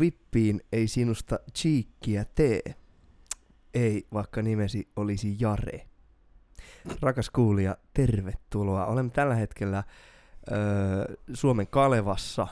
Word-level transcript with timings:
Vippiin 0.00 0.60
ei 0.72 0.88
sinusta 0.88 1.38
chiikkiä 1.54 2.24
tee. 2.34 2.62
Ei, 3.74 4.06
vaikka 4.12 4.42
nimesi 4.42 4.88
olisi 4.96 5.36
Jare. 5.40 5.86
Rakas 7.02 7.30
kuulija, 7.30 7.76
tervetuloa. 7.94 8.86
Olemme 8.86 9.10
tällä 9.10 9.34
hetkellä 9.34 9.84
öö, 10.52 11.14
Suomen 11.34 11.66
Kalevassa, 11.66 12.46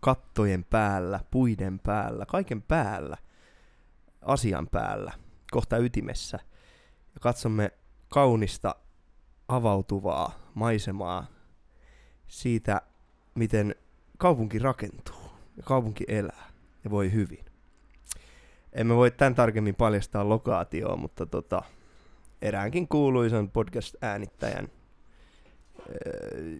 kattojen 0.00 0.64
päällä, 0.64 1.20
puiden 1.30 1.78
päällä, 1.78 2.26
kaiken 2.26 2.62
päällä, 2.62 3.16
asian 4.22 4.68
päällä, 4.68 5.12
kohta 5.50 5.78
ytimessä. 5.78 6.38
Ja 7.14 7.20
katsomme 7.20 7.70
kaunista 8.08 8.74
avautuvaa 9.48 10.32
maisemaa 10.54 11.26
siitä, 12.28 12.80
miten 13.34 13.74
kaupunki 14.18 14.58
rakentuu 14.58 15.30
ja 15.56 15.62
kaupunki 15.62 16.04
elää 16.08 16.53
ja 16.84 16.90
voi 16.90 17.12
hyvin. 17.12 17.44
Emme 18.72 18.96
voi 18.96 19.10
tämän 19.10 19.34
tarkemmin 19.34 19.74
paljastaa 19.74 20.28
lokaatioa, 20.28 20.96
mutta 20.96 21.26
tota, 21.26 21.62
eräänkin 22.42 22.88
kuuluisan 22.88 23.50
podcast-äänittäjän, 23.50 24.68
öö, 25.88 26.56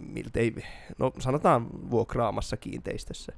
miltei, 0.00 0.54
no 0.98 1.12
sanotaan 1.18 1.90
vuokraamassa 1.90 2.56
kiinteistössä. 2.56 3.32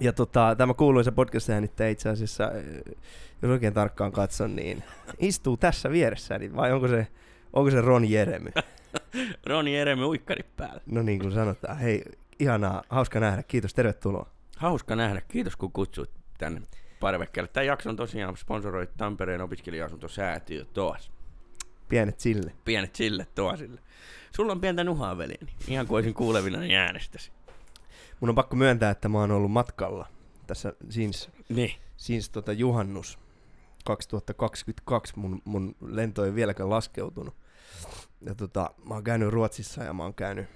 Ja 0.00 0.12
tota, 0.12 0.54
tämä 0.58 0.74
kuuluisa 0.74 1.12
podcast-äänittäjä 1.12 1.90
itse 1.90 2.08
asiassa, 2.08 2.44
öö, 2.44 2.82
jos 3.42 3.50
oikein 3.50 3.74
tarkkaan 3.74 4.12
katson, 4.12 4.56
niin 4.56 4.82
istuu 5.18 5.56
tässä 5.56 5.90
vieressäni, 5.90 6.56
vai 6.56 6.72
onko 6.72 6.88
se, 6.88 7.06
onko 7.52 7.70
se 7.70 7.80
Ron 7.80 8.10
Jeremy? 8.10 8.50
Ron 9.46 9.68
Jeremy 9.68 10.04
uikkari 10.04 10.44
päällä. 10.56 10.80
No 10.86 11.02
niin 11.02 11.20
kuin 11.20 11.32
sanotaan. 11.32 11.78
Hei, 11.78 12.04
ihanaa, 12.38 12.82
hauska 12.88 13.20
nähdä. 13.20 13.42
Kiitos, 13.42 13.74
tervetuloa. 13.74 14.30
Hauska 14.56 14.96
nähdä. 14.96 15.20
Kiitos 15.20 15.56
kun 15.56 15.72
kutsuit 15.72 16.10
tänne 16.38 16.62
parvekkeelle. 17.00 17.48
Tämä 17.48 17.64
jakso 17.64 17.90
on 17.90 17.96
tosiaan 17.96 18.36
sponsoroi 18.36 18.88
Tampereen 18.96 19.40
opiskelija-asuntosäätiö 19.40 20.64
Toas. 20.64 21.12
Pienet 21.88 22.20
sille. 22.20 22.52
Pienet 22.64 22.96
sille 22.96 23.26
Toasille. 23.34 23.80
Sulla 24.36 24.52
on 24.52 24.60
pientä 24.60 24.84
nuhaa, 24.84 25.18
veljeni. 25.18 25.52
Ihan 25.68 25.86
kuin 25.86 25.96
olisin 25.96 26.14
kuulevina 26.14 26.58
niin 26.58 26.76
äänestäsi. 26.78 27.32
Mun 28.20 28.28
on 28.28 28.34
pakko 28.34 28.56
myöntää, 28.56 28.90
että 28.90 29.08
mä 29.08 29.18
oon 29.18 29.30
ollut 29.30 29.50
matkalla 29.52 30.06
tässä 30.46 30.72
Sins, 30.90 31.30
Niin. 31.48 31.70
Sins 31.96 32.30
tota 32.30 32.52
juhannus 32.52 33.18
2022. 33.84 35.18
Mun, 35.18 35.42
mun 35.44 35.74
lento 35.80 36.24
ei 36.24 36.34
vieläkään 36.34 36.70
laskeutunut. 36.70 37.34
Ja 38.20 38.34
tota, 38.34 38.70
mä 38.88 38.94
oon 38.94 39.04
käynyt 39.04 39.28
Ruotsissa 39.28 39.84
ja 39.84 39.92
mä 39.92 40.02
oon 40.02 40.14
käynyt, 40.14 40.46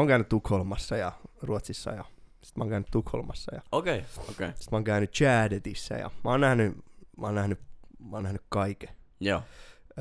oon 0.00 0.08
käynyt 0.08 0.28
Tukholmassa 0.28 0.96
ja 0.96 1.12
Ruotsissa 1.42 1.90
ja 1.90 2.04
sitten 2.42 2.60
mä 2.60 2.62
oon 2.64 2.70
käynyt 2.70 2.88
Tukholmassa 2.90 3.54
ja 3.54 3.62
Okei, 3.72 3.98
okay, 3.98 4.04
okei. 4.18 4.30
Okay. 4.30 4.48
sitten 4.48 4.68
mä 4.70 4.76
oon 4.76 4.84
käynyt 4.84 5.12
Chadetissä 5.12 5.94
ja 5.94 6.10
mä 6.24 6.30
oon 6.30 6.40
nähnyt, 6.40 6.76
mä 7.16 7.26
oon 7.26 7.34
nähnyt, 7.34 7.60
mä 7.98 8.16
oon 8.16 8.22
nähnyt 8.22 8.42
kaiken. 8.48 8.88
Joo. 9.20 9.42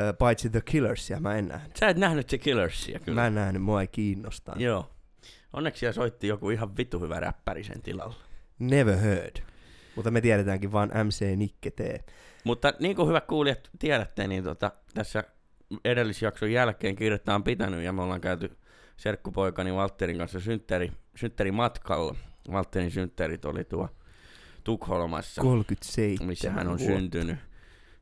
Ö, 0.01 0.13
paitsi 0.13 0.49
The 0.49 0.61
Killersia 0.61 1.19
mä 1.19 1.35
en 1.35 1.47
nähnyt. 1.47 1.75
Sä 1.77 1.89
et 1.89 1.97
nähnyt 1.97 2.27
The 2.27 2.37
Killersia 2.37 2.99
kyllä. 2.99 3.21
Mä 3.21 3.27
en 3.27 3.35
nähnyt, 3.35 3.61
mua 3.61 3.81
ei 3.81 3.87
kiinnosta. 3.87 4.53
Joo. 4.55 4.91
Onneksi 5.53 5.79
siellä 5.79 5.93
soitti 5.93 6.27
joku 6.27 6.49
ihan 6.49 6.77
vittu 6.77 6.99
hyvä 6.99 7.19
räppäri 7.19 7.63
sen 7.63 7.81
tilalla. 7.81 8.15
Never 8.59 8.97
heard. 8.97 9.35
Mutta 9.95 10.11
me 10.11 10.21
tiedetäänkin 10.21 10.71
vaan 10.71 10.91
MC 11.03 11.25
Nikke 11.35 11.71
T. 11.71 11.79
Mutta 12.43 12.73
niin 12.79 12.95
kuin 12.95 13.07
hyvät 13.07 13.25
kuulijat 13.25 13.69
tiedätte, 13.79 14.27
niin 14.27 14.43
tota, 14.43 14.71
tässä 14.93 15.23
edellisjakson 15.85 16.51
jälkeen 16.51 16.95
kirjoittaa 16.95 17.35
on 17.35 17.43
pitänyt 17.43 17.83
ja 17.83 17.93
me 17.93 18.01
ollaan 18.01 18.21
käyty 18.21 18.57
serkkupoikani 18.97 19.75
Valtterin 19.75 20.17
kanssa 20.17 20.39
synttäri, 20.39 20.91
synttärimatkalla. 21.15 22.15
Valtterin 22.51 22.91
synttärit 22.91 23.45
oli 23.45 23.63
tuo 23.63 23.89
Tukholmassa, 24.63 25.41
37 25.41 26.27
missä 26.27 26.51
hän 26.51 26.67
on 26.67 26.77
vuotta. 26.79 26.85
syntynyt. 26.85 27.37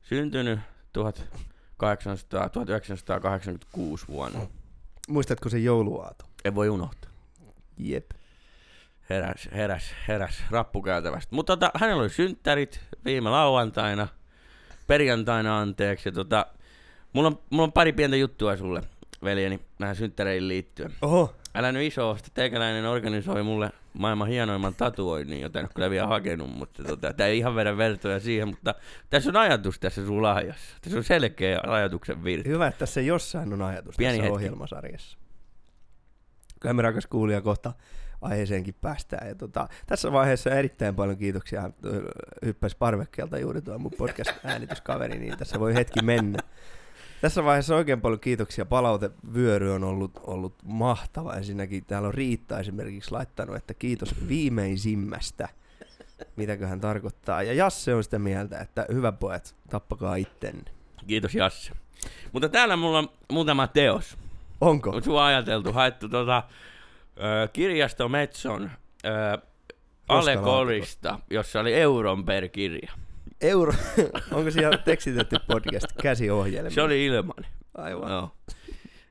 Syntynyt 0.01 0.59
1800, 0.93 2.49
1986 2.49 4.07
vuonna. 4.07 4.39
Muistatko 5.07 5.49
se 5.49 5.59
jouluaato? 5.59 6.25
En 6.45 6.55
voi 6.55 6.69
unohtaa. 6.69 7.11
Jep. 7.77 8.11
Heräs, 9.09 9.49
heräs, 9.51 9.83
heräs 10.07 10.43
rappukäytävästä. 10.49 11.35
Mutta 11.35 11.57
tota, 11.57 11.71
hänellä 11.79 12.01
oli 12.01 12.09
synttärit 12.09 12.79
viime 13.05 13.29
lauantaina, 13.29 14.07
perjantaina 14.87 15.59
anteeksi. 15.59 16.11
Tota, 16.11 16.45
mulla, 17.13 17.27
on, 17.27 17.39
mulla 17.49 17.63
on 17.63 17.71
pari 17.71 17.93
pientä 17.93 18.17
juttua 18.17 18.57
sulle, 18.57 18.81
veljeni, 19.23 19.59
näihin 19.79 19.95
synttäreihin 19.95 20.47
liittyen. 20.47 20.91
Oho, 21.01 21.35
Älä 21.55 21.71
nyt 21.71 21.83
iso, 21.83 22.15
että 22.17 22.29
teikäläinen 22.33 22.85
organisoi 22.85 23.43
mulle 23.43 23.69
maailman 23.93 24.27
hienoimman 24.27 24.75
tatuoinnin, 24.75 25.41
jota 25.41 25.59
en 25.59 25.65
ole 25.65 25.71
kyllä 25.75 25.89
vielä 25.89 26.07
hakenut, 26.07 26.49
mutta 26.49 26.83
tota, 26.83 27.13
tämä 27.13 27.27
ei 27.27 27.37
ihan 27.37 27.55
vedä 27.55 27.77
vertoja 27.77 28.19
siihen, 28.19 28.47
mutta 28.47 28.75
tässä 29.09 29.29
on 29.29 29.35
ajatus 29.37 29.79
tässä 29.79 30.05
sun 30.05 30.21
lahjassa. 30.21 30.75
Tässä 30.81 30.97
on 30.97 31.03
selkeä 31.03 31.59
ajatuksen 31.67 32.23
virta. 32.23 32.49
hyvä, 32.49 32.67
että 32.67 32.79
tässä 32.79 33.01
jossain 33.01 33.53
on 33.53 33.61
ajatus 33.61 33.97
Pieni 33.97 34.11
tässä 34.17 34.23
hetki. 34.23 34.35
ohjelmasarjassa. 34.35 35.17
Kyllä 36.59 36.73
me 36.73 36.81
rakas 36.81 37.05
kuulija 37.07 37.41
kohta 37.41 37.73
aiheeseenkin 38.21 38.75
päästään. 38.81 39.27
Ja 39.27 39.35
tota, 39.35 39.67
tässä 39.87 40.11
vaiheessa 40.11 40.49
erittäin 40.49 40.95
paljon 40.95 41.17
kiitoksia. 41.17 41.69
Ö, 41.85 42.01
Hyppäsi 42.45 42.77
parvekkeelta 42.77 43.37
juuri 43.37 43.61
tuo 43.61 43.77
mun 43.79 43.91
podcast-äänityskaveri, 43.97 45.19
niin 45.19 45.37
tässä 45.37 45.59
voi 45.59 45.73
hetki 45.73 46.01
mennä. 46.01 46.39
Tässä 47.23 47.43
vaiheessa 47.43 47.75
oikein 47.75 48.01
paljon 48.01 48.19
kiitoksia. 48.19 48.65
Palautevyöry 48.65 49.73
on 49.73 49.83
ollut, 49.83 50.11
ollut 50.23 50.55
mahtava. 50.63 51.33
Ensinnäkin 51.33 51.85
täällä 51.85 52.07
on 52.07 52.13
Riitta 52.13 52.59
esimerkiksi 52.59 53.11
laittanut, 53.11 53.55
että 53.55 53.73
kiitos 53.73 54.15
viimeisimmästä. 54.27 55.49
Mitäköhän 56.35 56.79
tarkoittaa. 56.81 57.43
Ja 57.43 57.53
Jasse 57.53 57.95
on 57.95 58.03
sitä 58.03 58.19
mieltä, 58.19 58.59
että 58.59 58.85
hyvä 58.93 59.11
pojat, 59.11 59.55
tappakaa 59.69 60.15
ittenne. 60.15 60.63
Kiitos 61.07 61.35
Jasse. 61.35 61.71
Mutta 62.31 62.49
täällä 62.49 62.75
mulla 62.75 62.99
on 62.99 63.09
muutama 63.31 63.67
teos. 63.67 64.17
Onko? 64.61 64.89
On 64.89 65.03
sua 65.03 65.25
ajateltu, 65.25 65.73
haettu 65.73 66.09
tota, 66.09 66.43
ö, 67.17 67.47
kirjasto 67.53 68.09
Metson 68.09 68.71
ö, 69.05 69.37
Allegorista, 70.07 71.19
jossa 71.29 71.59
oli 71.59 71.73
euron 71.73 72.25
per 72.25 72.49
kirja. 72.49 72.91
Euro. 73.43 73.73
Onko 74.31 74.51
siellä 74.51 74.77
tekstitetty 74.77 75.35
podcast 75.47 75.85
käsiohjelma? 76.01 76.69
Se 76.69 76.81
oli 76.81 77.05
ilman. 77.05 77.45
Aivan. 77.75 78.11
Joo. 78.11 78.31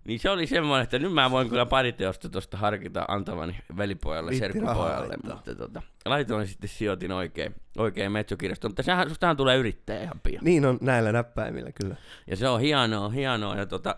Niin 0.04 0.20
se 0.20 0.30
oli 0.30 0.46
semmoinen, 0.46 0.82
että 0.82 0.98
nyt 0.98 1.12
mä 1.12 1.30
voin 1.30 1.48
kyllä 1.48 1.66
pari 1.66 1.92
teosta 1.92 2.28
tosta 2.28 2.56
harkita 2.56 3.04
antavani 3.08 3.58
velipojalle, 3.76 4.34
serkkupojalle, 4.34 5.14
mutta 5.24 5.54
tota, 5.54 5.82
laitoin 6.04 6.46
sitten 6.46 6.68
sijoitin 6.68 7.12
oikein, 7.12 7.54
oikein 7.78 8.12
metsokirjasto, 8.12 8.68
mutta 8.68 8.82
sehän, 8.82 9.08
sustahan 9.08 9.36
tulee 9.36 9.56
yrittäjä 9.56 10.02
ihan 10.02 10.20
pian. 10.22 10.44
Niin 10.44 10.66
on 10.66 10.78
näillä 10.80 11.12
näppäimillä 11.12 11.72
kyllä. 11.72 11.96
Ja 12.26 12.36
se 12.36 12.48
on 12.48 12.60
hienoa, 12.60 13.08
hienoa. 13.08 13.56
Ja 13.56 13.66
tota, 13.66 13.96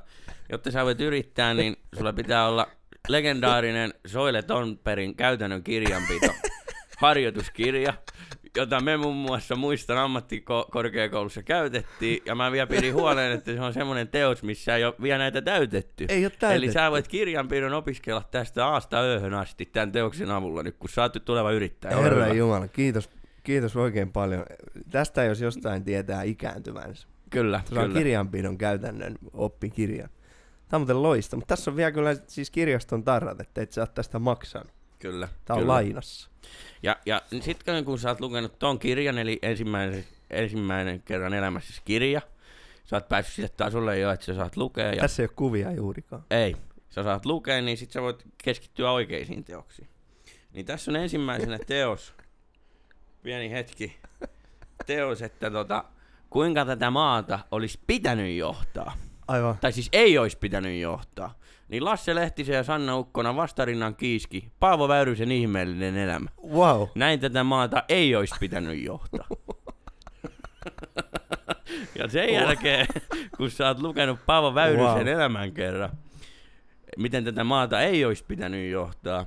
jotta 0.53 0.71
sä 0.71 0.85
voit 0.85 1.01
yrittää, 1.01 1.55
niin 1.55 1.77
sulla 1.97 2.13
pitää 2.13 2.49
olla 2.49 2.67
legendaarinen 3.09 3.95
Soile 4.07 4.43
Tonperin 4.43 5.17
käytännön 5.17 5.63
kirjanpito, 5.63 6.35
harjoituskirja, 7.01 7.95
jota 8.57 8.81
me 8.81 8.97
muun 8.97 9.17
muassa 9.17 9.57
muistan 9.57 9.99
ammattikorkeakoulussa 9.99 11.43
käytettiin. 11.43 12.23
Ja 12.27 12.35
mä 12.35 12.53
vielä 12.53 12.67
pidin 12.67 12.95
huolen, 12.95 13.33
että 13.33 13.53
se 13.55 13.61
on 13.61 13.73
semmoinen 13.73 14.09
teos, 14.09 14.43
missä 14.43 14.77
ei 14.77 14.85
ole 14.85 14.95
vielä 15.03 15.19
näitä 15.19 15.43
täytetty. 15.43 16.07
Ei 16.09 16.25
ole 16.25 16.31
täytetty. 16.31 16.65
Eli 16.67 16.73
sä 16.73 16.91
voit 16.91 17.09
kirjanpidon 17.09 17.73
opiskella 17.73 18.23
tästä 18.31 18.67
aasta 18.67 19.01
ööhön 19.01 19.35
asti 19.35 19.67
tämän 19.67 19.93
teoksen 19.93 20.31
avulla, 20.31 20.63
nyt 20.63 20.77
kun 20.79 20.89
sä 20.89 21.03
oot 21.03 21.17
tuleva 21.25 21.53
yrittäjä. 21.53 21.97
Herra. 21.97 22.35
Jumala, 22.35 22.69
kiitos, 22.69 23.11
kiitos 23.43 23.77
oikein 23.77 24.13
paljon. 24.13 24.45
Tästä 24.91 25.25
jos 25.25 25.41
jostain 25.41 25.85
tietää 25.85 26.23
ikääntyvänsä. 26.23 27.07
Kyllä, 27.31 27.61
Se 27.65 27.79
on 27.79 27.85
kyllä. 27.87 27.99
kirjanpidon 27.99 28.59
käytännön 28.59 29.19
oppikirja. 29.33 30.09
Tämä 30.69 30.79
on 30.79 30.81
muuten 30.81 31.03
loista, 31.03 31.37
mutta 31.37 31.57
tässä 31.57 31.71
on 31.71 31.77
vielä 31.77 31.93
kyllä 31.93 32.17
siis 32.27 32.51
kirjaston 32.51 33.05
tarrat, 33.05 33.41
että 33.41 33.63
et 33.63 33.73
sä 33.73 33.81
oot 33.81 33.95
tästä 33.95 34.19
maksanut. 34.19 34.73
kyllä 34.99 35.29
Tämä 35.45 35.55
on 35.55 35.61
kyllä. 35.63 35.73
lainassa. 35.73 36.31
Ja, 36.83 36.97
ja 37.07 37.23
sitten 37.41 37.85
kun 37.85 37.99
sä 37.99 38.09
oot 38.09 38.21
lukenut 38.21 38.59
ton 38.59 38.79
kirjan, 38.79 39.19
eli 39.19 39.39
ensimmäinen, 39.43 40.05
ensimmäinen 40.31 41.03
kerran 41.03 41.35
elämässäsi 41.35 41.83
kirja, 41.85 42.21
sä 42.85 42.97
oot 42.97 43.09
päässyt 43.09 43.35
sille 43.35 43.49
tasolle 43.49 43.99
jo, 43.99 44.11
että 44.11 44.27
sä 44.27 44.35
saat 44.35 44.57
lukea. 44.57 44.93
Ja... 44.93 45.01
Tässä 45.01 45.23
ei 45.23 45.25
ole 45.25 45.35
kuvia 45.37 45.73
juurikaan. 45.73 46.25
Ei, 46.31 46.57
sä 46.91 47.03
saat 47.03 47.27
lukea, 47.27 47.63
niin 47.63 47.77
sit 47.77 47.91
sä 47.91 48.03
voit 48.03 48.25
keskittyä 48.45 48.91
oikeisiin 48.91 49.45
teoksiin. 49.45 49.89
Niin 50.53 50.67
tässä 50.67 50.91
on 50.91 50.97
ensimmäisenä 50.97 51.59
teos, 51.67 52.15
pieni 53.23 53.51
hetki, 53.51 53.97
teos, 54.87 55.23
että 55.23 55.51
tota, 55.51 55.85
kuinka 56.31 56.65
tätä 56.65 56.91
maata 56.91 57.39
olisi 57.51 57.81
pitänyt 57.87 58.37
johtaa. 58.37 58.97
Aivan. 59.29 59.59
Tai 59.61 59.73
siis 59.73 59.89
ei 59.93 60.19
olisi 60.19 60.39
pitänyt 60.39 60.81
johtaa. 60.81 61.39
Niin 61.69 61.85
Lasse 61.85 62.15
Lehtisen 62.15 62.55
ja 62.55 62.63
Sanna 62.63 62.97
Ukkona 62.97 63.37
vastarinnan 63.37 63.97
kiiski, 63.97 64.53
Paavo 64.61 64.89
Väyrysen 64.89 65.33
ihmeellinen 65.33 65.97
elämä. 65.97 66.31
Wow. 66.53 66.89
Näin 66.95 67.21
tätä 67.21 67.45
maata 67.45 67.83
ei 67.89 68.17
olisi 68.17 68.35
pitänyt 68.41 68.85
johtaa. 68.85 69.27
ja 71.99 72.09
sen 72.09 72.33
jälkeen, 72.35 72.87
kun 73.37 73.51
sä 73.51 73.67
oot 73.69 73.81
lukenut 73.81 74.19
Paavo 74.27 74.55
Väyrysen 74.55 74.85
Wow. 74.95 75.07
elämän 75.09 75.53
kerran, 75.53 75.91
miten 76.99 77.25
tätä 77.25 77.45
maata 77.45 77.81
ei 77.81 78.05
olisi 78.05 78.25
pitänyt 78.29 78.71
johtaa, 78.71 79.27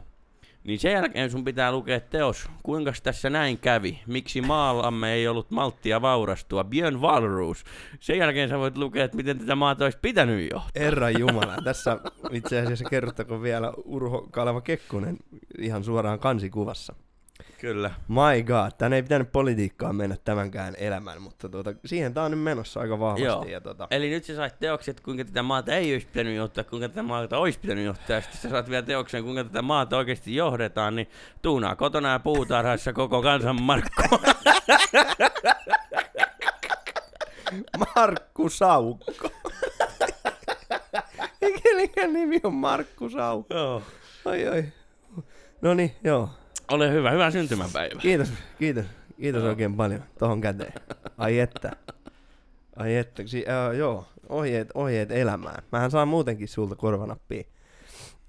Niin 0.68 0.80
sen 0.80 0.92
jälkeen 0.92 1.32
sun 1.32 1.44
pitää 1.44 1.72
lukea 1.72 2.00
teos, 2.00 2.50
kuinka 2.64 2.94
tässä 3.04 3.30
näin 3.30 3.58
kävi, 3.58 4.00
miksi 4.08 4.42
maallamme 4.42 5.14
ei 5.14 5.28
ollut 5.28 5.52
malttia 5.52 6.02
vaurastua, 6.02 6.64
Björn 6.64 7.02
Wahlroos. 7.02 7.64
Sen 8.00 8.18
jälkeen 8.18 8.50
sä 8.50 8.58
voit 8.60 8.78
lukea, 8.78 9.06
että 9.06 9.18
miten 9.18 9.40
tätä 9.40 9.56
maata 9.56 9.84
olisi 9.84 9.98
pitänyt 10.02 10.52
johtaa. 10.52 10.84
Herra 10.84 11.10
Jumala. 11.10 11.56
Tässä 11.64 12.00
itse 12.32 12.60
asiassa 12.60 12.90
kerrottako 12.90 13.42
vielä 13.42 13.74
Urho 13.86 14.28
Kaleva 14.32 14.62
Kekkonen 14.62 15.18
ihan 15.60 15.84
suoraan 15.84 16.20
kansikuvassa. 16.20 16.96
Kyllä. 17.62 17.92
My 18.08 18.44
god, 18.44 18.72
tän 18.78 18.94
ei 18.94 19.04
pitänyt 19.04 19.32
politiikkaan 19.32 19.96
mennä 19.96 20.16
tämänkään 20.24 20.76
elämän, 20.78 21.22
mutta 21.22 21.50
tuota, 21.50 21.74
siihen 21.86 22.14
tää 22.14 22.24
on 22.24 22.32
nyt 22.32 22.40
menossa 22.42 22.80
aika 22.80 23.00
vahvasti. 23.00 23.26
Joo. 23.26 23.44
Ja 23.44 23.62
tuota, 23.62 23.88
Eli 23.92 24.10
nyt 24.10 24.24
sä 24.24 24.36
sait 24.36 24.60
teoksen, 24.60 24.92
että 24.92 25.04
kuinka 25.04 25.26
tätä 25.26 25.44
maata 25.44 25.76
ei 25.76 25.94
olisi 25.94 26.08
pitänyt 26.08 26.36
johtaa, 26.36 26.64
kuinka 26.64 26.90
tätä 26.90 27.04
maata 27.04 27.38
olisi 27.38 27.60
pitänyt 27.60 27.86
johtaa, 27.86 28.16
ja 28.16 28.22
sitten 28.22 28.42
sä 28.42 28.50
saat 28.50 28.70
vielä 28.70 28.86
teoksen, 28.86 29.24
kuinka 29.24 29.44
tätä 29.44 29.62
maata 29.62 29.98
oikeasti 29.98 30.36
johdetaan, 30.36 30.96
niin 30.96 31.10
tuunaa 31.42 31.76
kotona 31.76 32.12
ja 32.12 32.20
puutarhassa 32.20 32.94
koko 32.94 33.22
kansan 33.22 33.62
Markku. 33.62 34.02
Markku 37.96 38.50
Saukko. 38.50 39.30
Kenen 41.64 42.14
nimi 42.14 42.40
on 42.44 42.54
Markku 42.54 43.10
Saukko? 43.10 43.54
Joo. 43.54 43.82
Oi, 44.26 44.48
oi. 44.48 44.66
No 45.62 45.74
niin, 45.74 45.96
joo. 46.04 46.30
Ole 46.72 46.92
hyvä, 46.92 47.12
hyvää 47.12 47.32
syntymäpäivää. 47.32 48.02
Kiitos, 48.02 48.34
kiitos. 48.60 48.86
Kiitos 49.22 49.44
oikein 49.44 49.76
paljon 49.76 50.04
tohon 50.20 50.42
käteen. 50.42 50.74
Ai 51.18 51.40
että. 51.40 51.72
Ai 52.76 52.96
että. 52.96 53.24
Si- 53.28 53.46
äh, 53.50 53.78
joo, 53.78 54.08
ohjeet, 54.30 54.70
ohjeet 54.74 55.12
elämään. 55.12 55.64
Mähän 55.72 55.92
saan 55.92 56.08
muutenkin 56.08 56.48
sulta 56.48 56.76
korvanappia, 56.76 57.44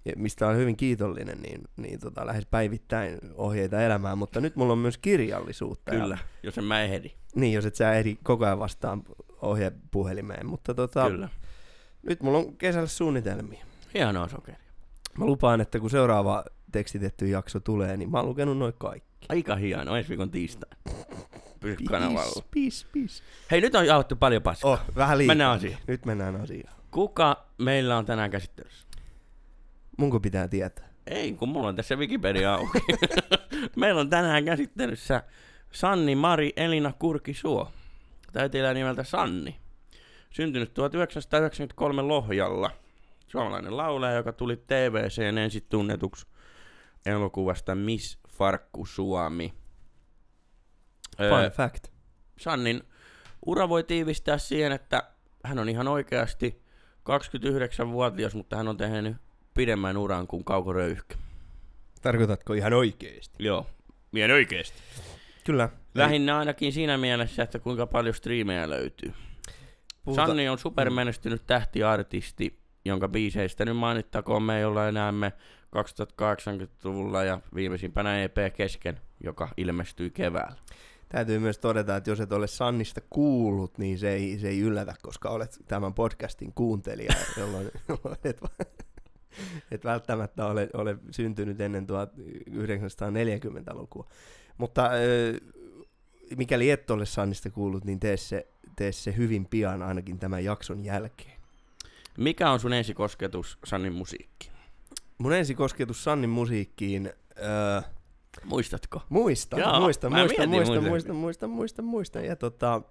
ja 0.04 0.12
mistä 0.16 0.46
olen 0.46 0.58
hyvin 0.58 0.76
kiitollinen, 0.76 1.38
niin, 1.42 1.60
niin 1.76 2.00
tota, 2.00 2.26
lähes 2.26 2.46
päivittäin 2.50 3.18
ohjeita 3.34 3.82
elämään, 3.82 4.18
mutta 4.18 4.40
nyt 4.40 4.56
mulla 4.56 4.72
on 4.72 4.78
myös 4.78 4.98
kirjallisuutta. 4.98 5.94
ja- 5.94 6.00
Kyllä, 6.00 6.18
jos 6.42 6.58
en 6.58 6.64
mä 6.64 6.82
ehdi. 6.82 7.10
Niin, 7.34 7.52
jos 7.52 7.66
et 7.66 7.74
sä 7.74 7.92
ehdi 7.92 8.16
koko 8.22 8.44
ajan 8.44 8.58
vastaan 8.58 9.02
ohjepuhelimeen, 9.42 10.46
mutta 10.46 10.74
tota, 10.74 11.10
Kyllä. 11.10 11.28
nyt 12.02 12.22
mulla 12.22 12.38
on 12.38 12.56
kesällä 12.56 12.86
suunnitelmia. 12.88 13.64
Hienoa 13.94 14.28
sokeri. 14.28 14.58
Mä 15.18 15.24
lupaan, 15.26 15.60
että 15.60 15.80
kun 15.80 15.90
seuraava 15.90 16.44
tekstitetty 16.72 17.26
jakso 17.26 17.60
tulee, 17.60 17.96
niin 17.96 18.10
mä 18.10 18.18
oon 18.18 18.26
lukenut 18.26 18.58
noin 18.58 18.74
kaikki. 18.78 19.26
Aika 19.28 19.56
hienoa, 19.56 19.98
ensi 19.98 20.08
viikon 20.08 20.30
tiistai. 20.30 20.70
Pysy 21.60 21.84
kanavalla. 21.84 22.42
Peace, 22.54 22.86
peace. 22.92 23.22
Hei, 23.50 23.60
nyt 23.60 23.74
on 23.74 23.86
jauhettu 23.86 24.16
paljon 24.16 24.42
paskaa. 24.42 24.70
Oh, 24.70 24.80
vähän 24.96 25.18
liikaa. 25.18 25.30
Mennään 25.30 25.56
asiaan. 25.56 25.80
Nyt 25.86 26.04
mennään 26.04 26.36
asiaan. 26.36 26.74
Kuka 26.90 27.46
meillä 27.58 27.98
on 27.98 28.06
tänään 28.06 28.30
käsittelyssä? 28.30 28.86
Munko 29.98 30.20
pitää 30.20 30.48
tietää. 30.48 30.88
Ei, 31.06 31.32
kun 31.32 31.48
mulla 31.48 31.68
on 31.68 31.76
tässä 31.76 31.96
Wikipedia 31.96 32.54
auki. 32.54 32.78
meillä 33.76 34.00
on 34.00 34.10
tänään 34.10 34.44
käsittelyssä 34.44 35.22
Sanni 35.72 36.14
Mari 36.14 36.52
Elina 36.56 36.92
Kurkisuo. 36.98 37.72
Täytillä 38.32 38.74
nimeltä 38.74 39.04
Sanni. 39.04 39.56
Syntynyt 40.30 40.74
1993 40.74 42.02
Lohjalla. 42.02 42.70
Suomalainen 43.26 43.76
laulaja, 43.76 44.16
joka 44.16 44.32
tuli 44.32 44.56
TVCen 44.56 45.38
ensin 45.38 45.66
tunnetuksi 45.68 46.26
elokuvasta 47.06 47.74
Miss 47.74 48.18
Farkku 48.28 48.86
Suomi. 48.86 49.54
Fun 51.16 51.50
fact. 51.52 51.86
Sannin 52.38 52.82
ura 53.46 53.68
voi 53.68 53.84
tiivistää 53.84 54.38
siihen, 54.38 54.72
että 54.72 55.02
hän 55.44 55.58
on 55.58 55.68
ihan 55.68 55.88
oikeasti 55.88 56.62
29-vuotias, 56.98 58.34
mutta 58.34 58.56
hän 58.56 58.68
on 58.68 58.76
tehnyt 58.76 59.16
pidemmän 59.54 59.96
uran 59.96 60.26
kuin 60.26 60.44
Kauko 60.44 60.72
Röyhkä. 60.72 61.14
Tarkoitatko 62.02 62.52
ihan 62.52 62.72
oikeesti? 62.72 63.44
Joo, 63.44 63.66
mien 64.12 64.30
oikeasti. 64.30 64.78
Kyllä. 65.44 65.68
Lähinnä 65.94 66.38
ainakin 66.38 66.72
siinä 66.72 66.98
mielessä, 66.98 67.42
että 67.42 67.58
kuinka 67.58 67.86
paljon 67.86 68.14
striimejä 68.14 68.70
löytyy. 68.70 69.12
Puhuta- 70.04 70.26
Sanni 70.26 70.48
on 70.48 70.58
supermenestynyt 70.58 71.46
tähtiartisti, 71.46 72.60
jonka 72.84 73.08
biiseistä 73.08 73.64
nyt 73.64 73.76
mainittakoon 73.76 74.42
me, 74.42 74.60
jolla 74.60 74.88
enäämme 74.88 75.32
2080-luvulla 75.76 77.24
ja 77.24 77.40
viimeisimpänä 77.54 78.22
EP 78.22 78.36
kesken, 78.56 79.00
joka 79.24 79.48
ilmestyi 79.56 80.10
keväällä. 80.10 80.56
Täytyy 81.08 81.38
myös 81.38 81.58
todeta, 81.58 81.96
että 81.96 82.10
jos 82.10 82.20
et 82.20 82.32
ole 82.32 82.46
Sannista 82.46 83.00
kuullut, 83.10 83.78
niin 83.78 83.98
se 83.98 84.10
ei, 84.10 84.38
se 84.38 84.48
ei 84.48 84.60
yllätä, 84.60 84.94
koska 85.02 85.28
olet 85.28 85.58
tämän 85.68 85.94
podcastin 85.94 86.52
kuuntelija, 86.52 87.12
jolloin, 87.36 87.70
jolloin 87.88 88.18
et, 88.24 88.40
et 89.70 89.84
välttämättä 89.84 90.46
ole, 90.46 90.68
ole 90.74 90.98
syntynyt 91.10 91.60
ennen 91.60 91.86
1940-lukua. 91.86 94.08
Mutta 94.58 94.90
mikäli 96.36 96.70
et 96.70 96.90
ole 96.90 97.06
Sannista 97.06 97.50
kuullut, 97.50 97.84
niin 97.84 98.00
tee 98.00 98.16
se, 98.16 98.46
tee 98.76 98.92
se 98.92 99.16
hyvin 99.16 99.46
pian 99.46 99.82
ainakin 99.82 100.18
tämän 100.18 100.44
jakson 100.44 100.84
jälkeen. 100.84 101.38
Mikä 102.18 102.50
on 102.50 102.60
sun 102.60 102.72
ensikosketus 102.72 103.58
Sannin 103.64 103.92
musiikkiin? 103.92 104.57
Mun 105.18 105.32
ensikosketus 105.32 106.04
Sannin 106.04 106.30
musiikkiin... 106.30 107.12
Öö, 107.38 107.80
Muistatko? 108.44 109.02
Muista, 109.08 109.58
Joo, 109.58 109.80
muista, 109.80 110.10
muista, 110.10 110.46
muista, 110.46 110.80
muistan. 110.80 110.84
muista, 110.84 111.12
muista, 111.12 111.48
muista, 111.48 111.82
muista. 111.82 112.20
Ja 112.20 112.36
tota, 112.36 112.82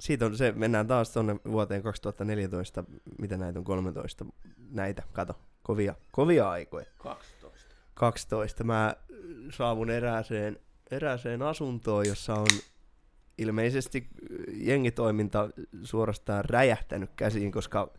siitä 0.00 0.26
on 0.26 0.36
se, 0.36 0.52
mennään 0.52 0.86
taas 0.86 1.10
tuonne 1.10 1.36
vuoteen 1.50 1.82
2014, 1.82 2.84
mitä 3.18 3.36
näitä 3.36 3.58
on 3.58 3.64
13, 3.64 4.24
näitä, 4.70 5.02
kato, 5.12 5.34
kovia, 5.62 5.94
kovia 6.12 6.50
aikoja. 6.50 6.86
12. 6.98 7.74
12. 7.94 8.64
Mä 8.64 8.96
saavun 9.52 9.90
erääseen, 9.90 10.58
erääseen 10.90 11.42
asuntoon, 11.42 12.08
jossa 12.08 12.34
on 12.34 12.46
ilmeisesti 13.38 14.08
jengitoiminta 14.52 15.50
suorastaan 15.82 16.44
räjähtänyt 16.44 17.10
käsiin, 17.16 17.52
koska 17.52 17.92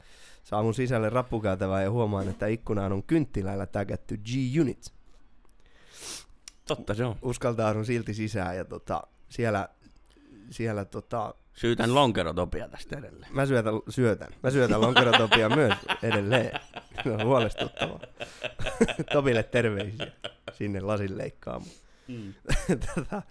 saavun 0.44 0.74
sisälle 0.74 1.10
rappukäytävään 1.10 1.84
ja 1.84 1.92
huomaan, 1.92 2.28
että 2.30 2.48
ikkunaan 2.48 2.92
on 2.94 3.04
kynttilällä 3.04 3.66
täkätty 3.66 4.18
G-Unit 4.18 4.94
Totta 6.68 6.94
se 6.94 7.06
on. 7.06 7.16
uskaltaudun 7.22 7.86
silti 7.86 8.14
sisään 8.14 8.58
ja 8.58 8.66
tota, 8.66 9.02
siellä, 9.30 9.70
siellä 10.52 10.86
tota, 10.86 11.34
Syytän 11.54 11.96
lonkerotopia 11.96 12.68
tästä 12.68 12.98
edelleen. 12.98 13.32
mä 13.36 13.46
syötän, 13.46 13.74
syötän. 13.90 14.28
Mä 14.44 14.52
syötän 14.52 14.82
lonkerotopia 14.82 15.50
myös 15.56 15.74
edelleen. 16.04 16.60
Se 17.04 17.12
on 17.12 17.26
huolestuttavaa. 17.26 18.00
Topille 19.14 19.44
terveisiä 19.44 20.08
sinne 20.54 20.80
lasin 20.80 21.18
leikkaamaan. 21.18 21.72
Mm. 22.08 22.34
Tätä, 22.96 23.22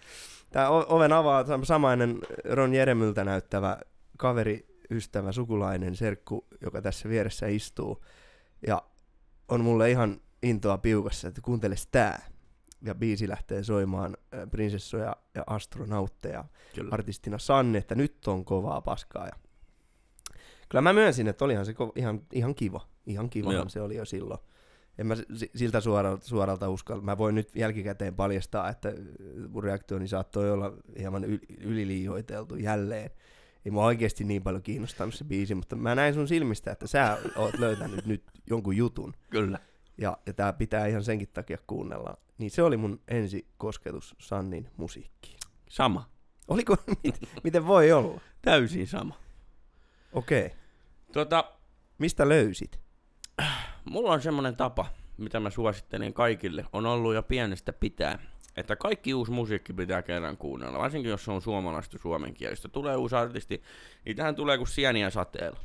Tämä 0.51 0.69
oven 0.69 1.13
avaa 1.13 1.43
sam- 1.43 1.65
samainen 1.65 2.19
Ron 2.45 2.75
Jeremyltä 2.75 3.25
näyttävä 3.25 3.79
kaveri, 4.17 4.67
ystävä, 4.91 5.33
sukulainen, 5.33 5.97
serkku, 5.97 6.47
joka 6.61 6.83
tässä 6.83 7.09
vieressä 7.09 7.47
istuu. 7.47 8.05
Ja 8.67 8.83
on 9.49 9.61
mulle 9.65 9.91
ihan 9.91 10.21
intoa 10.43 10.79
piukassa, 10.79 11.29
että 11.29 11.41
kuunteles 11.41 11.87
tää. 11.87 12.27
Ja 12.83 12.95
biisi 12.95 13.29
lähtee 13.29 13.63
soimaan 13.63 14.17
äh, 14.35 14.51
prinsessoja 14.51 15.17
ja 15.35 15.45
astronautteja 15.47 16.45
Kyllä. 16.75 16.89
artistina 16.93 17.39
Sanni, 17.39 17.79
että 17.79 17.95
nyt 17.95 18.29
on 18.29 18.45
kovaa 18.45 18.81
paskaa. 18.81 19.27
Ja 19.27 19.33
kyllä 20.69 20.83
mä 20.83 20.93
myönsin, 20.93 21.29
että 21.29 21.45
olihan 21.45 21.67
se 21.67 21.73
ko- 21.73 21.93
ihan, 21.97 22.21
ihan 22.33 22.55
kiva. 22.55 22.89
Ihan 23.07 23.31
kiva 23.31 23.53
Joo. 23.53 23.69
se 23.69 23.81
oli 23.81 23.97
jo 23.97 24.05
silloin. 24.05 24.41
En 24.99 25.07
mä 25.07 25.15
si- 25.35 25.51
siltä 25.55 25.81
suoralta, 25.81 26.27
suoralta 26.27 26.69
uskalla. 26.69 27.03
Mä 27.03 27.19
voin 27.19 27.35
nyt 27.35 27.57
jälkikäteen 27.57 28.15
paljastaa, 28.15 28.69
että 28.69 28.93
mun 29.49 29.65
reaktioni 29.65 30.09
saattoi 30.09 30.51
olla 30.51 30.73
hieman 30.99 31.25
yl- 31.25 31.57
yliliioiteltu 31.61 32.57
jälleen. 32.57 33.11
Ei 33.69 33.73
mua 33.73 33.85
oikeasti 33.85 34.25
niin 34.25 34.43
paljon 34.43 34.63
kiinnostanut 34.63 35.15
se 35.15 35.25
biisi, 35.25 35.55
mutta 35.55 35.77
mä 35.77 35.95
näin 35.95 36.15
sun 36.15 36.29
silmistä, 36.29 36.73
että 36.73 36.87
sä 36.87 37.19
oot 37.37 37.59
löytänyt 37.59 38.07
nyt 38.07 38.23
jonkun 38.51 38.77
jutun. 38.77 39.15
Kyllä. 39.31 39.59
Ja, 39.99 40.19
ja 40.27 40.33
tää 40.33 40.53
pitää 40.53 40.87
ihan 40.87 41.05
senkin 41.05 41.29
takia 41.29 41.59
kuunnella. 41.67 42.17
Niin 42.39 42.51
se 42.51 42.63
oli 42.63 42.77
mun 42.77 43.01
ensi 43.09 43.47
kosketus 43.59 44.15
Sannin 44.19 44.71
musiikkiin. 44.77 45.39
Sama. 45.69 46.11
Oliko, 46.49 46.77
mit- 47.05 47.29
miten 47.45 47.67
voi 47.67 47.93
olla? 47.93 48.21
Täysin 48.43 48.87
sama. 48.87 49.15
Okei. 50.13 50.47
Okay. 50.47 50.59
Tota, 51.13 51.53
Mistä 51.99 52.29
löysit? 52.29 52.81
mulla 53.85 54.13
on 54.13 54.23
semmonen 54.23 54.57
tapa, 54.57 54.87
mitä 55.17 55.41
mä 55.41 55.51
suosittelen 55.51 56.15
kaikille, 56.15 56.65
on 56.73 56.87
ollut 56.87 57.15
jo 57.15 57.23
pienestä 57.23 57.73
pitää, 57.73 58.19
että 58.57 58.77
kaikki 58.77 59.15
uusi 59.15 59.33
musiikki 59.33 59.73
pitää 59.73 60.03
kerran 60.03 60.37
kuunnella, 60.37 60.79
varsinkin 60.79 61.11
jos 61.11 61.25
se 61.25 61.31
on 61.31 61.43
suomalaista 61.43 61.99
suomenkielistä. 61.99 62.69
Tulee 62.69 62.97
uusi 62.97 63.17
artisti, 63.17 63.63
niitähän 64.05 64.35
tulee 64.35 64.57
kuin 64.59 64.69
sieniä 64.69 65.11
sateella. 65.11 65.59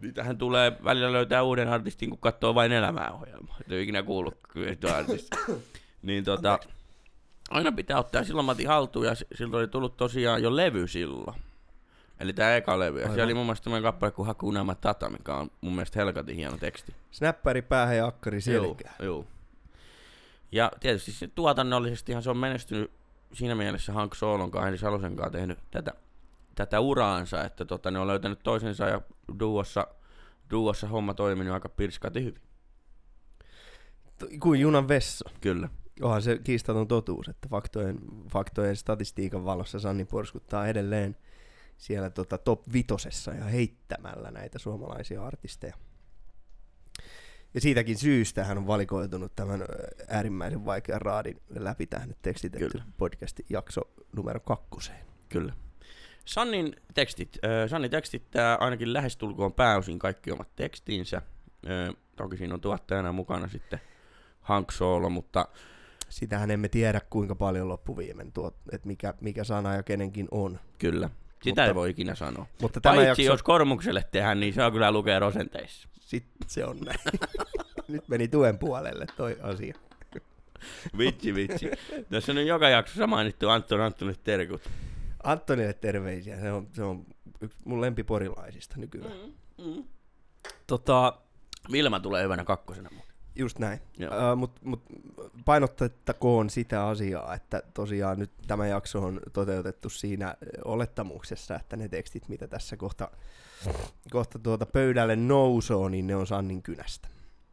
Niitähän 0.00 0.38
tulee, 0.38 0.72
välillä 0.84 1.12
löytää 1.12 1.42
uuden 1.42 1.68
artistin, 1.68 2.10
kun 2.10 2.18
katsoo 2.18 2.54
vain 2.54 2.72
elämää 2.72 3.10
ohjelmaa. 3.12 3.56
Et 3.60 3.72
ole 3.72 3.80
ikinä 3.82 4.02
kuullut 4.02 4.38
kyllä 4.48 4.70
yhtä 4.70 4.96
artistia. 4.96 5.38
niin 6.02 6.24
tota, 6.24 6.58
aina 7.50 7.72
pitää 7.72 7.98
ottaa 7.98 8.24
silloin 8.24 8.44
Matti 8.46 8.64
haltuun, 8.64 9.06
ja 9.06 9.14
s- 9.14 9.24
siltä 9.34 9.56
oli 9.56 9.68
tullut 9.68 9.96
tosiaan 9.96 10.42
jo 10.42 10.56
levy 10.56 10.88
silloin. 10.88 11.36
Eli 12.20 12.32
tää 12.32 12.56
eka 12.56 12.78
levy. 12.78 13.00
Ja 13.00 13.06
siellä 13.06 13.24
oli 13.24 13.34
mun 13.34 13.46
mielestä 13.46 13.64
tämmöinen 13.64 13.82
kappale 13.82 14.10
kuin 14.12 14.26
Hakuna 14.26 14.64
Matata, 14.64 15.10
mikä 15.10 15.34
on 15.34 15.50
mun 15.60 15.72
mielestä 15.74 15.98
helkatin 15.98 16.36
hieno 16.36 16.56
teksti. 16.58 16.94
Snäppäri 17.10 17.62
päähän 17.62 17.96
ja 17.96 18.06
akkari 18.06 18.40
selkään. 18.40 18.94
Joo, 18.98 19.06
joo. 19.06 19.26
Ja 20.52 20.72
tietysti 20.80 21.12
se 21.12 21.28
tuotannollisestihan 21.28 22.22
se 22.22 22.30
on 22.30 22.36
menestynyt 22.36 22.90
siinä 23.32 23.54
mielessä 23.54 23.92
Hank 23.92 24.14
Soolon 24.14 24.50
kanssa, 24.50 24.68
eli 24.68 24.78
Salosen 24.78 25.16
kanssa 25.16 25.30
tehnyt 25.30 25.58
tätä, 25.70 25.92
tätä 26.54 26.80
uraansa, 26.80 27.44
että 27.44 27.64
tota, 27.64 27.90
ne 27.90 27.98
on 27.98 28.06
löytänyt 28.06 28.38
toisensa 28.42 28.84
ja 28.84 29.00
duossa, 29.40 29.86
duossa 30.50 30.88
homma 30.88 31.14
toiminut 31.14 31.54
aika 31.54 31.68
pirskati 31.68 32.24
hyvin. 32.24 32.42
Kuin 34.40 34.60
junan 34.60 34.88
vessa. 34.88 35.30
Kyllä. 35.40 35.68
Onhan 36.02 36.22
se 36.22 36.38
kiistaton 36.38 36.88
totuus, 36.88 37.28
että 37.28 37.48
faktojen, 37.48 37.98
faktojen 38.32 38.76
statistiikan 38.76 39.44
valossa 39.44 39.80
Sanni 39.80 40.04
porskuttaa 40.04 40.66
edelleen 40.66 41.16
siellä 41.76 42.10
tota 42.10 42.38
top 42.38 42.72
vitosessa 42.72 43.32
ja 43.32 43.44
heittämällä 43.44 44.30
näitä 44.30 44.58
suomalaisia 44.58 45.26
artisteja. 45.26 45.76
Ja 47.56 47.60
siitäkin 47.60 47.98
syystä 47.98 48.44
hän 48.44 48.58
on 48.58 48.66
valikoitunut 48.66 49.32
tämän 49.36 49.64
äärimmäisen 50.08 50.64
vaikean 50.64 51.02
raadin 51.02 51.40
läpi 51.58 51.86
tähän 51.86 52.14
tekstitetty 52.22 52.80
podcastin 52.98 53.46
jakso 53.50 53.80
numero 54.16 54.40
kakkoseen. 54.40 55.06
Kyllä. 55.28 55.52
Sannin 56.24 56.76
tekstit. 56.94 57.38
Sanni 57.66 57.88
tekstittää 57.88 58.56
ainakin 58.56 58.92
lähestulkoon 58.92 59.52
pääosin 59.52 59.98
kaikki 59.98 60.30
omat 60.32 60.48
tekstinsä. 60.56 61.22
Toki 62.16 62.36
siinä 62.36 62.54
on 62.54 62.60
tuottajana 62.60 63.12
mukana 63.12 63.48
sitten 63.48 63.80
Hank 64.40 64.70
Solo, 64.72 65.10
mutta 65.10 65.48
Sitähän 66.08 66.50
emme 66.50 66.68
tiedä 66.68 67.00
kuinka 67.10 67.34
paljon 67.34 67.68
loppuviimen 67.68 68.32
tuot, 68.32 68.56
että 68.72 68.86
mikä, 68.86 69.14
mikä 69.20 69.44
sana 69.44 69.74
ja 69.74 69.82
kenenkin 69.82 70.28
on. 70.30 70.60
kyllä. 70.78 71.10
Sitä 71.42 71.50
Mutta- 71.50 71.64
ei 71.64 71.74
voi 71.74 71.90
ikinä 71.90 72.14
sanoa. 72.14 72.46
Mutta 72.62 72.80
tämä 72.80 72.94
Paitsi 72.94 73.08
jakso, 73.08 73.22
jos 73.22 73.42
Kormukselle 73.42 74.04
tehdään, 74.12 74.40
niin 74.40 74.54
se 74.54 74.64
on 74.64 74.72
kyllä 74.72 74.92
lukee 74.92 75.18
rosenteissa. 75.18 75.88
Sit 76.06 76.24
se 76.46 76.64
on 76.64 76.78
näin. 76.78 76.98
Nyt 77.88 78.08
meni 78.08 78.28
tuen 78.28 78.58
puolelle 78.58 79.06
toi 79.16 79.36
asia. 79.42 79.74
Vitsi, 80.98 81.34
vitsi. 81.34 81.70
Tässä 82.10 82.32
on 82.32 82.46
joka 82.46 82.68
jaksossa 82.68 83.06
mainittu 83.06 83.48
Anton 83.48 83.80
Antonille 83.80 84.20
terkut. 84.24 84.62
Antonille 85.22 85.72
terveisiä, 85.72 86.40
se 86.40 86.52
on, 86.52 86.68
se 86.72 86.82
on 86.82 87.06
yksi 87.40 87.58
mun 87.64 87.80
lempiporilaisista 87.80 88.74
nykyään. 88.78 89.12
Mm, 89.58 89.64
mm. 89.64 89.84
Tota, 90.66 91.18
Vilma 91.72 92.00
tulee 92.00 92.24
hyvänä 92.24 92.44
kakkosena 92.44 92.90
muuten. 92.92 93.14
just 93.34 93.58
näin. 93.58 93.80
Uh, 94.00 94.36
Mutta 94.36 94.60
mut 94.64 94.82
painotettakoon 95.44 96.50
sitä 96.50 96.86
asiaa, 96.86 97.34
että 97.34 97.62
tosiaan 97.74 98.18
nyt 98.18 98.30
tämä 98.46 98.66
jakso 98.66 98.98
on 99.02 99.20
toteutettu 99.32 99.88
siinä 99.88 100.36
olettamuksessa, 100.64 101.56
että 101.56 101.76
ne 101.76 101.88
tekstit, 101.88 102.28
mitä 102.28 102.48
tässä 102.48 102.76
kohta, 102.76 103.10
kohta 104.10 104.38
tuota 104.38 104.66
pöydälle 104.66 105.16
nousoo, 105.16 105.88
niin 105.88 106.06
ne 106.06 106.16
on 106.16 106.26
Sannin 106.26 106.62
kynästä. 106.62 107.08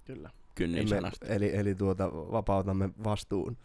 Kyllä. 0.05 0.29
Kynnin 0.55 0.87
sanasta. 0.87 1.25
eli, 1.25 1.55
eli 1.55 1.75
tuota, 1.75 2.11
vapautamme 2.11 2.89
vastuun 3.03 3.57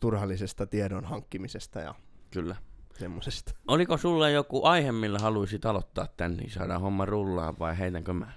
turhallisesta 0.00 0.66
tiedon 0.66 1.04
hankkimisesta 1.04 1.80
ja 1.80 1.94
Kyllä. 2.30 2.56
semmoisesta. 2.98 3.52
Oliko 3.68 3.96
sulla 3.96 4.28
joku 4.28 4.64
aihe, 4.64 4.92
millä 4.92 5.18
haluaisit 5.18 5.66
aloittaa 5.66 6.08
tän, 6.16 6.36
niin 6.36 6.50
saadaan 6.50 6.80
homma 6.80 7.04
rullaan 7.04 7.58
vai 7.58 7.78
heitänkö 7.78 8.12
mä? 8.12 8.32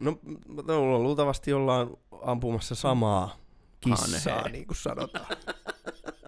No, 0.00 0.18
mulla 0.48 0.98
luultavasti 0.98 1.52
ollaan 1.52 1.90
ampumassa 2.22 2.74
samaa 2.74 3.36
kissaa, 3.80 4.48
niin 4.48 4.66
kuin 4.66 4.76
sanotaan. 4.76 5.26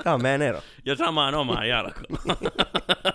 Tämä 0.05 0.15
on 0.15 0.23
meidän 0.23 0.43
ero. 0.43 0.63
Ja 0.85 0.97
samaan 0.97 1.35
omaan 1.35 1.69
jalkaan. 1.69 2.07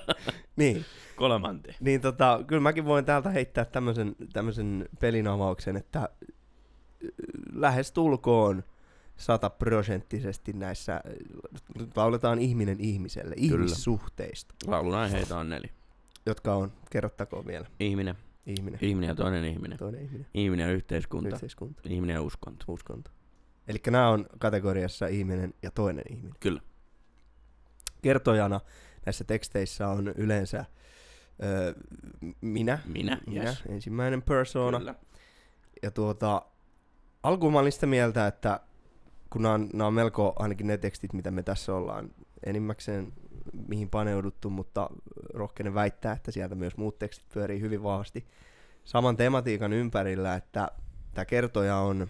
Niin, 0.59 0.85
Kolmanteen. 1.15 1.75
niin 1.79 2.01
tota, 2.01 2.39
kyllä 2.47 2.61
mäkin 2.61 2.85
voin 2.85 3.05
täältä 3.05 3.29
heittää 3.29 3.65
tämmöisen, 3.65 4.15
tämmöisen 4.33 4.89
pelin 4.99 5.27
avauksen, 5.27 5.77
että 5.77 5.99
äh, 5.99 6.07
lähes 7.53 7.91
tulkoon 7.91 8.63
sataprosenttisesti 9.17 10.53
näissä, 10.53 10.95
äh, 10.95 11.01
lauletaan 11.95 12.39
ihminen 12.39 12.79
ihmiselle, 12.79 13.35
Kyllä. 13.35 13.47
ihmissuhteista, 13.63 14.55
Laulun 14.67 14.95
aiheita 14.95 15.37
on 15.39 15.49
neljä. 15.49 15.69
jotka 16.25 16.53
on, 16.55 16.71
kerrottakoon 16.91 17.47
vielä, 17.47 17.67
Ihminen, 17.79 18.15
ihminen, 18.45 18.79
ihminen 18.83 19.07
ja 19.07 19.15
toinen 19.15 19.45
ihminen. 19.45 19.77
toinen 19.77 20.01
ihminen, 20.03 20.27
Ihminen 20.33 20.67
ja 20.67 20.73
yhteiskunta. 20.73 21.35
yhteiskunta, 21.35 21.81
Ihminen 21.85 22.13
ja 22.13 22.21
uskonto. 22.21 22.65
uskonto. 22.67 23.11
Eli 23.67 23.79
nämä 23.89 24.09
on 24.09 24.25
kategoriassa 24.39 25.07
ihminen 25.07 25.53
ja 25.63 25.71
toinen 25.71 26.03
ihminen. 26.09 26.33
Kyllä. 26.39 26.61
kertojana 28.01 28.61
näissä 29.09 29.23
teksteissä 29.23 29.87
on 29.87 30.07
yleensä 30.07 30.65
ö, 31.43 31.75
minä, 32.41 32.79
Minä, 32.85 33.21
minä 33.27 33.43
yes. 33.43 33.63
ensimmäinen 33.69 34.21
persona. 34.21 34.77
Kyllä. 34.77 34.95
Ja 35.83 35.91
tuota, 35.91 36.41
alkuun 37.23 37.53
mä 37.53 37.59
olin 37.59 37.71
sitä 37.71 37.85
mieltä, 37.85 38.27
että 38.27 38.59
kun 39.29 39.41
nämä 39.41 39.53
on, 39.53 39.69
nämä 39.73 39.87
on 39.87 39.93
melko 39.93 40.33
ainakin 40.39 40.67
ne 40.67 40.77
tekstit, 40.77 41.13
mitä 41.13 41.31
me 41.31 41.43
tässä 41.43 41.75
ollaan 41.75 42.11
enimmäkseen 42.45 43.13
mihin 43.67 43.89
paneuduttu, 43.89 44.49
mutta 44.49 44.89
rohkenen 45.33 45.73
väittää, 45.73 46.13
että 46.13 46.31
sieltä 46.31 46.55
myös 46.55 46.77
muut 46.77 46.99
tekstit 46.99 47.29
pyörii 47.33 47.61
hyvin 47.61 47.83
vahvasti 47.83 48.27
saman 48.83 49.17
tematiikan 49.17 49.73
ympärillä, 49.73 50.35
että 50.35 50.71
tämä 51.13 51.25
kertoja 51.25 51.77
on 51.77 52.07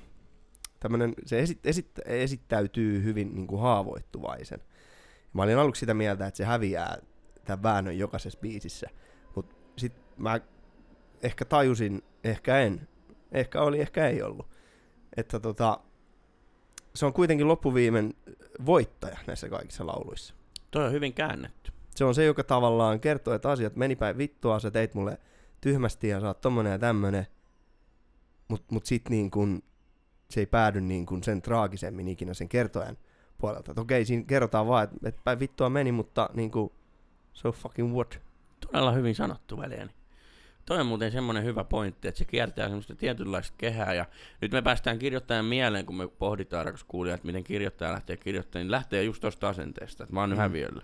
tämmönen, 0.79 1.13
se 1.25 1.39
esit, 1.39 1.65
esit, 1.65 1.91
esittäytyy 2.05 3.03
hyvin 3.03 3.35
niin 3.35 3.47
kuin 3.47 3.61
haavoittuvaisen. 3.61 4.59
Mä 5.33 5.43
olin 5.43 5.57
aluksi 5.57 5.79
sitä 5.79 5.93
mieltä, 5.93 6.27
että 6.27 6.37
se 6.37 6.45
häviää 6.45 6.97
tämän 7.45 7.63
väännön 7.63 7.97
jokaisessa 7.97 8.39
biisissä, 8.39 8.87
mutta 9.35 9.55
sitten 9.77 10.03
mä 10.17 10.39
ehkä 11.23 11.45
tajusin, 11.45 12.03
ehkä 12.23 12.59
en, 12.59 12.87
ehkä 13.31 13.61
oli, 13.61 13.81
ehkä 13.81 14.07
ei 14.07 14.21
ollut, 14.21 14.47
että 15.17 15.39
tota, 15.39 15.79
se 16.95 17.05
on 17.05 17.13
kuitenkin 17.13 17.47
loppuviimen 17.47 18.13
voittaja 18.65 19.17
näissä 19.27 19.49
kaikissa 19.49 19.87
lauluissa. 19.87 20.33
Toi 20.71 20.85
on 20.85 20.91
hyvin 20.91 21.13
käännetty. 21.13 21.71
Se 21.95 22.05
on 22.05 22.15
se, 22.15 22.25
joka 22.25 22.43
tavallaan 22.43 22.99
kertoo, 22.99 23.33
että 23.33 23.49
asiat 23.49 23.75
meni 23.75 23.95
päin 23.95 24.17
vittua, 24.17 24.59
sä 24.59 24.71
teit 24.71 24.93
mulle 24.93 25.17
tyhmästi 25.61 26.07
ja 26.07 26.19
sä 26.19 26.27
oot 26.27 26.41
tommonen 26.41 26.71
ja 26.71 26.79
tämmönen, 26.79 27.27
mut, 28.47 28.71
mut 28.71 28.85
sit 28.85 29.09
niin 29.09 29.31
kun, 29.31 29.63
se 30.29 30.39
ei 30.39 30.45
päädy 30.45 30.81
niin 30.81 31.05
kun 31.05 31.23
sen 31.23 31.41
traagisemmin 31.41 32.07
ikinä 32.07 32.33
sen 32.33 32.49
kertojan 32.49 32.97
puolelta. 33.39 33.71
Et 33.71 33.77
okei, 33.77 34.05
siinä 34.05 34.23
kerrotaan 34.27 34.67
vaan, 34.67 34.83
että 34.83 35.09
et 35.09 35.23
päin 35.23 35.39
vittua 35.39 35.69
meni, 35.69 35.91
mutta 35.91 36.29
niin 36.33 36.51
kuin, 36.51 36.71
so 37.33 37.51
fucking 37.51 37.93
what? 37.95 38.19
Todella 38.67 38.91
hyvin 38.91 39.15
sanottu 39.15 39.57
väliäni. 39.57 39.91
Toi 40.65 40.79
on 40.79 40.85
muuten 40.85 41.11
semmoinen 41.11 41.43
hyvä 41.43 41.63
pointti, 41.63 42.07
että 42.07 42.17
se 42.17 42.25
kiertää 42.25 42.65
semmoista 42.67 42.95
tietynlaista 42.95 43.55
kehää. 43.57 43.93
Ja 43.93 44.05
nyt 44.41 44.51
me 44.51 44.61
päästään 44.61 44.99
kirjoittajan 44.99 45.45
mieleen, 45.45 45.85
kun 45.85 45.95
me 45.97 46.07
pohditaan, 46.07 46.65
rakas 46.65 46.83
kuulija, 46.83 47.15
että 47.15 47.27
miten 47.27 47.43
kirjoittaja 47.43 47.91
lähtee 47.93 48.17
kirjoittamaan, 48.17 48.63
niin 48.63 48.71
lähtee 48.71 49.03
just 49.03 49.21
tuosta 49.21 49.49
asenteesta, 49.49 50.03
että 50.03 50.13
mä 50.13 50.19
oon 50.19 50.29
Mm. 50.29 50.35
häviöllä. 50.37 50.81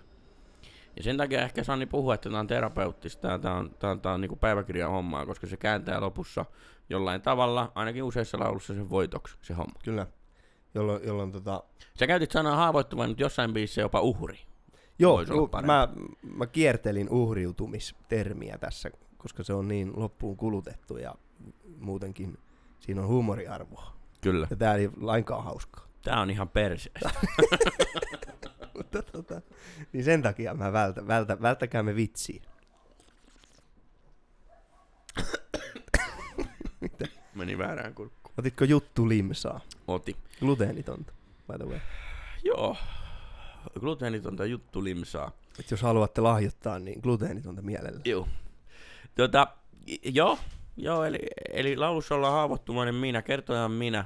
Ja 0.96 1.02
sen 1.02 1.16
takia 1.16 1.42
ehkä 1.42 1.64
Sanni 1.64 1.86
puhuu, 1.86 2.10
että 2.10 2.28
tämä 2.28 2.40
on 2.40 2.46
terapeuttista 2.46 3.28
ja 3.28 3.38
tämä 3.38 3.54
on, 3.54 3.70
tää 3.78 3.90
on, 3.90 4.00
tää 4.00 4.12
on 4.12 4.20
niinku 4.20 4.36
päiväkirjan 4.36 4.90
hommaa, 4.90 5.26
koska 5.26 5.46
se 5.46 5.56
kääntää 5.56 6.00
lopussa 6.00 6.44
jollain 6.90 7.20
tavalla, 7.22 7.72
ainakin 7.74 8.02
useissa 8.02 8.38
laulussa 8.38 8.74
sen 8.74 8.90
voitoksi, 8.90 9.36
se 9.42 9.54
homma. 9.54 9.80
Kyllä. 9.84 10.06
Jolloin, 10.76 11.04
jolloin 11.04 11.32
tota... 11.32 11.62
Sä 11.98 12.06
käytit 12.06 12.30
sanaa 12.30 12.56
haavoittuvainen, 12.56 13.10
mutta 13.10 13.22
jossain 13.22 13.52
biisissä 13.52 13.80
jopa 13.80 14.00
uhri. 14.00 14.38
Joo, 14.98 15.24
parempi. 15.50 15.66
mä, 15.66 15.88
mä 16.36 16.46
kiertelin 16.46 17.10
uhriutumistermiä 17.10 18.58
tässä, 18.58 18.90
koska 19.16 19.42
se 19.42 19.52
on 19.52 19.68
niin 19.68 19.92
loppuun 19.96 20.36
kulutettu 20.36 20.96
ja 20.96 21.14
muutenkin 21.78 22.38
siinä 22.80 23.00
on 23.00 23.08
huumoriarvoa. 23.08 23.96
Kyllä. 24.20 24.46
Ja 24.50 24.56
tää 24.56 24.74
ei 24.74 24.90
lainkaan 25.00 25.44
hauskaa. 25.44 25.86
Tää 26.04 26.20
on 26.20 26.30
ihan 26.30 26.48
perseestä. 26.48 27.10
Mutta 28.76 29.02
tota, 29.02 29.40
niin 29.92 30.04
sen 30.04 30.22
takia 30.22 30.54
mä 30.54 30.72
vältä, 30.72 31.06
vältä, 31.06 31.42
välttäkäämme 31.42 31.96
vitsiä. 31.96 32.42
Meni 37.34 37.58
väärään 37.58 37.94
kurkkuun. 37.94 38.25
Otitko 38.38 38.64
juttu 38.64 39.08
limsaa? 39.08 39.60
Oti. 39.88 40.16
Gluteenitonta, 40.40 41.12
by 41.52 41.58
the 41.58 41.64
way. 41.64 41.78
Joo. 42.44 42.76
Gluteenitonta 43.80 44.44
juttu 44.44 44.84
limsaa. 44.84 45.30
Et 45.58 45.70
jos 45.70 45.82
haluatte 45.82 46.20
lahjoittaa, 46.20 46.78
niin 46.78 47.00
gluteenitonta 47.02 47.62
mielellä. 47.62 48.00
Joo. 48.04 48.28
Tota, 49.14 49.46
joo, 50.04 50.38
joo 50.76 51.04
eli, 51.04 51.18
eli 51.52 51.76
laulussa 51.76 52.14
ollaan 52.14 52.32
haavoittuvainen 52.32 52.94
minä, 52.94 53.22
kertojan 53.22 53.70
minä. 53.70 54.04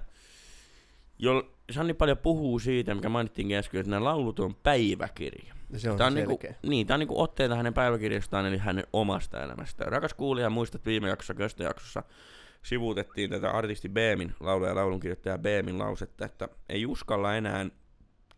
Jo, 1.18 1.50
Sanni 1.70 1.94
paljon 1.94 2.18
puhuu 2.18 2.58
siitä, 2.58 2.94
mikä 2.94 3.08
mainittiinkin 3.08 3.56
äsken, 3.56 3.80
että 3.80 3.90
nämä 3.90 4.04
laulut 4.04 4.40
on 4.40 4.54
päiväkirja. 4.54 5.54
Ja 5.70 5.78
se 5.78 5.90
on, 5.90 5.98
Tää 5.98 6.06
on, 6.06 6.12
selkeä. 6.12 6.50
niinku, 6.50 6.68
niin, 6.68 6.86
tää 6.86 6.94
on 6.94 6.98
niinku 6.98 7.20
otteita 7.20 7.56
hänen 7.56 7.74
päiväkirjastaan, 7.74 8.46
eli 8.46 8.58
hänen 8.58 8.84
omasta 8.92 9.42
elämästään. 9.42 9.92
Rakas 9.92 10.14
kuulija, 10.14 10.50
muistat 10.50 10.86
viime 10.86 11.08
jaksossa, 11.08 11.34
köstöjaksossa, 11.34 12.02
sivuutettiin 12.62 13.30
tätä 13.30 13.50
artisti 13.50 13.88
Beemin, 13.88 14.34
laulaja 14.40 14.70
ja 14.70 14.76
laulunkirjoittaja 14.76 15.38
Beemin 15.38 15.78
lausetta, 15.78 16.24
että 16.24 16.48
ei 16.68 16.86
uskalla 16.86 17.34
enää 17.34 17.66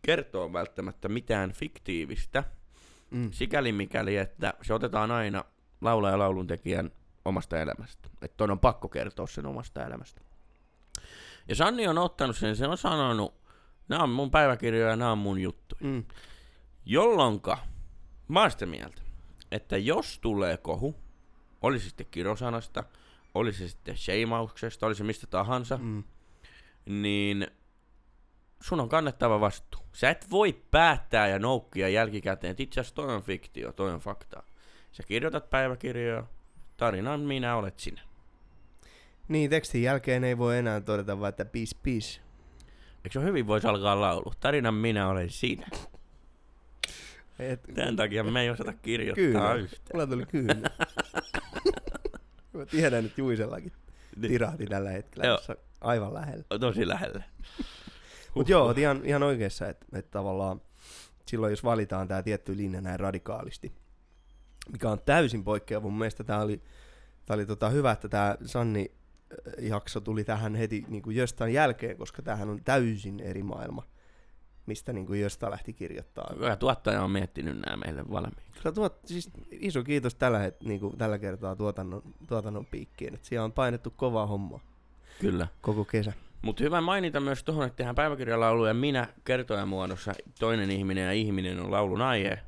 kertoa 0.01 0.53
välttämättä 0.53 1.09
mitään 1.09 1.51
fiktiivistä, 1.51 2.43
Mm. 3.11 3.31
sikäli 3.31 3.71
mikäli, 3.71 4.17
että 4.17 4.53
se 4.61 4.73
otetaan 4.73 5.11
aina 5.11 5.43
laulaja 5.81 6.13
ja 6.13 6.19
lauluntekijän 6.19 6.91
omasta 7.25 7.59
elämästä. 7.59 8.09
Että 8.21 8.43
on 8.43 8.59
pakko 8.59 8.89
kertoa 8.89 9.27
sen 9.27 9.45
omasta 9.45 9.85
elämästä. 9.85 10.21
Ja 11.47 11.55
Sanni 11.55 11.87
on 11.87 11.97
ottanut 11.97 12.37
sen, 12.37 12.55
se 12.55 12.67
on 12.67 12.77
sanonut 12.77 13.43
Nämä 13.89 14.03
on 14.03 14.09
mun 14.09 14.31
päiväkirjoja, 14.31 14.95
nämä 14.95 15.11
on 15.11 15.17
mun 15.17 15.39
juttu. 15.39 15.75
Mm. 15.79 16.03
Jolloinka 16.85 17.57
mä 18.27 18.41
oon 18.41 18.51
sitä 18.51 18.65
mieltä, 18.65 19.01
että 19.51 19.77
jos 19.77 20.19
tulee 20.19 20.57
kohu, 20.57 20.95
olisi 21.61 21.87
sitten 21.87 22.07
kirosanasta, 22.11 22.83
olisi 23.35 23.59
se 23.59 23.67
sitten 23.67 23.97
sheimauksesta, 23.97 24.85
olisi 24.85 24.97
se 24.97 25.03
mistä 25.03 25.27
tahansa, 25.27 25.77
Mm. 25.77 26.03
niin 26.85 27.47
sun 28.61 28.79
on 28.79 28.89
kannettava 28.89 29.39
vastuu. 29.39 29.81
Sä 29.93 30.09
et 30.09 30.31
voi 30.31 30.53
päättää 30.71 31.27
ja 31.27 31.39
noukkia 31.39 31.89
jälkikäteen, 31.89 32.51
että 32.51 32.63
itse 32.63 32.79
asiassa 32.79 32.95
toi 32.95 33.15
on 33.15 33.21
fiktio, 33.23 33.71
toi 33.71 33.91
on 33.91 33.99
fakta. 33.99 34.43
Sä 34.91 35.03
kirjoitat 35.03 35.49
päiväkirjoja, 35.49 36.23
tarinan 36.77 37.19
minä 37.19 37.55
olet 37.55 37.79
sinä. 37.79 38.01
Niin, 39.27 39.49
tekstin 39.49 39.83
jälkeen 39.83 40.23
ei 40.23 40.37
voi 40.37 40.57
enää 40.57 40.81
todeta 40.81 41.19
vaan, 41.19 41.29
että 41.29 41.45
pis 41.45 41.75
pis. 41.75 42.21
Eikö 43.05 43.19
se 43.19 43.25
hyvin 43.25 43.47
voisi 43.47 43.67
alkaa 43.67 44.01
laulu? 44.01 44.33
Tarinan 44.39 44.73
minä 44.73 45.07
olen 45.07 45.29
sinä. 45.29 45.67
Et, 47.39 47.61
Tämän 47.75 47.95
takia 47.95 48.23
me 48.23 48.41
ei 48.41 48.49
osata 48.49 48.73
kirjoittaa 48.73 49.25
Kyllä. 49.25 49.53
yhtään. 49.53 49.83
Mulla 49.93 50.07
tuli 50.07 50.25
kyynä. 50.25 50.69
Mä 52.53 52.65
tiedän, 52.65 53.05
että 53.05 53.21
Juisellakin 53.21 53.71
Niin, 54.15 54.31
tirahti 54.31 54.65
tällä 54.65 54.89
hetkellä 54.89 55.27
Joo. 55.27 55.39
aivan 55.81 56.13
lähellä. 56.13 56.43
Tosi 56.59 56.87
lähelle. 56.87 57.23
Mutta 58.35 58.51
joo, 58.51 58.73
ihan, 58.77 59.01
ihan 59.03 59.23
oikeassa, 59.23 59.69
että, 59.69 59.85
että 59.93 60.11
tavallaan 60.11 60.61
silloin 61.25 61.51
jos 61.51 61.63
valitaan 61.63 62.07
tämä 62.07 62.23
tietty 62.23 62.57
linja 62.57 62.81
näin 62.81 62.99
radikaalisti, 62.99 63.71
mikä 64.71 64.89
on 64.89 65.01
täysin 65.05 65.43
poikkeava. 65.43 65.83
Mun 65.83 65.97
mielestä 65.97 66.23
tämä 66.23 66.41
oli, 66.41 66.61
tää 67.25 67.35
oli 67.35 67.45
tota 67.45 67.69
hyvä, 67.69 67.91
että 67.91 68.09
tämä 68.09 68.37
Sanni 68.45 68.91
äh, 68.91 69.63
jakso 69.63 70.01
tuli 70.01 70.23
tähän 70.23 70.55
heti 70.55 70.85
niin 70.87 71.03
kuin 71.03 71.15
jostain 71.15 71.53
jälkeen, 71.53 71.97
koska 71.97 72.21
tämähän 72.21 72.49
on 72.49 72.63
täysin 72.63 73.19
eri 73.19 73.43
maailma, 73.43 73.83
mistä 74.65 74.93
niin 74.93 75.05
kuin 75.05 75.21
jostain 75.21 75.51
lähti 75.51 75.73
kirjoittaa. 75.73 76.33
Hyvä 76.35 76.55
tuottaja 76.55 77.03
on 77.03 77.11
miettinyt 77.11 77.59
nämä 77.59 77.77
meille 77.77 78.09
valmiiksi. 78.11 78.61
Sä 78.63 78.71
tuot, 78.71 78.99
siis 79.05 79.31
iso 79.51 79.83
kiitos 79.83 80.15
tällä, 80.15 80.39
het, 80.39 80.63
niin 80.63 80.79
kuin 80.79 80.97
tällä 80.97 81.19
kertaa 81.19 81.55
tuotannon, 81.55 82.03
tuotannon 82.27 82.65
piikkiin, 82.65 83.13
että 83.13 83.27
siellä 83.27 83.45
on 83.45 83.51
painettu 83.51 83.93
kovaa 83.95 84.27
hommaa 84.27 84.59
Kyllä. 85.19 85.47
koko 85.61 85.85
kesä. 85.85 86.13
Mutta 86.41 86.63
hyvä 86.63 86.81
mainita 86.81 87.19
myös 87.19 87.43
tuohon, 87.43 87.65
että 87.65 87.77
tehdään 87.77 87.95
päiväkirjalaulu 87.95 88.65
ja 88.65 88.73
minä 88.73 89.07
kertojan 89.23 89.67
muodossa 89.67 90.13
toinen 90.39 90.71
ihminen 90.71 91.05
ja 91.05 91.11
ihminen 91.11 91.59
on 91.59 91.71
laulun 91.71 92.01
aihe. 92.01 92.39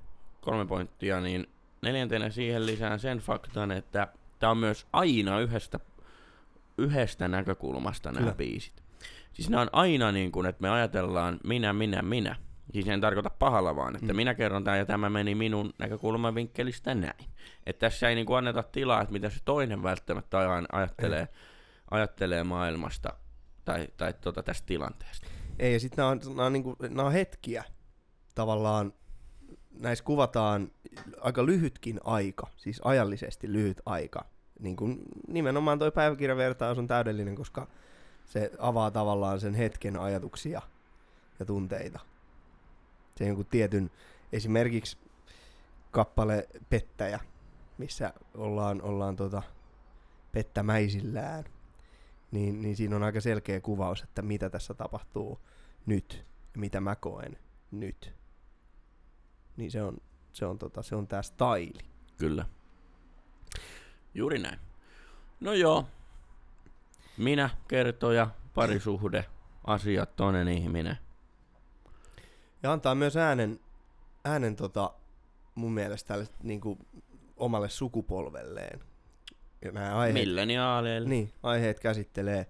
Kolme 0.41 0.65
pointtia, 0.65 1.22
niin 1.22 1.48
neljäntenä 1.81 2.29
siihen 2.29 2.65
lisään 2.65 3.00
sen 3.00 3.17
faktan, 3.17 3.72
että 3.72 4.07
tämä 4.39 4.51
on 4.51 4.57
myös 4.57 4.88
aina 4.93 5.39
yhdestä, 5.39 5.79
yhdestä 6.77 7.27
näkökulmasta 7.27 8.12
nämä 8.12 8.19
Kyllä. 8.19 8.36
biisit. 8.36 8.85
Siis 9.36 9.50
nämä 9.50 9.62
on 9.62 9.70
aina 9.72 10.12
niin 10.12 10.32
kuin, 10.32 10.46
että 10.46 10.62
me 10.62 10.70
ajatellaan 10.70 11.39
minä, 11.44 11.74
minä, 11.74 12.01
minä. 12.01 12.36
Siis 12.74 12.88
en 12.88 13.01
tarkoita 13.01 13.30
pahalla 13.30 13.75
vaan, 13.75 13.96
että 13.96 14.13
Mm. 14.13 14.15
minä 14.15 14.34
kerron 14.34 14.63
tämän 14.63 14.80
ja 14.80 14.86
tämä 14.86 15.10
meni 15.10 15.36
minun 15.36 15.74
näkökulman 15.80 16.36
vinkkelistä 16.36 16.96
näin. 16.96 17.25
Että 17.65 17.80
tässä 17.80 18.10
ei 18.10 18.15
niin 18.15 18.26
kuin 18.26 18.38
anneta 18.38 18.63
tilaa, 18.63 19.02
että 19.02 19.13
mitä 19.13 19.30
se 19.30 19.39
toinen 19.45 19.84
välttämättä 19.84 20.38
ajattelee, 20.71 21.28
ajattelee 21.91 22.43
maailmasta 22.43 23.13
tai, 23.65 23.88
tai 23.98 24.13
tota, 24.13 24.43
tästä 24.43 24.65
tilanteesta. 24.65 25.28
Ei, 25.60 25.74
ja 25.74 25.80
sitten 25.80 25.98
nämä 25.98 26.10
on, 26.10 26.19
nämä, 26.30 26.45
on 26.45 26.54
niinku, 26.54 26.76
nämä 26.89 27.04
on 27.04 27.12
hetkiä 27.13 27.63
tavallaan, 28.36 28.93
näissä 29.80 30.06
kuvataan 30.06 30.71
aika 31.21 31.45
lyhytkin 31.45 32.00
aika, 32.04 32.48
siis 32.58 32.82
ajallisesti 32.84 33.54
lyhyt 33.54 33.82
aika. 33.86 34.26
Niin 34.60 34.76
kuin 34.76 35.00
nimenomaan 35.28 35.80
toi 35.80 35.91
päiväkirjavertaus 35.91 36.78
on 36.78 36.88
täydellinen, 36.88 37.36
koska 37.36 37.67
se 38.25 38.51
avaa 38.59 38.91
tavallaan 38.91 39.39
sen 39.39 39.53
hetken 39.53 39.99
ajatuksia 39.99 40.61
ja 41.39 41.45
tunteita. 41.45 41.99
Se 43.15 43.27
jonkun 43.27 43.45
tietyn, 43.45 43.91
esimerkiksi 44.33 44.97
kappale 45.91 46.47
Pettäjä, 46.69 47.19
missä 47.77 48.13
ollaan, 48.33 48.81
ollaan 48.81 49.15
tota 49.15 49.43
pettämäisillään, 50.31 51.43
niin, 52.31 52.61
niin 52.61 52.75
siinä 52.75 52.95
on 52.95 53.03
aika 53.03 53.21
selkeä 53.21 53.61
kuvaus, 53.61 54.01
että 54.01 54.21
mitä 54.21 54.49
tässä 54.49 54.73
tapahtuu 54.73 55.39
nyt 55.85 56.25
ja 56.53 56.59
mitä 56.59 56.81
mä 56.81 56.95
koen 56.95 57.38
nyt. 57.71 58.13
Niin 59.57 59.71
se 59.71 59.83
on, 59.83 59.97
se 60.33 60.45
on, 60.45 60.57
tota, 60.57 60.81
se 60.81 60.95
on 60.95 61.07
tää 61.07 61.21
staili. 61.21 61.85
Kyllä. 62.17 62.45
Juuri 64.13 64.39
näin. 64.39 64.59
No 65.39 65.53
joo. 65.53 65.85
Minä, 67.17 67.49
kertoja, 67.67 68.28
parisuhde, 68.54 69.25
asiat, 69.67 70.15
toinen 70.15 70.47
ihminen. 70.47 70.97
Ja 72.63 72.71
antaa 72.71 72.95
myös 72.95 73.17
äänen, 73.17 73.60
äänen 74.25 74.56
tota, 74.56 74.93
mun 75.56 75.73
mielestä 75.73 76.08
tälle 76.08 76.28
niin 76.43 76.62
kuin, 76.62 76.80
omalle 77.38 77.69
sukupolvelleen. 77.69 78.80
Ja 79.65 79.71
nämä 79.71 79.97
aiheet, 79.97 80.25
Milleniaaleille. 80.28 81.10
niin, 81.10 81.34
aiheet 81.43 81.80
käsittelee, 81.80 82.45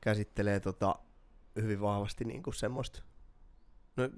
käsittelee 0.00 0.60
tota, 0.60 0.94
hyvin 1.56 1.80
vahvasti 1.80 2.24
niin 2.24 2.42
kuin 2.42 2.54
semmoista, 2.54 3.02
no, 3.96 4.10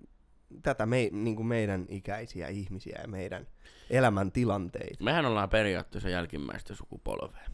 tätä 0.62 0.87
me, 0.87 1.09
niin 1.12 1.37
kuin 1.37 1.46
meidän 1.46 1.87
ikäisiä 1.88 2.48
ihmisiä 2.48 2.98
ja 3.02 3.09
meidän 3.09 3.46
elämäntilanteita. 3.90 5.04
Mehän 5.04 5.26
ollaan 5.26 5.48
periaatteessa 5.50 6.09
jälkimmäistä 6.09 6.74
sukupolvea. 6.74 7.46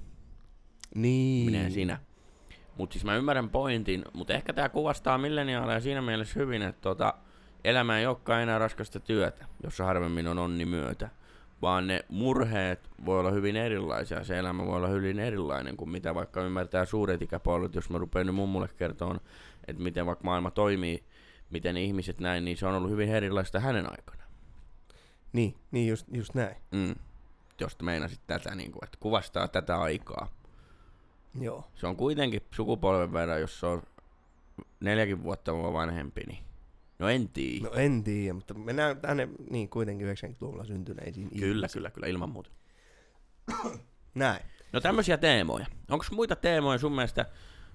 Niin. 0.94 1.52
Minä 1.52 1.70
sinä. 1.70 1.98
Mutta 2.76 2.92
siis 2.92 3.04
mä 3.04 3.16
ymmärrän 3.16 3.50
pointin, 3.50 4.04
mutta 4.12 4.32
ehkä 4.32 4.52
tämä 4.52 4.68
kuvastaa 4.68 5.18
milleniaaleja 5.18 5.80
siinä 5.80 6.02
mielessä 6.02 6.40
hyvin, 6.40 6.62
että 6.62 6.80
tota, 6.80 7.14
elämä 7.64 7.98
ei 7.98 8.06
olekaan 8.06 8.42
enää 8.42 8.58
raskasta 8.58 9.00
työtä, 9.00 9.44
jossa 9.62 9.84
harvemmin 9.84 10.26
on 10.26 10.38
onni 10.38 10.64
myötä. 10.64 11.08
Vaan 11.62 11.86
ne 11.86 12.04
murheet 12.08 12.90
voi 13.04 13.20
olla 13.20 13.30
hyvin 13.30 13.56
erilaisia, 13.56 14.24
se 14.24 14.38
elämä 14.38 14.66
voi 14.66 14.76
olla 14.76 14.88
hyvin 14.88 15.18
erilainen 15.18 15.76
kuin 15.76 15.90
mitä 15.90 16.14
vaikka 16.14 16.42
ymmärtää 16.42 16.84
suuret 16.84 17.22
ikäpolvet, 17.22 17.74
jos 17.74 17.90
mä 17.90 17.98
rupean 17.98 18.26
nyt 18.26 18.34
mummulle 18.34 18.68
kertomaan, 18.76 19.20
että 19.68 19.82
miten 19.82 20.06
vaikka 20.06 20.24
maailma 20.24 20.50
toimii, 20.50 21.04
miten 21.50 21.76
ihmiset 21.76 22.20
näin, 22.20 22.44
niin 22.44 22.56
se 22.56 22.66
on 22.66 22.74
ollut 22.74 22.90
hyvin 22.90 23.08
erilaista 23.08 23.60
hänen 23.60 23.90
aikana. 23.90 24.22
Niin, 25.32 25.54
niin 25.70 25.88
just, 25.88 26.06
just 26.12 26.34
näin. 26.34 26.56
Mm. 26.70 26.94
Jos 27.60 27.76
meinasit 27.82 28.20
tätä, 28.26 28.54
niin 28.54 28.72
kuin, 28.72 28.84
että 28.84 28.98
kuvastaa 29.00 29.48
tätä 29.48 29.80
aikaa. 29.80 30.28
Joo. 31.40 31.64
Se 31.74 31.86
on 31.86 31.96
kuitenkin 31.96 32.40
sukupolven 32.54 33.12
verran, 33.12 33.40
jos 33.40 33.60
se 33.60 33.66
on 33.66 33.82
neljäkin 34.80 35.22
vuotta 35.22 35.52
mua 35.52 35.72
vanhempi, 35.72 36.20
niin 36.26 36.44
no 36.98 37.08
en 37.08 37.28
tiedä. 37.28 37.64
No 37.64 37.72
en 37.72 38.04
tiedä, 38.04 38.32
mutta 38.32 38.54
mennään 38.54 39.00
tänne 39.00 39.28
niin 39.50 39.68
kuitenkin 39.68 40.08
90-luvulla 40.08 40.64
syntyneisiin 40.64 41.30
kyllä, 41.30 41.46
ihmisiin. 41.46 41.72
kyllä, 41.72 41.90
kyllä, 41.90 42.06
ilman 42.06 42.30
muuta. 42.30 42.50
Näin. 44.14 44.42
No 44.72 44.80
tämmöisiä 44.80 45.18
teemoja. 45.18 45.66
Onko 45.90 46.04
muita 46.12 46.36
teemoja 46.36 46.78
sun 46.78 46.92
mielestä? 46.92 47.26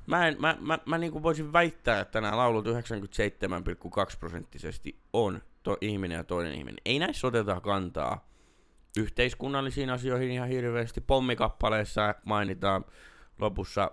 Mä, 0.08 0.28
en, 0.28 0.36
mä, 0.40 0.58
mä, 0.60 0.80
mä 0.86 0.98
niin 0.98 1.24
voisin 1.24 1.54
väittää, 1.54 2.00
että 2.00 2.22
nämä 2.22 2.38
laulut 2.38 2.66
97,2 2.66 2.72
prosenttisesti 4.20 5.00
on 5.14 5.42
to, 5.64 5.78
ihminen 5.82 6.16
ja 6.16 6.24
toinen 6.24 6.54
ihminen. 6.56 6.82
Ei 6.86 7.00
näissä 7.00 7.28
oteta 7.28 7.62
kantaa 7.62 8.28
yhteiskunnallisiin 8.98 9.90
asioihin 9.90 10.32
ihan 10.32 10.50
hirveästi. 10.50 11.02
Pommikappaleessa 11.02 12.16
mainitaan 12.26 12.86
lopussa 13.40 13.92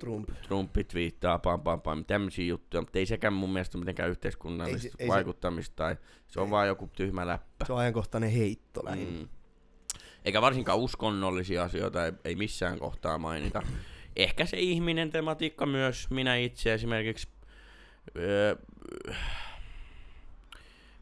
Trump. 0.00 0.28
Trumpi 0.46 0.84
twiittaa, 0.84 1.38
pam 1.38 1.60
pam 1.60 1.80
pam, 1.80 2.04
tämmöisiä 2.04 2.44
juttuja, 2.46 2.80
mutta 2.80 2.98
ei 2.98 3.06
sekään 3.06 3.32
mun 3.32 3.50
mielestä 3.52 3.78
mitenkään 3.78 4.10
yhteiskunnallista 4.10 4.86
Ei 4.86 4.90
se- 4.92 4.96
ei 4.98 5.08
vaikuttamista, 5.08 5.76
tai 5.76 5.96
se 6.26 6.40
on 6.40 6.46
Ei. 6.46 6.50
vaan 6.50 6.66
joku 6.68 6.90
tyhmä 6.96 7.26
läppä. 7.26 7.64
Se 7.64 7.72
on 7.72 7.78
ajankohtainen 7.78 8.30
heitto 8.30 8.80
lähinnä. 8.84 9.20
Mm. 9.22 9.28
Eikä 10.24 10.42
varsinkaan 10.42 10.78
uskonnollisia 10.78 11.62
asioita 11.62 12.06
ei, 12.06 12.12
ei 12.24 12.34
missään 12.36 12.78
kohtaa 12.78 13.18
mainita. 13.18 13.62
Ehkä 14.16 14.46
se 14.46 14.56
ihminen 14.58 15.10
tematiikka 15.10 15.66
myös, 15.66 16.10
minä 16.10 16.36
itse 16.36 16.74
esimerkiksi, 16.74 17.28
öö, 18.16 18.56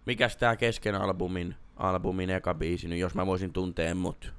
mikäs 0.07 0.37
tää 0.37 0.57
kesken 0.57 0.95
albumin, 0.95 1.55
albumin 1.77 2.31
eka 2.31 2.55
biisi, 2.55 2.89
niin 2.89 3.01
jos 3.01 3.15
mä 3.15 3.27
voisin 3.27 3.53
tuntea 3.53 3.95
mut, 3.95 4.33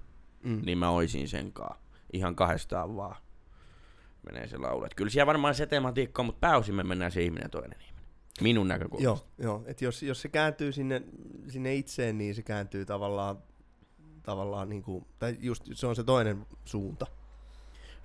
Mm. 0.44 0.62
niin 0.66 0.78
mä 0.78 0.90
oisin 0.90 1.28
senkaan. 1.28 1.78
Ihan 2.14 2.36
kahdestaan 2.36 2.96
vaan 2.96 3.16
menee 4.32 4.48
se 4.48 4.58
laulu. 4.58 4.86
Et 4.86 4.96
kyllä 4.96 5.10
siellä 5.10 5.28
varmaan 5.28 5.56
se 5.56 5.66
tematiikka 5.66 6.22
on, 6.22 6.26
mutta 6.26 6.40
pääosin 6.40 6.76
me 6.76 6.84
mennään 6.84 7.12
se 7.12 7.22
ihminen 7.22 7.50
toinen 7.50 7.82
ihminen. 7.82 8.04
Minun 8.42 8.68
näkökulmasta. 8.68 9.04
Joo, 9.04 9.50
joo. 9.52 9.64
Et 9.66 9.82
jos, 9.82 10.04
jos 10.04 10.22
se 10.22 10.30
kääntyy 10.30 10.72
sinne, 10.72 11.02
sinne 11.48 11.76
itseen, 11.76 12.18
niin 12.18 12.36
se 12.36 12.42
kääntyy 12.42 12.86
tavallaan, 12.86 13.38
tavallaan 14.24 14.70
niin 14.70 14.84
kuin, 14.84 15.06
tai 15.20 15.38
just 15.40 15.64
se 15.74 15.88
on 15.88 15.96
se 15.96 16.04
toinen 16.04 16.46
suunta. 16.66 17.08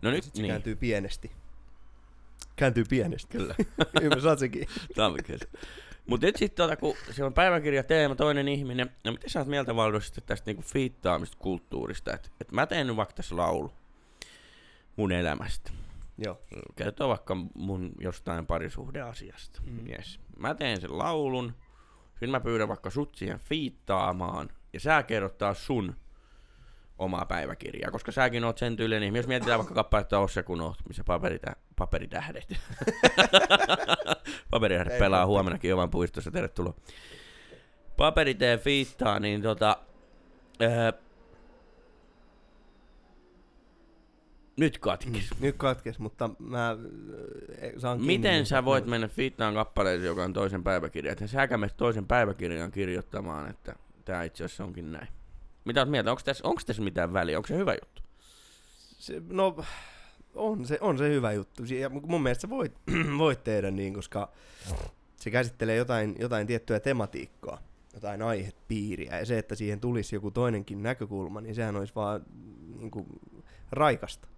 No 0.02 0.10
nyt 0.10 0.24
Sitten 0.24 0.36
se 0.36 0.42
niin, 0.42 0.50
kääntyy 0.50 0.76
pienesti. 0.76 1.30
Kääntyy 2.56 2.84
pienesti. 2.84 3.38
kyllä. 3.38 3.54
Ymmärrät 4.02 4.38
sekin? 4.38 4.68
Talvikkeessa. 4.96 5.48
Mutta 6.06 6.26
nyt 6.26 6.36
sitten 6.36 6.64
tota, 6.64 6.76
kun 6.76 6.94
se 7.10 7.24
on 7.24 7.34
päiväkirja 7.34 7.82
teema, 7.82 8.14
toinen 8.14 8.48
ihminen, 8.48 8.90
no 9.04 9.12
miten 9.12 9.30
sä 9.30 9.38
oot 9.38 9.48
mieltä 9.48 9.76
Valdo 9.76 9.98
tästä 10.26 10.48
niinku 10.50 10.62
fiittaamista 10.62 11.36
kulttuurista, 11.40 12.14
että 12.14 12.28
et 12.40 12.52
mä 12.52 12.66
teen 12.66 12.86
nyt 12.86 12.96
vaikka 12.96 13.14
tässä 13.14 13.36
laulu 13.36 13.72
mun 14.96 15.12
elämästä. 15.12 15.72
Joo. 16.18 16.42
Kertoo 16.76 17.09
vaikka 17.09 17.37
mun 17.55 17.92
jostain 18.00 18.46
parisuhdeasiasta. 18.46 19.62
Mm. 19.66 19.90
Yes. 19.90 20.20
Mä 20.38 20.55
teen 20.55 20.81
sen 20.81 20.98
laulun, 20.98 21.52
sitten 22.11 22.31
mä 22.31 22.40
pyydän 22.40 22.68
vaikka 22.68 22.90
sut 22.90 23.14
siihen 23.14 23.38
fiittaamaan, 23.38 24.48
ja 24.72 24.81
sä 24.81 25.02
kerrot 25.02 25.38
taas 25.38 25.66
sun 25.66 25.96
omaa 26.98 27.26
päiväkirjaa, 27.26 27.90
koska 27.90 28.12
säkin 28.12 28.44
oot 28.44 28.59
sen 28.59 28.76
tyylinen 28.76 29.02
ihminen. 29.02 29.18
Jos 29.18 29.28
mietitään 29.28 29.59
vaikka 29.59 29.74
kappaletta 29.74 30.18
Ossa 30.18 30.42
kun 30.42 30.61
oot, 30.61 30.78
missä 30.88 31.05
paperitä, 31.05 31.57
paperitähdet. 31.76 32.48
paperitähdet 34.50 34.98
pelaa 34.98 35.26
huomenakin 35.26 35.68
Jovan 35.68 35.90
puistossa, 35.90 36.31
tervetuloa. 36.31 36.74
Paperitee 37.96 38.59
fiittaa, 38.59 39.20
niin 39.20 39.42
tota... 39.42 39.76
Ää, 40.61 40.92
nyt 44.62 44.79
katkis. 44.79 45.31
Nyt 45.40 45.57
katkes, 45.57 45.98
mutta 45.98 46.31
mä 46.38 46.70
äh, 46.70 46.77
saan 47.79 47.98
kiinni 47.98 48.18
Miten 48.18 48.33
niistä 48.33 48.48
sä 48.48 48.64
voit 48.64 48.87
mennä 48.87 49.09
fiittaan 49.09 49.55
kappaleeseen, 49.55 50.07
joka 50.07 50.25
on 50.25 50.33
toisen 50.33 50.64
päiväkirjan? 50.64 51.12
Että 51.12 51.27
säkä 51.27 51.57
menet 51.57 51.77
toisen 51.77 52.07
päiväkirjan 52.07 52.70
kirjoittamaan, 52.70 53.51
että 53.51 53.75
tämä 54.05 54.22
itse 54.22 54.44
asiassa 54.44 54.64
onkin 54.64 54.92
näin. 54.92 55.09
Mitä 55.64 55.81
oot 55.81 55.90
mieltä? 55.90 56.11
Onko 56.11 56.22
tässä, 56.25 56.48
onko 56.48 56.62
tässä 56.66 56.83
mitään 56.83 57.12
väliä? 57.12 57.38
Onko 57.38 57.46
se 57.46 57.57
hyvä 57.57 57.72
juttu? 57.72 58.03
Se, 58.98 59.22
no, 59.29 59.64
on 60.35 60.66
se, 60.66 60.79
on 60.81 60.98
se 60.98 61.09
hyvä 61.09 61.33
juttu. 61.33 61.62
Ja 61.64 61.88
mun 61.88 62.22
mielestä 62.22 62.42
sä 62.42 62.51
voit, 62.51 62.72
voit 63.18 63.44
tehdä 63.44 63.70
niin, 63.70 63.94
koska 63.94 64.33
se 65.16 65.31
käsittelee 65.31 65.77
jotain, 65.77 66.16
jotain 66.18 66.46
tiettyä 66.46 66.81
tematiikkaa, 66.81 67.62
jotain 67.94 68.22
aihepiiriä. 68.22 69.18
Ja 69.18 69.27
se, 69.27 69.38
että 69.38 69.55
siihen 69.55 69.81
tulisi 69.81 70.16
joku 70.16 70.31
toinenkin 70.31 70.83
näkökulma, 70.83 71.40
niin 71.40 71.55
sehän 71.55 71.77
olisi 71.77 71.94
vaan 71.94 72.22
niin 72.79 72.90
kuin, 72.90 73.07
raikasta. 73.72 74.31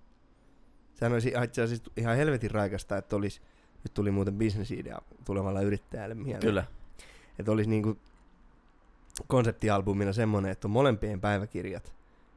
Sehän 0.95 1.13
olisi 1.13 1.33
itse 1.45 1.63
asiassa 1.63 1.91
ihan 1.97 2.17
helvetin 2.17 2.51
raikasta, 2.51 2.97
että 2.97 3.17
olisi, 3.17 3.41
nyt 3.85 3.95
tuli 3.95 4.11
muuten 4.11 4.35
bisnesidea 4.35 4.99
tulevalla 5.25 5.61
yrittäjälle 5.61 6.15
mieleen. 6.15 6.41
Kyllä. 6.41 6.65
Että 7.39 7.53
olisi 7.53 7.71
niinku 7.71 7.99
konseptialbumina 9.27 10.13
semmoinen, 10.13 10.53
että 10.53 10.69
on 10.69 10.73
molempien 10.73 11.21
päiväkirjat. 11.21 11.95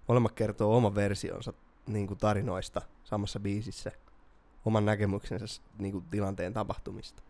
Molemmat 0.08 0.32
kertoo 0.32 0.78
oman 0.78 0.96
versionsa 0.96 1.54
niinku 1.88 2.16
tarinoista 2.16 2.82
samassa 3.04 3.40
biisissä. 3.40 3.92
Oman 4.66 4.86
näkemyksensä 4.86 5.62
niinku 5.78 6.04
tilanteen 6.10 6.54
tapahtumista. 6.54 7.24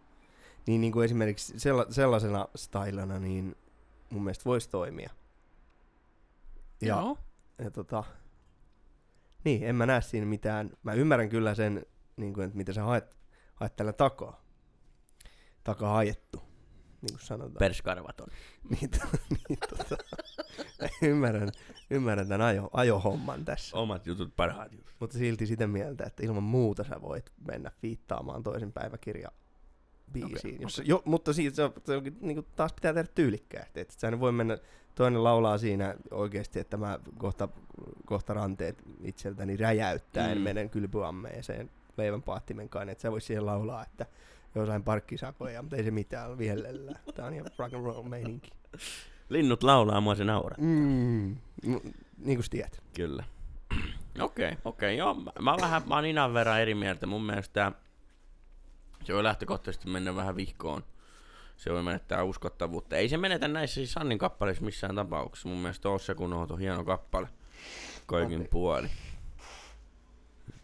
Niin 0.67 0.81
niinku 0.81 1.01
esimerkiksi 1.01 1.59
sella, 1.59 1.85
sellaisena 1.89 2.47
stylena 2.55 3.19
niin 3.19 3.55
mun 4.09 4.23
mielestä 4.23 4.45
voisi 4.45 4.69
toimia. 4.69 5.09
Ja, 6.81 6.87
Joo. 6.87 7.17
ja 7.57 7.71
tota, 7.71 8.03
niin, 9.47 9.63
en 9.63 9.75
mä 9.75 9.85
näe 9.85 10.01
siinä 10.01 10.25
mitään. 10.25 10.69
Mä 10.83 10.93
ymmärrän 10.93 11.29
kyllä 11.29 11.55
sen, 11.55 11.85
niin 12.17 12.33
kuin, 12.33 12.45
että 12.45 12.57
mitä 12.57 12.73
sä 12.73 12.83
haet, 12.83 13.17
haet 13.55 13.75
tällä 13.75 13.93
takaa. 13.93 14.45
Takaa 15.63 15.97
ajettu, 15.97 16.37
niin 17.01 17.11
kuin 17.17 17.25
sanotaan. 17.25 17.59
Perskarvaton. 17.59 18.27
niin, 18.69 18.89
to, 18.89 18.97
niin, 19.29 19.59
tota, 19.69 19.97
mä 20.81 20.87
ymmärrän, 21.01 21.51
ymmärrän 21.89 22.27
tämän 22.27 22.47
ajo, 22.47 22.69
ajohomman 22.73 23.45
tässä. 23.45 23.77
Omat 23.77 24.07
jutut, 24.07 24.35
parhaat 24.35 24.71
jutut. 24.71 24.95
Mutta 24.99 25.17
silti 25.17 25.45
sitä 25.45 25.67
mieltä, 25.67 26.03
että 26.03 26.25
ilman 26.25 26.43
muuta 26.43 26.83
sä 26.83 27.01
voit 27.01 27.31
mennä 27.47 27.71
fiittaamaan 27.81 28.43
toisen 28.43 28.73
päiväkirja 28.73 29.31
biisiin. 30.13 30.55
Okei, 30.55 30.57
Jos, 30.61 30.81
jo, 30.85 31.01
mutta 31.05 31.33
siitä 31.33 31.55
se, 31.55 31.63
on- 31.63 31.73
se 31.85 31.95
onkin, 31.95 32.17
niin 32.21 32.35
kuin, 32.35 32.47
taas 32.55 32.73
pitää 32.73 32.93
tehdä 32.93 33.09
tyylikkäästi. 33.15 33.79
Että 33.79 33.93
sä 33.97 34.19
voi 34.19 34.31
mennä, 34.31 34.57
toinen 34.97 35.23
laulaa 35.23 35.57
siinä 35.57 35.95
oikeasti, 36.11 36.59
että 36.59 36.77
mä 36.77 36.99
kohta, 37.17 37.47
kohta 38.05 38.33
ranteet 38.33 38.83
itseltäni 39.03 39.57
räjäyttää, 39.57 40.31
en 40.31 40.37
Mm. 40.37 40.43
menen 40.43 40.69
kylpyammeeseen 40.69 41.69
leivän 41.97 42.21
paattimen 42.21 42.69
kanssa, 42.69 42.91
että 42.91 43.01
sä 43.01 43.11
vois 43.11 43.27
siihen 43.27 43.45
laulaa, 43.45 43.83
että 43.83 44.05
jossain 44.55 44.83
parkkisakoja, 44.83 45.61
mutta 45.61 45.75
ei 45.75 45.83
se 45.83 45.91
mitään 45.91 46.37
vihellellä. 46.37 46.99
Tää 47.15 47.25
on 47.25 47.33
ihan 47.33 47.45
rock 47.57 47.73
and 47.73 47.83
roll 47.85 48.03
meininki. 48.03 48.51
Linnut 49.29 49.63
laulaa, 49.63 50.01
mua 50.01 50.15
se 50.15 50.23
nauraa. 50.23 50.57
Mm. 50.61 51.37
Niin 52.17 52.37
kuin 52.37 52.49
tiedät. 52.49 52.83
Kyllä. 52.95 53.23
Okei, 54.19 54.47
okei, 54.47 54.57
okay, 54.65 54.93
joo. 54.93 55.13
Mä, 55.13 55.31
mä, 55.41 55.55
vähän, 55.61 55.81
mä 55.87 55.95
oon 55.95 56.05
Inan 56.05 56.33
verran 56.33 56.61
eri 56.61 56.75
mieltä. 56.75 57.05
Mun 57.07 57.25
mielestä 57.25 57.71
se 59.03 59.13
voi 59.13 59.23
lähtökohtaisesti 59.23 59.89
mennä 59.89 60.15
vähän 60.15 60.35
vihkoon. 60.35 60.83
Se 61.57 61.73
voi 61.73 61.83
menettää 61.83 62.23
uskottavuutta. 62.23 62.97
Ei 62.97 63.09
se 63.09 63.17
menetä 63.17 63.47
näissä 63.47 63.73
siis 63.73 63.91
Sannin 63.91 64.17
kappaleissa 64.17 64.63
missään 64.63 64.95
tapauksessa. 64.95 65.49
Mun 65.49 65.57
mielestä 65.57 65.89
Ossa 65.89 66.15
kun 66.15 66.33
on 66.33 66.59
hieno 66.59 66.83
kappale. 66.83 67.27
Kaikin 68.05 68.47
puoli. 68.51 68.87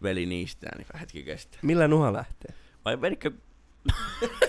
Veli 0.02 0.26
niistää, 0.26 0.72
niin 0.76 0.86
hetki 1.00 1.22
kestää. 1.22 1.60
Millä 1.62 1.88
nuha 1.88 2.12
lähtee? 2.12 2.54
Vai 2.84 3.00
venikö... 3.00 3.30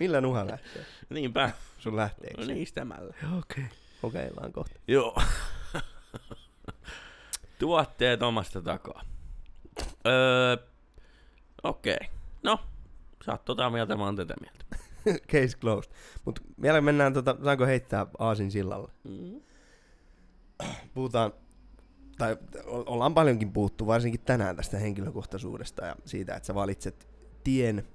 Millä 0.00 0.20
nuha 0.20 0.46
lähtee? 0.46 0.86
Niinpä. 1.10 1.50
Sun 1.78 1.96
lähteekö 1.96 2.40
No 2.40 2.46
niistämällä. 2.46 3.14
Okei. 3.38 3.64
Okay. 3.64 3.64
Kokeillaan 4.02 4.52
kohta. 4.52 4.80
Joo. 4.88 5.22
Tuotteet 7.58 8.22
omasta 8.22 8.62
takaa. 8.62 9.02
Öö, 10.06 10.56
okei. 11.62 11.94
Okay. 11.94 12.08
No, 12.42 12.60
sä 13.24 13.32
oot 13.32 13.44
tota 13.44 13.70
mieltä, 13.70 13.96
mä 13.96 14.04
oon 14.04 14.16
tätä 14.16 14.34
mieltä. 14.40 14.64
Case 15.32 15.58
closed. 15.58 15.92
Mut 16.24 16.40
vielä 16.62 16.80
mennään, 16.80 17.12
tota, 17.12 17.36
saanko 17.44 17.66
heittää 17.66 18.06
aasin 18.18 18.50
sillalle? 18.50 18.92
Mm. 19.04 19.40
Puhutaan, 20.94 21.32
tai 22.18 22.36
ollaan 22.66 23.14
paljonkin 23.14 23.52
puhuttu, 23.52 23.86
varsinkin 23.86 24.20
tänään 24.20 24.56
tästä 24.56 24.78
henkilökohtaisuudesta 24.78 25.84
ja 25.84 25.96
siitä, 26.04 26.34
että 26.34 26.46
sä 26.46 26.54
valitset 26.54 27.08
tien 27.44 27.88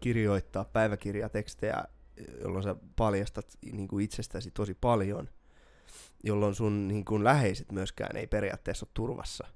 kirjoittaa 0.00 0.64
päiväkirjatekstejä, 0.64 1.84
jolloin 2.40 2.64
sä 2.64 2.76
paljastat 2.96 3.58
niin 3.72 3.88
kuin 3.88 4.04
itsestäsi 4.04 4.50
tosi 4.50 4.74
paljon, 4.80 5.28
jolloin 6.24 6.54
sun 6.54 6.88
niin 6.88 7.04
kuin 7.04 7.24
läheiset 7.24 7.72
myöskään 7.72 8.16
ei 8.16 8.26
periaatteessa 8.26 8.86
ole 8.86 8.90
turvassa. 8.94 9.46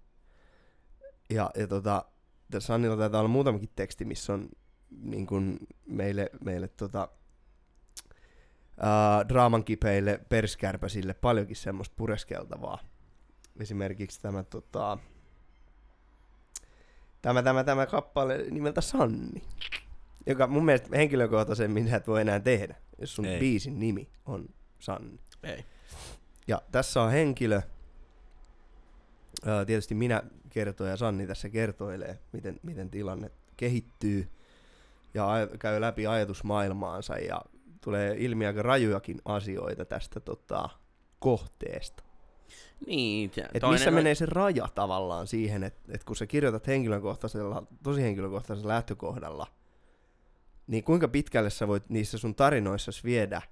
Ja, 1.31 1.51
ja 1.57 1.67
tota, 1.69 2.05
tässä 2.51 2.67
Sannilla 2.67 2.97
taitaa 2.97 3.21
olla 3.21 3.29
muutamakin 3.29 3.71
teksti, 3.77 4.05
missä 4.05 4.33
on 4.35 4.49
niin 4.91 5.27
kuin 5.27 5.59
meille, 5.87 6.31
meille 6.45 6.69
tota, 6.69 7.09
ää, 8.81 9.29
draaman 9.29 9.65
kipeille 9.65 10.21
perskärpäsille 10.29 11.15
paljonkin 11.15 11.57
semmoista 11.57 11.95
pureskeltavaa. 11.99 12.79
Esimerkiksi 13.61 14.21
tämä, 14.21 14.43
tota, 14.43 14.99
tämä, 17.23 17.43
tämä, 17.43 17.65
tämä 17.65 17.87
kappale 17.87 18.47
nimeltä 18.51 18.81
Sanni, 18.81 19.43
joka 20.27 20.47
mun 20.47 20.65
mielestä 20.65 20.97
henkilökohtaisemmin 20.97 21.89
sä 21.89 21.97
et 21.97 22.07
voi 22.07 22.21
enää 22.21 22.41
tehdä, 22.41 22.75
jos 22.99 23.15
sun 23.17 23.25
Ei. 23.25 23.41
biisin 23.41 23.81
nimi 23.81 24.09
on 24.27 24.49
Sanni. 24.79 25.19
Ei. 25.43 25.65
Ja 26.49 26.63
tässä 26.73 27.03
on 27.03 27.11
henkilö, 27.11 27.61
ää, 29.45 29.65
tietysti 29.65 29.95
minä 29.95 30.23
kertoin 30.51 30.91
ja 30.91 30.97
Sanni 30.97 31.27
tässä 31.27 31.49
kertoilee, 31.49 32.19
miten, 32.33 32.61
miten 32.63 32.91
tilanne 32.91 33.31
kehittyy 33.57 34.29
ja 35.15 35.27
aj- 35.27 35.59
käy 35.59 35.81
läpi 35.81 36.07
ajatusmaailmaansa 36.07 37.19
ja 37.19 37.41
tulee 37.81 38.15
ilmi 38.19 38.47
aika 38.47 38.63
rajujakin 38.63 39.19
asioita 39.25 39.85
tästä 39.85 40.21
tota, 40.21 40.69
kohteesta. 41.19 42.03
Niin, 42.87 43.31
Et 43.55 43.63
missä 43.71 43.91
menee 43.91 44.15
se 44.15 44.27
raja 44.27 44.69
tavallaan 44.75 45.27
siihen, 45.27 45.65
että 45.65 45.93
et 45.93 46.05
kun 46.05 46.17
sä 46.17 46.27
kirjoitat 46.27 46.67
henkilökohtaisella, 46.67 47.63
tosi 47.83 48.03
henkilökohtaisella 48.03 48.73
lähtökohdalla, 48.73 49.47
niin 50.67 50.85
kuinka 50.85 51.09
pitkälle 51.09 51.51
sä 51.51 51.69
voit 51.69 51.89
niissä 51.89 52.19
sun 52.19 52.35
tarinoissa 52.35 52.93
viedä, 53.05 53.43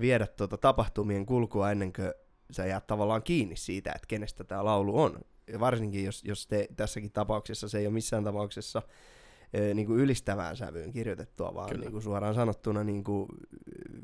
viedä 0.00 0.26
tota 0.26 0.56
tapahtumien 0.56 1.26
kulkua 1.26 1.70
ennen 1.70 1.92
kuin 1.92 2.12
sä 2.50 2.66
jäät 2.66 2.86
tavallaan 2.86 3.22
kiinni 3.22 3.56
siitä, 3.56 3.92
että 3.94 4.08
kenestä 4.08 4.44
tämä 4.44 4.64
laulu 4.64 5.00
on. 5.00 5.20
Ja 5.52 5.60
varsinkin, 5.60 6.04
jos, 6.04 6.24
jos 6.24 6.46
te, 6.46 6.68
tässäkin 6.76 7.12
tapauksessa 7.12 7.68
se 7.68 7.78
ei 7.78 7.86
ole 7.86 7.94
missään 7.94 8.24
tapauksessa 8.24 8.82
niin 9.74 9.86
kuin 9.86 10.00
ylistävään 10.00 10.56
sävyyn 10.56 10.92
kirjoitettua, 10.92 11.54
vaan 11.54 11.68
Kyllä. 11.68 11.80
niin 11.80 11.92
kuin 11.92 12.02
suoraan 12.02 12.34
sanottuna 12.34 12.84
niin 12.84 13.04
kuin 13.04 13.28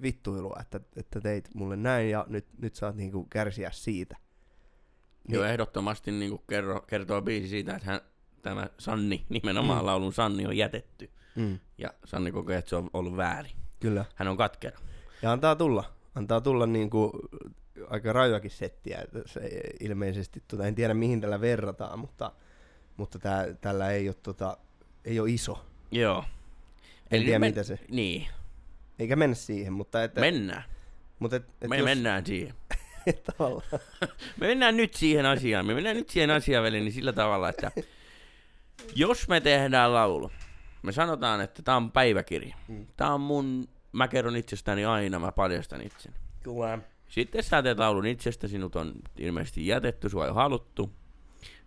vittuilua, 0.02 0.56
että, 0.60 0.80
että 0.96 1.20
teit 1.20 1.48
mulle 1.54 1.76
näin 1.76 2.10
ja 2.10 2.26
nyt, 2.28 2.46
nyt 2.58 2.74
saat 2.74 2.96
niin 2.96 3.12
kuin 3.12 3.28
kärsiä 3.28 3.70
siitä. 3.72 4.16
Joo, 5.28 5.44
ehdottomasti 5.44 6.12
niin 6.12 6.30
kuin 6.30 6.42
kerro, 6.48 6.80
kertoo 6.80 7.22
biisi 7.22 7.48
siitä, 7.48 7.74
että 7.74 7.86
hän, 7.90 8.00
tämä 8.42 8.68
Sanni, 8.78 9.24
nimenomaan 9.28 9.80
Mm. 9.82 9.86
laulun 9.86 10.12
Sanni 10.12 10.46
on 10.46 10.56
jätetty. 10.56 11.10
Mm, 11.36 11.58
Ja 11.78 11.94
Sanni 12.04 12.32
kokee, 12.32 12.58
että 12.58 12.68
se 12.68 12.76
on 12.76 12.90
ollut 12.92 13.16
väärin. 13.16 13.52
kyllä. 13.80 14.04
Hän 14.14 14.28
on 14.28 14.36
katkera. 14.36 14.78
Ja 15.22 15.32
antaa 15.32 15.56
tulla. 15.56 15.84
Antaa 16.14 16.40
tulla 16.40 16.66
niin 16.66 16.90
kuin 16.90 17.10
aika 17.88 18.12
rajuakin 18.12 18.50
settiä. 18.50 19.04
Se 19.26 19.40
ei- 19.40 19.76
ilmeisesti, 19.80 20.42
tota, 20.48 20.66
en 20.66 20.74
tiedä 20.74 20.94
mihin 20.94 21.20
tällä 21.20 21.40
verrataan, 21.40 21.98
mutta, 21.98 22.32
mutta 22.96 23.18
tää, 23.18 23.54
tällä 23.60 23.90
ei 23.90 24.08
ole, 24.08 24.16
tota, 24.22 24.56
ei 25.04 25.20
ole 25.20 25.30
iso. 25.30 25.66
Joo. 25.90 26.24
En 27.10 27.22
tiedä 27.22 27.38
nyt 27.38 27.48
mitä 27.48 27.62
se. 27.62 27.78
Niin, 27.88 28.26
Eikä 29.00 29.16
mennä 29.16 29.34
siihen, 29.34 29.72
mutta 29.72 30.04
että... 30.04 30.20
mennään. 30.20 30.64
mutta 31.18 31.36
et, 31.36 31.44
et 31.60 31.68
Me 31.68 31.76
jos, 31.76 31.84
mennään 31.84 32.26
siihen. 32.26 32.54
Me 34.40 34.46
mennään 34.46 34.76
nyt 34.76 34.94
siihen 34.94 35.26
asiaan. 35.26 35.66
Me 35.66 35.74
mennään 35.74 35.96
nyt 35.96 36.10
siihen 36.10 36.30
asiaan, 36.30 36.64
veli, 36.64 36.80
niin 36.80 36.92
sillä 36.92 37.12
tavalla, 37.12 37.48
että 37.48 37.70
jos 38.94 39.28
me 39.28 39.40
tehdään 39.40 39.94
laulu, 39.94 40.30
me 40.82 40.92
sanotaan, 40.92 41.40
että 41.40 41.62
tämä 41.62 41.76
on 41.76 41.92
päiväkirja. 41.92 42.56
Mm. 42.68 42.86
Tämä 42.96 43.14
on 43.14 43.20
mun, 43.20 43.68
mä 43.92 44.08
kerron 44.08 44.36
itsestäni 44.36 44.84
aina, 44.84 45.18
mä 45.18 45.32
paljastan 45.32 45.86
itseni. 45.86 46.16
Kyllä. 46.42 46.78
Sitten 47.08 47.42
sä 47.42 47.62
teet 47.62 47.78
laulun 47.78 48.06
itsestä, 48.06 48.48
sinut 48.48 48.76
on 48.76 48.92
ilmeisesti 49.18 49.66
jätetty, 49.66 50.08
sua 50.08 50.26
ei 50.26 50.32
haluttu. 50.32 50.90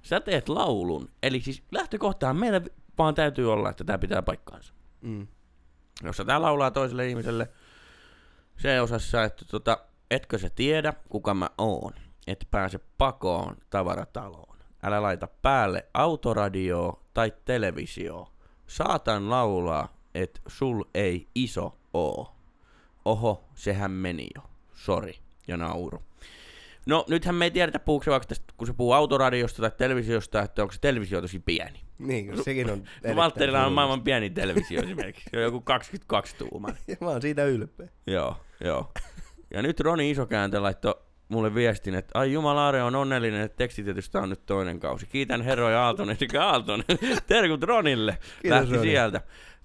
Sä 0.02 0.19
teet 0.19 0.50
laulun, 0.50 1.10
eli 1.24 1.41
siis 1.41 1.63
lähtökohtaan 1.72 2.38
meillä 2.38 2.62
vaan 2.97 3.15
täytyy 3.15 3.53
olla, 3.53 3.69
että 3.69 3.84
tämä 3.84 3.97
pitää 3.97 4.21
paikkaansa. 4.21 4.73
Mm. 5.01 5.27
Jos 6.03 6.17
sä 6.17 6.25
tää 6.25 6.41
laulaa 6.41 6.71
toiselle 6.71 7.08
ihmiselle 7.08 7.49
se 8.58 8.82
osassa, 8.82 9.23
että 9.23 9.45
tota, 9.45 9.77
etkö 10.12 10.39
sä 10.39 10.49
tiedä, 10.49 10.93
kuka 11.10 11.34
mä 11.34 11.49
oon, 11.58 11.93
et 12.27 12.47
pääse 12.51 12.79
pakoon 12.97 13.56
tavarataloon. 13.69 14.58
Älä 14.84 15.01
laita 15.01 15.27
päälle 15.27 15.86
autoradioa 15.93 17.03
tai 17.13 17.34
televisio. 17.45 18.34
Saatan 18.67 19.29
laulaa, 19.29 19.97
et 20.15 20.41
sul 20.47 20.84
ei 20.93 21.27
iso 21.36 21.77
oo. 21.93 22.36
Oho, 23.06 23.43
sehän 23.56 23.91
meni 23.91 24.27
jo. 24.36 24.41
Sori. 24.73 25.19
Ja 25.47 25.58
nauru. 25.58 26.03
No, 26.86 27.06
nythän 27.10 27.36
me 27.36 27.46
ei 27.46 27.52
tiedetä, 27.52 27.80
puhuuko 27.80 28.04
se 28.04 28.12
vaikka 28.12 28.28
tästä, 28.28 28.54
kun 28.58 28.67
se 28.67 28.74
puhuu 28.74 28.93
autoradiosta 28.93 29.62
tai 29.62 29.72
televisiosta, 29.78 30.41
että 30.41 30.62
onko 30.62 30.72
se 30.72 30.80
televisio 30.82 31.22
tosi 31.22 31.39
pieni. 31.39 31.80
Niin, 32.00 32.28
kun 32.28 32.43
sekin 32.43 32.69
on 32.69 32.78
erittäin 32.80 33.15
Valtterilla 33.24 33.65
on 33.65 33.74
maailman 33.74 34.02
pieni 34.02 34.30
televisio 34.30 34.82
esimerkiksi. 34.84 35.30
Se 35.32 35.38
on 35.38 35.43
joku 35.43 35.62
22 35.62 36.36
tuuman. 36.36 36.76
Ja 36.88 36.96
mä 37.02 37.08
oon 37.08 37.22
siitä 37.22 37.46
ylpeä. 37.46 37.88
Joo, 38.08 38.38
joo. 38.63 38.91
Ja 39.54 39.62
nyt 39.62 39.80
Roni 39.80 40.12
Isokääntö 40.12 40.62
laittoi 40.62 40.96
mulle 41.30 41.56
viestin, 41.56 41.96
että 41.96 42.19
ai 42.19 42.34
jumalaare 42.34 42.84
on 42.84 42.96
onnellinen, 42.96 43.41
että 43.41 43.58
tekstitietystä 43.58 44.19
on 44.19 44.30
nyt 44.30 44.46
toinen 44.46 44.80
kausi. 44.80 45.06
Kiitän 45.06 45.41
Heroja 45.41 45.84
Aaltonen 45.86 46.17
sekä 46.17 46.46
Aaltonen. 46.46 46.86
Terkut 47.28 47.63
Ronille. 47.63 48.17
Kiitos, 48.41 48.60
Lähti 48.60 48.76
Roni. 48.76 48.88
sieltä. 48.88 49.22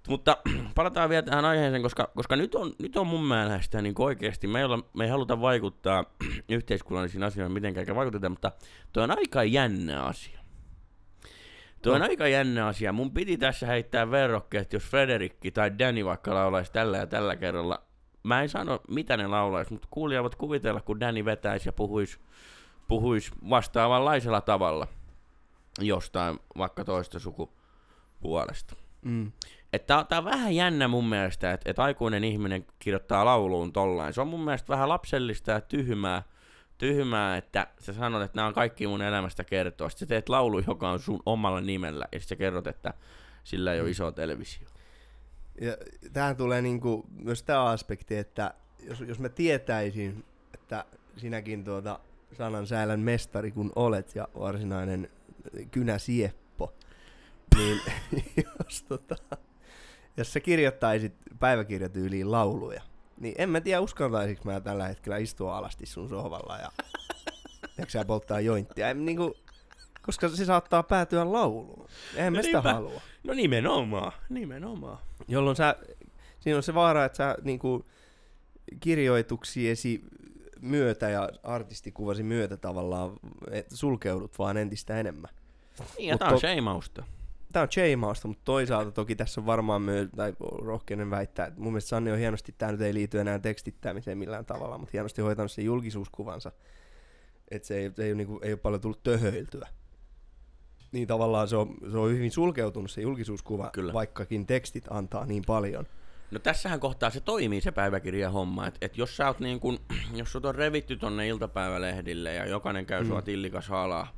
Mutta 0.08 0.36
palataan 0.74 1.10
vielä 1.10 1.22
tähän 1.22 1.44
aiheeseen, 1.44 1.82
koska, 1.82 2.10
koska 2.16 2.36
nyt, 2.36 2.54
on, 2.54 2.72
nyt 2.78 2.96
on 2.96 3.06
mun 3.06 3.24
mielestä 3.24 3.82
niin 3.82 3.94
oikeasti, 3.98 4.46
me 4.46 4.58
ei, 4.58 4.64
olla, 4.64 4.78
me 4.94 5.04
ei 5.04 5.10
haluta 5.10 5.40
vaikuttaa 5.40 6.04
yhteiskunnallisiin 6.48 7.22
asioihin 7.22 7.52
mitenkään, 7.52 7.82
eikä 7.82 7.94
vaikuteta, 7.94 8.28
mutta 8.28 8.52
toi 8.92 9.02
on 9.04 9.10
aika 9.18 9.44
jännä 9.44 10.02
asia. 10.02 10.38
Tuo 11.82 11.94
on 11.94 12.00
No. 12.00 12.06
aika 12.06 12.28
jännä 12.28 12.66
asia. 12.66 12.92
Mun 12.92 13.10
piti 13.10 13.36
tässä 13.36 13.66
heittää 13.66 14.10
verrokkeet, 14.10 14.72
jos 14.72 14.82
Frederikki 14.82 15.50
tai 15.50 15.78
Danny 15.78 16.04
vaikka 16.04 16.34
laulaisi 16.34 16.72
tällä 16.72 16.98
ja 16.98 17.06
tällä 17.06 17.36
kerralla. 17.36 17.82
Mä 18.22 18.42
en 18.42 18.48
sano, 18.48 18.80
mitä 18.88 19.16
ne 19.16 19.26
laulaisi, 19.26 19.72
mutta 19.72 19.88
kuulijat 19.90 20.22
voivat 20.22 20.34
kuvitella, 20.34 20.80
kun 20.80 21.00
Danny 21.00 21.24
vetäisi 21.24 21.68
ja 21.68 21.72
puhuisi, 21.72 22.18
puhuisi 22.88 23.30
vastaavanlaisella 23.50 24.40
tavalla 24.40 24.86
jostain 25.80 26.38
vaikka 26.58 26.84
toista 26.84 27.18
sukupuolesta. 27.18 28.76
Mm. 29.02 29.32
Että 29.72 30.04
tää 30.08 30.18
on 30.18 30.24
vähän 30.24 30.54
jännä 30.54 30.88
mun 30.88 31.08
mielestä, 31.08 31.52
että 31.52 31.70
et 31.70 31.78
aikuinen 31.78 32.24
ihminen 32.24 32.66
kirjoittaa 32.78 33.24
lauluun 33.24 33.72
tollain. 33.72 34.14
Se 34.14 34.20
on 34.20 34.28
mun 34.28 34.44
mielestä 34.44 34.68
vähän 34.68 34.88
lapsellista 34.88 35.50
ja 35.50 35.60
tyhmää, 35.60 36.22
tyhmää, 36.78 37.36
että 37.36 37.66
sä 37.78 37.92
sanot, 37.92 38.22
että 38.22 38.36
nämä 38.36 38.48
on 38.48 38.54
kaikki 38.54 38.86
mun 38.86 39.02
elämästä 39.02 39.44
kertoa. 39.44 39.88
Sitten 39.88 40.06
sä 40.06 40.08
teet 40.08 40.28
laulu, 40.28 40.58
joka 40.66 40.90
on 40.90 41.00
sun 41.00 41.20
omalla 41.26 41.60
nimellä, 41.60 42.04
ja 42.12 42.20
sitten 42.20 42.36
sä 42.36 42.38
kerrot, 42.38 42.66
että 42.66 42.94
sillä 43.44 43.74
ei 43.74 43.80
ole 43.80 43.90
iso 43.90 44.12
televisio. 44.12 44.68
Ja 45.60 45.76
tähän 46.12 46.36
tulee 46.36 46.62
niinku 46.62 47.06
myös 47.10 47.42
tämä 47.42 47.64
aspekti, 47.64 48.16
että 48.16 48.54
jos, 48.82 49.00
jos 49.00 49.18
mä 49.18 49.28
tietäisin, 49.28 50.24
että 50.54 50.84
sinäkin 51.16 51.64
tuota 51.64 52.00
sanan 52.32 52.66
säälän 52.66 53.00
mestari 53.00 53.50
kun 53.50 53.72
olet 53.76 54.14
ja 54.14 54.28
varsinainen 54.38 55.10
kynäsieppo, 55.70 56.74
niin 57.56 57.80
jos, 58.64 58.82
tota, 58.82 59.16
jos 60.18 60.32
sä 60.32 60.40
kirjoittaisit 60.40 61.12
päiväkirjatyyliin 61.40 62.32
lauluja, 62.32 62.82
niin 63.20 63.34
en 63.38 63.50
mä 63.50 63.60
tiedä 63.60 63.80
uskaltaisinko 63.80 64.42
mä 64.44 64.60
tällä 64.60 64.88
hetkellä 64.88 65.16
istua 65.16 65.58
alasti 65.58 65.86
sun 65.86 66.08
sohvalla 66.08 66.58
ja 66.58 66.68
sä 67.88 68.04
polttaa 68.04 68.40
jointtia. 68.40 68.90
En, 68.90 69.04
niinku, 69.04 69.34
koska 70.02 70.28
se 70.28 70.44
saattaa 70.44 70.82
päätyä 70.82 71.32
lauluun. 71.32 71.88
En 72.14 72.32
mä 72.32 72.36
No 72.38 72.42
sitä 72.42 72.56
niinpä. 72.56 72.72
halua. 72.74 73.00
No 73.24 73.34
nimenomaan, 73.34 74.12
nimenomaan. 74.28 74.98
Jolloin 75.28 75.56
sä, 75.56 75.76
siinä 76.40 76.56
on 76.56 76.62
se 76.62 76.74
vaara, 76.74 77.04
että 77.04 77.16
sä 77.16 77.36
niinku 77.42 77.86
kirjoituksiesi 78.80 80.04
myötä 80.60 81.08
ja 81.10 81.28
artistikuvasi 81.42 82.22
myötä 82.22 82.56
tavallaan 82.56 83.12
et 83.50 83.66
sulkeudut 83.74 84.38
vaan 84.38 84.56
entistä 84.56 85.00
enemmän. 85.00 85.30
Niin, 85.98 86.08
ja 86.08 86.14
Mut 86.14 86.18
tää 86.18 86.28
on 86.28 86.34
to- 86.34 86.40
sheimausta. 86.40 87.04
Tämä 87.58 87.62
on 87.62 87.90
J-mausta, 87.90 88.28
mutta 88.28 88.42
toisaalta 88.44 88.90
toki 88.92 89.16
tässä 89.16 89.40
on 89.40 89.46
varmaan 89.46 89.82
myös, 89.82 90.08
tai 90.16 90.32
rohkeinen 90.40 91.10
väittää, 91.10 91.46
että 91.46 91.60
mun 91.60 91.72
mielestä 91.72 91.88
Sanni 91.88 92.10
on 92.12 92.18
hienosti, 92.18 92.54
tämä 92.58 92.72
nyt 92.72 92.80
ei 92.80 92.94
liity 92.94 93.20
enää 93.20 93.38
tekstittämiseen 93.38 94.18
millään 94.18 94.44
tavalla, 94.46 94.78
mutta 94.78 94.90
hienosti 94.92 95.22
hoitanut 95.22 95.52
sen 95.52 95.64
julkisuuskuvansa. 95.64 96.52
Että 97.50 97.68
se 97.68 97.78
ei, 97.78 97.90
se 97.96 98.04
ei, 98.04 98.10
ole, 98.10 98.16
niinku, 98.16 98.40
ei 98.42 98.52
ole 98.52 98.58
paljon 98.58 98.80
tullut 98.80 99.02
töhöiltyä. 99.02 99.68
Niin 100.92 101.08
tavallaan 101.08 101.48
se 101.48 101.56
on, 101.56 101.74
se 101.90 101.98
on 101.98 102.10
hyvin 102.10 102.30
sulkeutunut 102.30 102.90
se 102.90 103.00
julkisuuskuva, 103.00 103.70
Kyllä. 103.72 103.92
vaikkakin 103.92 104.46
tekstit 104.46 104.84
antaa 104.90 105.26
niin 105.26 105.42
paljon. 105.46 105.86
No 106.30 106.38
tässähän 106.38 106.80
kohtaa 106.80 107.10
se 107.10 107.20
toimii 107.20 107.60
se 107.60 107.70
päiväkirjan 107.72 108.32
homma, 108.32 108.66
että 108.66 108.78
et 108.86 108.98
jos 108.98 109.16
sä 109.16 109.26
oot 109.26 109.40
niin 109.40 109.60
kun, 109.60 109.78
jos 110.16 110.32
sut 110.32 110.44
on 110.44 110.54
revitty 110.54 110.96
tonne 110.96 111.28
iltapäivälehdille 111.28 112.34
ja 112.34 112.46
jokainen 112.46 112.86
käy 112.86 113.02
Mm. 113.02 113.08
sua 113.08 113.22
tillikas 113.22 113.68
halaa 113.68 114.08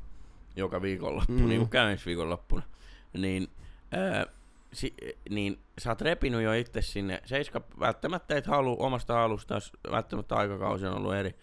joka 0.56 0.82
viikonloppu, 0.82 1.32
Mm. 1.32 1.48
niin 1.48 1.60
kuin 1.60 1.70
käy 1.70 1.90
ensi 1.90 2.06
viikonloppuna, 2.06 2.62
niin, 3.12 3.48
ää, 3.92 4.26
si, 4.72 4.94
niin 5.30 5.58
sä 5.78 5.90
oot 5.90 6.00
repinyt 6.00 6.42
jo 6.42 6.52
itse 6.52 6.82
sinne, 6.82 7.22
seiska 7.24 7.60
välttämättä 7.80 8.36
et 8.36 8.46
halua 8.46 8.76
omasta 8.78 9.14
halusta, 9.14 9.58
välttämättä 9.90 10.34
aikakausi 10.34 10.86
on 10.86 10.96
ollut 10.96 11.14
eri, 11.14 11.34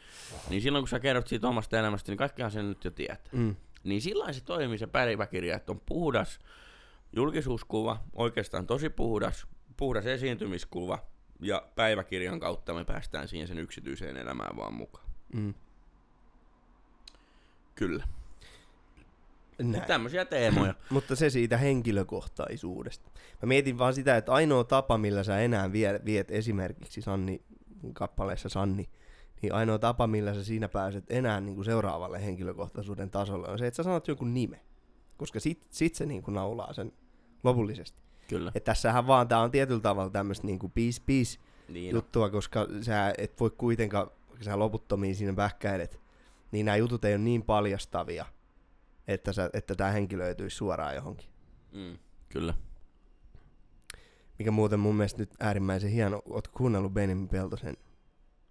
niin 0.49 0.61
silloin 0.61 0.81
kun 0.81 0.89
sä 0.89 0.99
kerrot 0.99 1.27
siitä 1.27 1.47
omasta 1.47 1.79
elämästä, 1.79 2.11
niin 2.11 2.17
kaikkihan 2.17 2.51
sen 2.51 2.69
nyt 2.69 2.83
jo 2.83 2.91
tietää. 2.91 3.31
Mm. 3.31 3.55
Niin 3.83 4.01
silloin 4.01 4.33
se 4.33 4.43
toimii 4.43 4.77
se 4.77 4.87
päiväkirja, 4.87 5.55
että 5.55 5.71
on 5.71 5.81
puhdas 5.85 6.39
julkisuuskuva, 7.15 8.03
oikeastaan 8.15 8.67
tosi 8.67 8.89
puhdas, 8.89 9.47
puhdas 9.77 10.05
esiintymiskuva, 10.05 10.99
ja 11.41 11.67
päiväkirjan 11.75 12.39
kautta 12.39 12.73
me 12.73 12.85
päästään 12.85 13.27
siihen 13.27 13.47
sen 13.47 13.59
yksityiseen 13.59 14.17
elämään 14.17 14.57
vaan 14.57 14.73
mukaan. 14.73 15.07
Mm. 15.33 15.53
Kyllä. 17.75 18.07
Näin. 19.63 19.83
Tämmöisiä 19.83 20.25
teemoja. 20.25 20.75
Mutta 20.89 21.15
se 21.15 21.29
siitä 21.29 21.57
henkilökohtaisuudesta. 21.57 23.11
Mä 23.41 23.47
mietin 23.47 23.77
vaan 23.77 23.93
sitä, 23.93 24.17
että 24.17 24.33
ainoa 24.33 24.63
tapa, 24.63 24.97
millä 24.97 25.23
sä 25.23 25.39
enää 25.39 25.71
viet, 25.71 26.05
viet 26.05 26.31
esimerkiksi 26.31 27.01
Sanni, 27.01 27.41
kappaleessa 27.93 28.49
Sanni, 28.49 28.89
niin 29.41 29.53
ainoa 29.53 29.79
tapa, 29.79 30.07
millä 30.07 30.33
sä 30.33 30.43
siinä 30.43 30.67
pääset 30.67 31.05
enää 31.09 31.41
niin 31.41 31.55
kuin 31.55 31.65
seuraavalle 31.65 32.25
henkilökohtaisuuden 32.25 33.09
tasolle, 33.09 33.47
on 33.47 33.59
se, 33.59 33.67
että 33.67 33.75
sä 33.75 33.83
sanot 33.83 34.07
jonkun 34.07 34.33
nimen. 34.33 34.61
Koska 35.17 35.39
sit, 35.39 35.67
sit 35.69 35.95
se 35.95 36.05
niin 36.05 36.23
kuin 36.23 36.35
naulaa 36.35 36.73
sen 36.73 36.93
lopullisesti. 37.43 38.01
Kyllä. 38.27 38.51
Et 38.55 38.63
tässähän 38.63 39.07
vaan, 39.07 39.27
tää 39.27 39.39
on 39.39 39.51
tietyllä 39.51 39.81
tavalla 39.81 40.09
tämmöistä 40.09 40.47
niin 40.47 40.59
kuin 40.59 40.71
peace 40.71 41.01
peace 41.05 41.39
Niin 41.69 41.95
juttua, 41.95 42.29
koska 42.29 42.67
sä 42.81 43.13
et 43.17 43.39
voi 43.39 43.49
kuitenkaan, 43.49 44.11
sä 44.41 44.59
loputtomiin 44.59 45.15
siinä 45.15 45.33
pähkäilet, 45.33 45.99
niin 46.51 46.65
nämä 46.65 46.75
jutut 46.75 47.05
ei 47.05 47.13
ole 47.13 47.23
niin 47.23 47.43
paljastavia, 47.43 48.25
että, 49.07 49.33
sä, 49.33 49.49
että 49.53 49.75
tämä 49.75 49.91
henkilö 49.91 50.23
löytyisi 50.23 50.57
suoraan 50.57 50.95
johonkin. 50.95 51.29
Mm. 51.73 51.97
Kyllä. 52.29 52.53
Mikä 54.39 54.51
muuten 54.51 54.79
mun 54.79 54.95
mielestä 54.95 55.19
nyt 55.19 55.29
äärimmäisen 55.39 55.91
hieno. 55.91 56.21
Ootko 56.29 56.57
kuunnellut 56.57 56.93
Benjamin 56.93 57.29
Peltosen? 57.29 57.77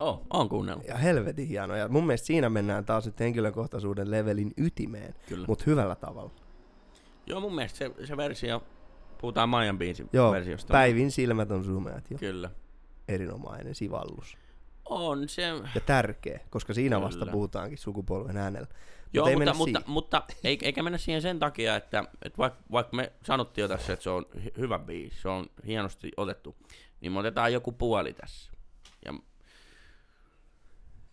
Oh, 0.00 0.26
on 0.30 0.48
kuunnellut. 0.48 0.86
Ja 0.86 0.96
helvetin 0.96 1.46
hieno. 1.46 1.76
Ja 1.76 1.88
mun 1.88 2.06
mielestä 2.06 2.26
siinä 2.26 2.50
mennään 2.50 2.84
taas 2.84 3.06
nyt 3.06 3.20
henkilökohtaisuuden 3.20 4.10
levelin 4.10 4.52
ytimeen, 4.56 5.14
Kyllä. 5.28 5.46
mutta 5.46 5.64
hyvällä 5.66 5.94
tavalla. 5.94 6.30
Joo, 7.26 7.40
mun 7.40 7.54
mielestä 7.54 7.78
se, 7.78 8.06
se 8.06 8.16
versio, 8.16 8.62
puhutaan 9.20 9.48
Majan 9.48 9.78
biisin 9.78 10.08
Joo, 10.12 10.32
versiosta. 10.32 10.72
Päivin 10.72 11.10
silmät 11.10 11.50
on 11.50 11.64
sumeat 11.64 12.10
jo. 12.10 12.18
Kyllä. 12.18 12.50
Erinomainen 13.08 13.74
sivallus. 13.74 14.36
On 14.90 15.28
se. 15.28 15.42
Ja 15.74 15.80
tärkeä, 15.86 16.40
koska 16.50 16.74
siinä 16.74 17.00
vasta 17.00 17.18
Kyllä. 17.18 17.32
puhutaankin 17.32 17.78
sukupolven 17.78 18.36
äänellä. 18.36 18.68
Joo, 19.12 19.26
ei 19.26 19.36
mutta, 19.36 19.54
mutta, 19.54 19.82
mutta 19.86 20.22
ei, 20.44 20.58
eikä 20.62 20.82
mennä 20.82 20.98
siihen 20.98 21.22
sen 21.22 21.38
takia, 21.38 21.76
että, 21.76 22.04
että 22.22 22.38
vaikka, 22.38 22.62
vaikka 22.72 22.96
me 22.96 23.12
sanottiin 23.22 23.62
jo 23.62 23.68
tässä, 23.68 23.92
että 23.92 24.02
se 24.02 24.10
on 24.10 24.26
hy- 24.36 24.58
hyvä 24.58 24.78
biisi, 24.78 25.22
se 25.22 25.28
on 25.28 25.46
hienosti 25.66 26.12
otettu, 26.16 26.56
niin 27.00 27.12
me 27.12 27.18
otetaan 27.18 27.52
joku 27.52 27.72
puoli 27.72 28.12
tässä. 28.12 28.52
Ja, 29.04 29.14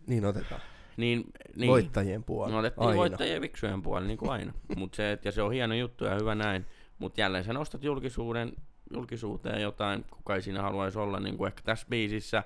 Niin 0.08 0.26
otetaan. 0.26 0.62
niin, 0.98 1.24
niin, 1.56 1.70
Voittajien 1.72 2.24
puoli. 2.24 2.52
Me 2.52 2.58
otettiin 2.58 2.88
Aina. 2.88 2.98
voittajien 2.98 3.42
viksujen 3.42 3.82
puoli, 3.82 4.08
niin 4.08 4.18
kuin 4.18 4.32
aina. 4.32 4.54
Mut 4.78 4.94
se, 4.94 5.12
et, 5.12 5.26
ja 5.26 5.32
se 5.32 5.42
on 5.42 5.52
hieno 5.52 5.76
juttu 5.76 6.06
ja 6.06 6.16
hyvä 6.16 6.36
näin. 6.36 6.66
Mutta 7.00 7.22
jälleen 7.22 7.44
sä 7.44 7.54
nostat 7.54 7.84
julkisuuden, 7.84 8.54
julkisuuteen 8.94 9.62
jotain, 9.62 10.06
kuka 10.12 10.36
ei 10.36 10.42
siinä 10.42 10.62
haluaisi 10.62 11.00
olla, 11.00 11.20
niin 11.20 11.38
kuin 11.38 11.48
ehkä 11.48 11.62
tässä 11.66 11.88
biisissä. 11.90 12.44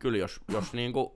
Kyllä 0.00 0.18
jos, 0.18 0.40
jos 0.52 0.72
niin 0.80 0.92
kuin, 0.92 1.10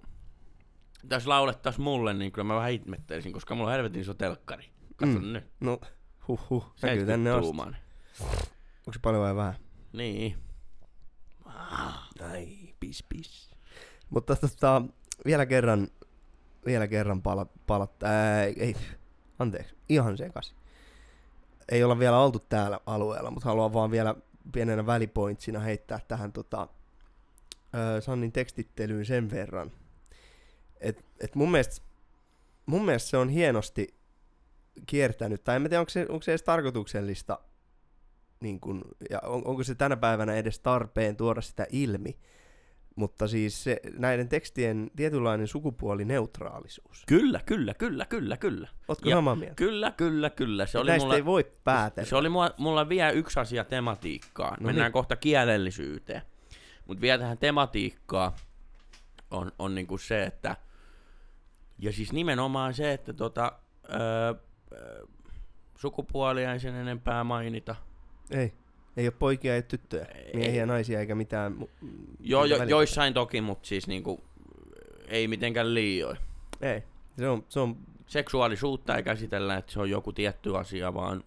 tässä 1.08 1.28
laulettais 1.30 1.78
mulle, 1.78 2.14
niin 2.14 2.32
kyllä 2.32 2.46
mä 2.46 2.54
vähän 2.56 2.72
ihmettelisin, 2.72 3.32
koska 3.32 3.54
mulla 3.54 3.68
on 3.70 3.74
helvetin 3.74 4.00
iso 4.00 4.14
telkkari. 4.14 4.70
Katso 4.96 5.18
Mm. 5.18 5.32
nyt, 5.32 5.44
No, 5.60 5.80
huh 6.28 6.40
huh. 6.50 6.64
Näkyy 6.82 7.06
tänne 7.06 7.30
70 7.30 7.34
asti. 7.34 7.42
tuumainen. 7.44 7.80
Onko 8.78 8.92
se 8.92 8.98
paljon 9.02 9.22
vai 9.22 9.36
vähän? 9.36 9.54
Niin. 9.92 10.36
Ai, 12.30 12.48
pis 12.80 13.04
pis. 13.08 13.50
Mutta 14.10 14.36
tota, 14.36 14.82
vielä 15.24 15.46
kerran, 15.46 15.88
vielä 16.66 16.86
kerran 16.88 17.22
pala, 17.22 17.46
palat, 17.66 18.02
ää, 18.02 18.44
ei, 18.44 18.76
anteeksi, 19.38 19.74
ihan 19.88 20.16
sekas. 20.18 20.54
Ei 21.68 21.84
olla 21.84 21.98
vielä 21.98 22.18
oltu 22.18 22.38
täällä 22.38 22.80
alueella, 22.86 23.30
mutta 23.30 23.48
haluan 23.48 23.72
vaan 23.72 23.90
vielä 23.90 24.14
pienenä 24.52 24.86
välipointsina 24.86 25.60
heittää 25.60 26.00
tähän 26.08 26.32
tota, 26.32 26.68
ää, 27.74 28.00
Sannin 28.00 28.32
tekstittelyyn 28.32 29.06
sen 29.06 29.30
verran. 29.30 29.72
Et, 30.80 31.04
et 31.20 31.34
mun, 31.34 31.50
mielestä, 31.50 31.86
mun 32.66 32.84
mielestä 32.84 33.08
se 33.10 33.16
on 33.16 33.28
hienosti 33.28 33.94
kiertänyt, 34.86 35.44
tai 35.44 35.56
en 35.56 35.62
mä 35.62 35.68
tiedä, 35.68 35.80
onko 35.80 35.90
se, 35.90 36.06
onko 36.08 36.22
se 36.22 36.32
edes 36.32 36.42
tarkoituksellista, 36.42 37.38
niin 38.40 38.60
kun, 38.60 38.82
ja 39.10 39.20
on, 39.20 39.42
onko 39.46 39.64
se 39.64 39.74
tänä 39.74 39.96
päivänä 39.96 40.34
edes 40.34 40.58
tarpeen 40.58 41.16
tuoda 41.16 41.40
sitä 41.40 41.66
ilmi, 41.72 42.18
mutta 42.96 43.28
siis 43.28 43.64
se, 43.64 43.80
näiden 43.98 44.28
tekstien 44.28 44.90
tietynlainen 44.96 45.46
sukupuolineutraalisuus. 45.48 47.02
Kyllä, 47.06 47.40
kyllä, 47.46 47.74
kyllä, 47.74 48.06
kyllä, 48.06 48.36
kyllä. 48.36 48.68
Ootko 48.88 49.08
Ja- 49.08 49.16
samaa 49.16 49.36
mieltä? 49.36 49.54
Kyllä, 49.54 49.90
kyllä, 49.90 50.30
kyllä. 50.30 50.66
Se 50.66 50.78
oli 50.78 50.90
Näistä 50.90 51.04
mulla, 51.04 51.16
ei 51.16 51.24
voi 51.24 51.52
päätellä. 51.64 52.08
se 52.08 52.16
oli 52.16 52.28
mulla, 52.28 52.54
mulla 52.58 52.88
vielä 52.88 53.10
yksi 53.10 53.40
asia 53.40 53.64
tematiikkaa. 53.64 54.56
No 54.60 54.66
Mennään 54.66 54.86
niin. 54.88 54.92
kohta 54.92 55.16
kielellisyyteen. 55.16 56.22
Mutta 56.86 57.00
vielä 57.00 57.18
tähän 57.18 57.38
tematiikkaan 57.38 58.32
on, 59.30 59.52
on 59.58 59.74
niinku 59.74 59.98
se, 59.98 60.24
että... 60.24 60.56
Ja 61.78 61.92
siis 61.92 62.12
nimenomaan 62.12 62.74
se, 62.74 62.92
että 62.92 63.12
tota, 63.12 63.52
öö, 63.92 64.34
öö, 64.72 65.06
sukupuolia 65.76 66.52
ei 66.52 66.60
sen 66.60 66.74
enempää 66.74 67.24
mainita. 67.24 67.76
Ei. 68.30 68.52
Ei 68.96 69.06
ole 69.06 69.14
poikia 69.18 69.54
eikä 69.54 69.68
tyttöjä. 69.68 70.04
Ei. 70.04 70.34
Miehiä, 70.34 70.66
naisia 70.66 71.00
eikä 71.00 71.14
mitään. 71.14 71.56
mu- 71.60 71.88
Jo, 72.20 72.44
jo, 72.44 72.62
joissain 72.62 73.14
toki, 73.14 73.40
mutta 73.40 73.68
siis 73.68 73.86
niinku, 73.86 74.24
ei 75.08 75.28
mitenkään 75.28 75.74
liioin. 75.74 76.16
Ei. 76.60 76.82
Se 77.18 77.28
on, 77.28 77.44
se 77.48 77.60
on 77.60 77.76
Seksuaalisuutta 78.06 78.96
ei 78.96 79.02
käsitellä, 79.02 79.56
että 79.56 79.72
se 79.72 79.80
on 79.80 79.90
joku 79.90 80.12
tietty 80.12 80.56
asia, 80.56 80.94
vaan, 80.94 81.24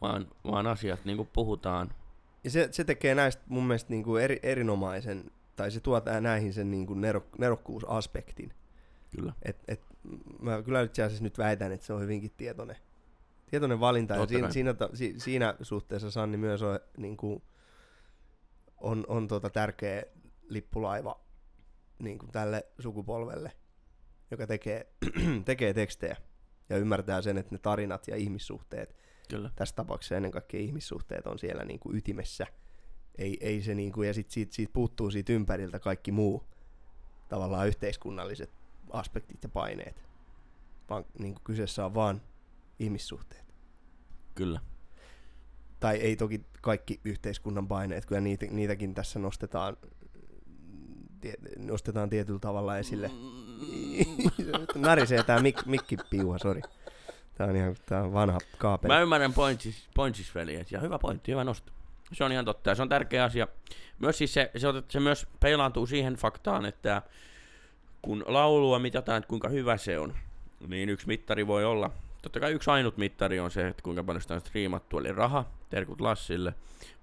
vaan, 0.00 0.26
vaan 0.44 0.66
asiat 0.66 1.04
niin 1.04 1.16
kuin 1.16 1.28
puhutaan. 1.32 1.94
Ja 2.48 2.52
se, 2.52 2.68
se 2.70 2.84
tekee 2.84 3.14
näistä 3.14 3.42
mun 3.46 3.66
mielestä 3.66 3.90
niin 3.90 4.04
kuin 4.04 4.22
eri, 4.22 4.40
erinomaisen, 4.42 5.30
tai 5.56 5.70
se 5.70 5.80
tuo 5.80 6.02
näihin 6.20 6.52
sen 6.52 6.70
niin 6.70 6.86
kuin 6.86 7.00
nerok, 7.00 7.38
nerokkuusaspektin. 7.38 8.52
Kyllä. 9.16 9.32
Et, 9.42 9.56
et, 9.68 9.80
mä 10.40 10.62
kyllä 10.62 10.82
itse 10.82 11.02
asiassa 11.02 11.24
nyt 11.24 11.38
väitän, 11.38 11.72
että 11.72 11.86
se 11.86 11.92
on 11.92 12.00
hyvinkin 12.00 12.30
tietoinen, 12.36 12.76
tietoinen 13.50 13.80
valinta. 13.80 14.14
Ja 14.14 14.26
siinä, 14.26 14.74
kai. 14.74 14.88
siinä, 14.96 15.18
siinä 15.18 15.54
suhteessa 15.62 16.10
Sanni 16.10 16.36
myös 16.36 16.62
on, 16.62 16.80
niin 16.96 17.16
kuin, 17.16 17.42
on, 18.76 19.04
on 19.08 19.28
tota 19.28 19.50
tärkeä 19.50 20.02
lippulaiva 20.48 21.20
niin 21.98 22.18
kuin 22.18 22.32
tälle 22.32 22.66
sukupolvelle, 22.78 23.52
joka 24.30 24.46
tekee, 24.46 24.92
tekee 25.44 25.74
tekstejä 25.74 26.16
ja 26.68 26.76
ymmärtää 26.76 27.22
sen, 27.22 27.38
että 27.38 27.54
ne 27.54 27.58
tarinat 27.58 28.08
ja 28.08 28.16
ihmissuhteet 28.16 29.07
Kyllä. 29.28 29.50
tässä 29.56 29.74
tapauksessa 29.74 30.16
ennen 30.16 30.30
kaikkea 30.30 30.60
ihmissuhteet 30.60 31.26
on 31.26 31.38
siellä 31.38 31.64
niin 31.64 31.80
kuin 31.80 31.96
ytimessä. 31.96 32.46
Ei, 33.18 33.36
ei 33.40 33.62
se 33.62 33.74
niin 33.74 33.92
kuin, 33.92 34.08
ja 34.08 34.14
sit 34.14 34.30
siitä, 34.30 34.54
siitä 34.54 34.72
puuttuu 34.72 35.10
siitä 35.10 35.32
ympäriltä 35.32 35.78
kaikki 35.78 36.12
muu 36.12 36.44
tavallaan 37.28 37.68
yhteiskunnalliset 37.68 38.50
aspektit 38.90 39.42
ja 39.42 39.48
paineet. 39.48 40.04
Vaan 40.90 41.04
niin 41.18 41.34
kuin 41.34 41.44
kyseessä 41.44 41.84
on 41.84 41.94
vaan 41.94 42.22
ihmissuhteet. 42.78 43.54
Kyllä. 44.34 44.60
Tai 45.80 45.96
ei 45.96 46.16
toki 46.16 46.44
kaikki 46.60 47.00
yhteiskunnan 47.04 47.68
paineet, 47.68 48.06
kyllä 48.06 48.20
niitä, 48.20 48.46
niitäkin 48.46 48.94
tässä 48.94 49.18
nostetaan, 49.18 49.76
nostetaan 51.56 52.10
tietyllä 52.10 52.38
tavalla 52.38 52.78
esille. 52.78 53.10
Narisee 54.74 55.22
tää 55.22 55.40
mik, 55.40 55.66
mikkipiuha, 55.66 56.38
sori. 56.38 56.60
Tää 57.38 57.46
on 57.46 57.56
ihan 57.56 57.76
tää 57.86 58.02
on 58.02 58.12
vanha 58.12 58.38
kaapeli. 58.58 58.94
Mä 58.94 59.00
ymmärrän 59.00 59.32
pointsis, 59.32 59.88
pointsis 59.94 60.34
veljet, 60.34 60.72
ja 60.72 60.80
hyvä 60.80 60.98
pointti, 60.98 61.32
hyvä 61.32 61.44
nosto. 61.44 61.72
Se 62.12 62.24
on 62.24 62.32
ihan 62.32 62.44
totta, 62.44 62.70
ja 62.70 62.74
se 62.74 62.82
on 62.82 62.88
tärkeä 62.88 63.24
asia. 63.24 63.48
Myös 63.98 64.18
siis 64.18 64.34
se, 64.34 64.50
se, 64.56 64.68
se 64.88 65.00
myös 65.00 65.26
peilaantuu 65.40 65.86
siihen 65.86 66.14
faktaan, 66.14 66.66
että 66.66 67.02
kun 68.02 68.24
laulua 68.26 68.78
mitataan, 68.78 69.18
että 69.18 69.28
kuinka 69.28 69.48
hyvä 69.48 69.76
se 69.76 69.98
on, 69.98 70.14
niin 70.68 70.88
yksi 70.88 71.06
mittari 71.06 71.46
voi 71.46 71.64
olla, 71.64 71.90
totta 72.22 72.40
kai 72.40 72.52
yksi 72.52 72.70
ainut 72.70 72.96
mittari 72.96 73.40
on 73.40 73.50
se, 73.50 73.68
että 73.68 73.82
kuinka 73.82 74.04
paljon 74.04 74.22
sitä 74.22 74.34
on 74.34 74.40
striimattu, 74.40 74.98
eli 74.98 75.12
raha, 75.12 75.44
terkut 75.70 76.00
Lassille, 76.00 76.54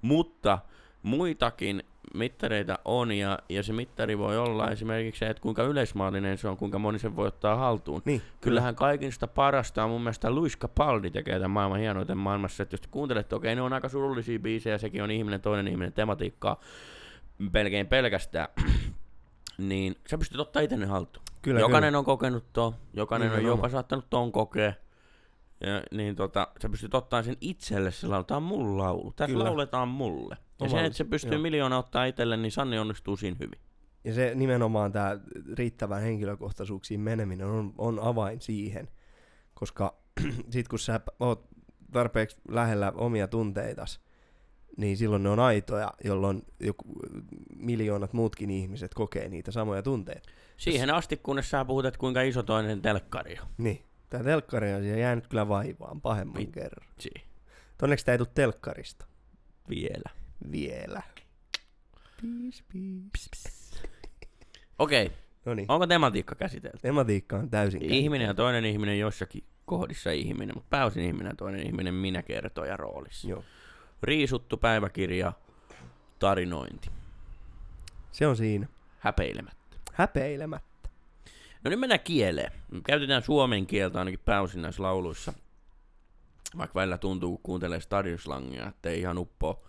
mutta 0.01 0.59
muitakin 1.03 1.83
mittareita 2.13 2.79
on, 2.85 3.11
ja, 3.11 3.39
ja 3.49 3.63
se 3.63 3.73
mittari 3.73 4.17
voi 4.17 4.37
olla 4.37 4.71
esimerkiksi 4.71 5.19
se, 5.19 5.29
että 5.29 5.41
kuinka 5.41 5.63
yleismaallinen 5.63 6.37
se 6.37 6.47
on, 6.47 6.57
kuinka 6.57 6.79
moni 6.79 6.99
sen 6.99 7.15
voi 7.15 7.27
ottaa 7.27 7.55
haltuun. 7.55 8.01
Niin, 8.05 8.21
Kyllähän 8.41 8.75
kaikista 8.75 9.27
parasta 9.27 9.83
on 9.83 9.89
mun 9.89 10.01
mielestä 10.01 10.31
Luis 10.31 10.57
Capaldi 10.57 11.11
tekee 11.11 11.33
tämän 11.33 11.51
maailman 11.51 11.79
hienoiten 11.79 12.17
maailmassa. 12.17 12.63
Että 12.63 12.73
jos 12.73 12.81
te 12.81 12.87
kuuntelette, 12.91 13.35
okei, 13.35 13.55
ne 13.55 13.61
on 13.61 13.73
aika 13.73 13.89
surullisia 13.89 14.39
biisejä, 14.39 14.77
sekin 14.77 15.03
on 15.03 15.11
ihminen, 15.11 15.41
toinen 15.41 15.67
ihminen, 15.67 15.93
tematiikkaa 15.93 16.59
pelkein 17.51 17.87
pelkästään. 17.87 18.47
niin 19.57 19.95
sä 20.07 20.17
pystyt 20.17 20.39
ottaa 20.39 20.61
itse 20.61 20.77
ne 20.77 20.85
haltuun. 20.85 21.25
Kyllä, 21.41 21.59
jokainen 21.59 21.87
kyllä. 21.87 21.99
on 21.99 22.05
kokenut 22.05 22.43
ton, 22.53 22.73
jokainen 22.93 23.27
on 23.27 23.35
Nimenomaan. 23.37 23.57
jopa 23.57 23.69
saattanut 23.69 24.05
ton 24.09 24.31
kokea. 24.31 24.73
Ja, 25.65 25.83
niin 25.91 26.15
tota, 26.15 26.47
sä 26.61 26.69
pystyt 26.69 26.93
ottaa 26.93 27.23
sen 27.23 27.37
itselle, 27.41 27.91
se 27.91 28.07
lauletaan 28.07 28.43
mun 28.43 28.77
laulu. 28.77 29.13
Tässä 29.15 29.33
Kyllä. 29.33 29.45
lauletaan 29.45 29.87
mulle. 29.87 30.37
Ja 30.59 30.65
Oma- 30.65 30.69
se, 30.69 30.85
että 30.85 30.97
se 30.97 31.03
pystyy 31.03 31.31
joo. 31.31 31.41
miljoona 31.41 31.77
ottaa 31.77 32.05
itselle, 32.05 32.37
niin 32.37 32.51
Sanni 32.51 32.79
onnistuu 32.79 33.17
siinä 33.17 33.37
hyvin. 33.39 33.59
Ja 34.03 34.13
se 34.13 34.35
nimenomaan 34.35 34.91
tämä 34.91 35.19
riittävän 35.53 36.01
henkilökohtaisuuksiin 36.01 36.99
meneminen 36.99 37.47
on, 37.47 37.73
on 37.77 37.99
avain 37.99 38.41
siihen. 38.41 38.87
Koska 39.53 39.95
sit 40.53 40.67
kun 40.67 40.79
sä 40.79 40.99
oot 41.19 41.47
tarpeeksi 41.91 42.37
lähellä 42.49 42.91
omia 42.95 43.27
tunteitas, 43.27 43.99
niin 44.77 44.97
silloin 44.97 45.23
ne 45.23 45.29
on 45.29 45.39
aitoja, 45.39 45.93
jolloin 46.03 46.41
joku, 46.59 46.83
miljoonat 47.55 48.13
muutkin 48.13 48.49
ihmiset 48.49 48.93
kokee 48.93 49.29
niitä 49.29 49.51
samoja 49.51 49.83
tunteita. 49.83 50.29
Siihen 50.57 50.93
asti, 50.93 51.17
kunnes 51.17 51.49
sä 51.49 51.65
puhut, 51.65 51.85
että 51.85 51.99
kuinka 51.99 52.21
iso 52.21 52.43
toinen 52.43 52.81
telkkari 52.81 53.37
on. 53.41 53.47
Niin. 53.57 53.85
Tää 54.09 54.23
telkkari 54.23 54.73
on 54.73 54.81
siellä 54.81 54.99
jäänyt 54.99 55.27
kyllä 55.27 55.47
vaivaan 55.47 56.01
pahemman 56.01 56.41
Mit- 56.41 56.51
kerran. 56.51 56.87
Onneksi 57.81 58.05
tää 58.05 58.11
ei 58.13 58.17
tuu 58.17 58.27
telkkarista. 58.35 59.05
Vielä. 59.69 60.09
Vielä. 60.51 61.01
Piis, 62.21 62.63
piis. 62.73 63.29
Okei, 64.79 65.11
No 65.45 65.53
niin. 65.53 65.65
onko 65.71 65.87
tematiikka 65.87 66.35
käsitelty? 66.35 66.77
Tematiikka 66.81 67.35
on 67.37 67.49
täysin 67.49 67.81
Ihminen 67.81 68.27
ja 68.27 68.33
toinen 68.33 68.65
ihminen 68.65 68.99
jossakin 68.99 69.43
kohdissa 69.65 70.11
ihminen, 70.11 70.55
mutta 70.55 70.67
pääosin 70.69 71.03
ihminen 71.03 71.29
ja 71.29 71.35
toinen 71.35 71.65
ihminen 71.67 71.93
minä 71.93 72.23
kertoja 72.23 72.77
roolissa. 72.77 73.27
Joo. 73.29 73.43
Riisuttu 74.03 74.57
päiväkirja, 74.57 75.33
tarinointi, 76.19 76.89
Se 78.11 78.27
on 78.27 78.37
siinä. 78.37 78.67
häpeilemättä. 78.99 79.77
Häpeilemättä. 79.93 80.74
No 81.65 81.69
nyt 81.69 81.79
mennään 81.79 81.99
kieleen. 81.99 82.51
Käytetään 82.85 83.23
suomen 83.23 83.67
kieltä 83.67 83.99
ainakin 83.99 84.19
pääosin 84.25 84.61
näissä 84.61 84.83
lauluissa. 84.83 85.33
Vaikka 86.57 86.79
välillä 86.79 86.97
tuntuu, 86.97 87.31
kun 87.31 87.43
kuuntelee 87.43 87.79
stadionslangia, 87.79 88.67
että 88.67 88.89
ei 88.89 88.99
ihan 88.99 89.17
uppoa, 89.17 89.61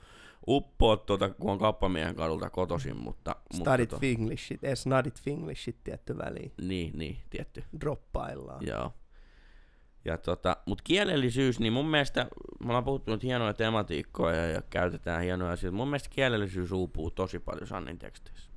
uppoa 0.48 0.96
tuota, 0.96 1.28
kun 1.28 1.50
on 1.50 1.58
kauppamiehen 1.58 2.14
kadulta 2.14 2.50
kotoisin, 2.50 2.96
mutta... 2.96 3.36
Stadit 3.54 3.90
mutta 3.90 3.96
to, 3.96 4.00
finglishit, 4.00 4.64
ei 4.64 4.76
snadit 4.76 5.22
finglishit 5.22 5.76
tietty 5.84 6.18
väliin. 6.18 6.52
Niin, 6.62 6.98
niin, 6.98 7.16
tietty. 7.30 7.64
Droppaillaan. 7.80 8.66
Joo. 8.66 8.92
Ja 10.04 10.18
tota, 10.18 10.56
mut 10.66 10.82
kielellisyys, 10.82 11.60
niin 11.60 11.72
mun 11.72 11.86
mielestä, 11.86 12.26
me 12.60 12.66
ollaan 12.66 12.84
puhuttu 12.84 13.10
nyt 13.10 13.22
hienoja 13.22 13.54
tematiikkoja 13.54 14.36
ja, 14.36 14.50
ja 14.50 14.62
käytetään 14.70 15.22
hienoja 15.22 15.52
asioita. 15.52 15.76
Mun 15.76 15.88
mielestä 15.88 16.08
kielellisyys 16.08 16.72
uupuu 16.72 17.10
tosi 17.10 17.38
paljon 17.38 17.66
Sannin 17.66 17.98
teksteissä. 17.98 18.55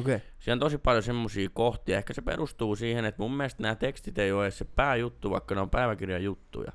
Okay. 0.00 0.20
Siellä 0.38 0.56
on 0.56 0.60
tosi 0.60 0.78
paljon 0.78 1.02
semmosia 1.02 1.48
kohtia. 1.52 1.98
Ehkä 1.98 2.14
se 2.14 2.22
perustuu 2.22 2.76
siihen, 2.76 3.04
että 3.04 3.22
mun 3.22 3.36
mielestä 3.36 3.62
nämä 3.62 3.74
tekstit 3.74 4.18
ei 4.18 4.32
ole 4.32 4.44
edes 4.44 4.58
se 4.58 4.64
pääjuttu, 4.64 5.30
vaikka 5.30 5.54
ne 5.54 5.60
on 5.60 5.70
päiväkirjan 5.70 6.24
juttuja. 6.24 6.72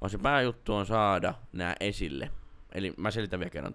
Vaan 0.00 0.10
se 0.10 0.18
pääjuttu 0.18 0.74
on 0.74 0.86
saada 0.86 1.34
nämä 1.52 1.74
esille. 1.80 2.30
Eli 2.74 2.94
mä 2.96 3.10
selitän 3.10 3.40
vielä 3.40 3.50
kerran. 3.50 3.74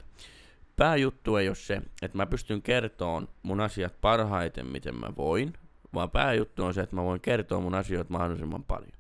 Pääjuttu 0.76 1.36
ei 1.36 1.48
ole 1.48 1.56
se, 1.56 1.82
että 2.02 2.18
mä 2.18 2.26
pystyn 2.26 2.62
kertomaan 2.62 3.28
mun 3.44 3.60
asiat 3.60 4.02
parhaiten, 4.02 4.68
miten 4.68 4.96
mä 4.96 5.08
voin, 5.18 5.54
vaan 5.94 6.12
pääjuttu 6.12 6.64
on 6.64 6.74
se, 6.74 6.82
että 6.82 6.96
mä 6.96 7.04
voin 7.04 7.22
kertoa 7.22 7.60
mun 7.60 7.76
asioita 7.76 8.12
mahdollisimman 8.12 8.64
paljon. 8.64 8.92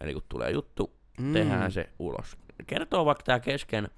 Eli 0.00 0.12
kun 0.12 0.22
tulee 0.28 0.50
juttu, 0.50 0.94
Mm. 1.18 1.32
tehdään 1.32 1.72
se 1.72 1.90
ulos. 1.98 2.36
Kertoo 2.66 3.04
vaikka 3.04 3.24
tämä 3.24 3.40
kesken 3.40 3.88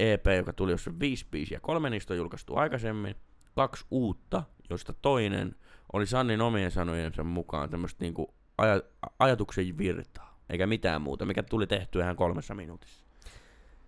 EP, 0.00 0.26
joka 0.36 0.52
tuli 0.52 0.72
jossa 0.72 0.92
viisi 1.00 1.26
biisiä. 1.30 1.60
Kolme 1.60 1.90
niistä 1.90 2.14
on 2.14 2.18
julkaistu 2.18 2.56
aikaisemmin. 2.56 3.16
Kaksi 3.54 3.84
uutta, 3.90 4.42
joista 4.70 4.92
toinen 4.92 5.56
oli 5.92 6.06
Sannin 6.06 6.40
omien 6.40 6.70
sanojensa 6.70 7.24
mukaan 7.24 7.70
tämmöistä 7.70 8.04
niinku 8.04 8.34
aja, 8.58 8.82
ajatuksen 9.18 9.78
virtaa, 9.78 10.38
eikä 10.50 10.66
mitään 10.66 11.02
muuta, 11.02 11.24
mikä 11.24 11.42
tuli 11.42 11.66
tehtyä 11.66 12.04
ihan 12.04 12.16
kolmessa 12.16 12.54
minuutissa. 12.54 13.04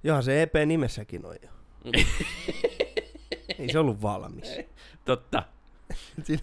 Joo, 0.03 0.23
se 0.23 0.43
EP 0.43 0.55
nimessäkin 0.67 1.27
on 1.27 1.37
jo. 1.43 1.49
Ei 3.59 3.73
se 3.73 3.79
ollut 3.79 4.03
valmis. 4.03 4.57
Totta, 5.05 5.43
Sinä, 6.25 6.43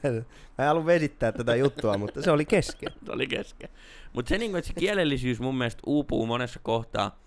mä 0.57 0.63
en 0.63 0.67
halua 0.67 0.85
vesittää 0.85 1.31
tätä 1.31 1.55
juttua, 1.55 1.97
mutta 1.97 2.21
se 2.21 2.31
oli 2.31 2.45
kesken. 2.45 2.91
se 3.05 3.11
oli 3.11 3.27
kesken. 3.27 3.69
Mutta 4.13 4.29
se, 4.29 4.35
että 4.35 4.67
se 4.67 4.73
kielellisyys 4.73 5.39
mun 5.39 5.57
mielestä 5.57 5.81
uupuu 5.85 6.25
monessa 6.25 6.59
kohtaa. 6.63 7.19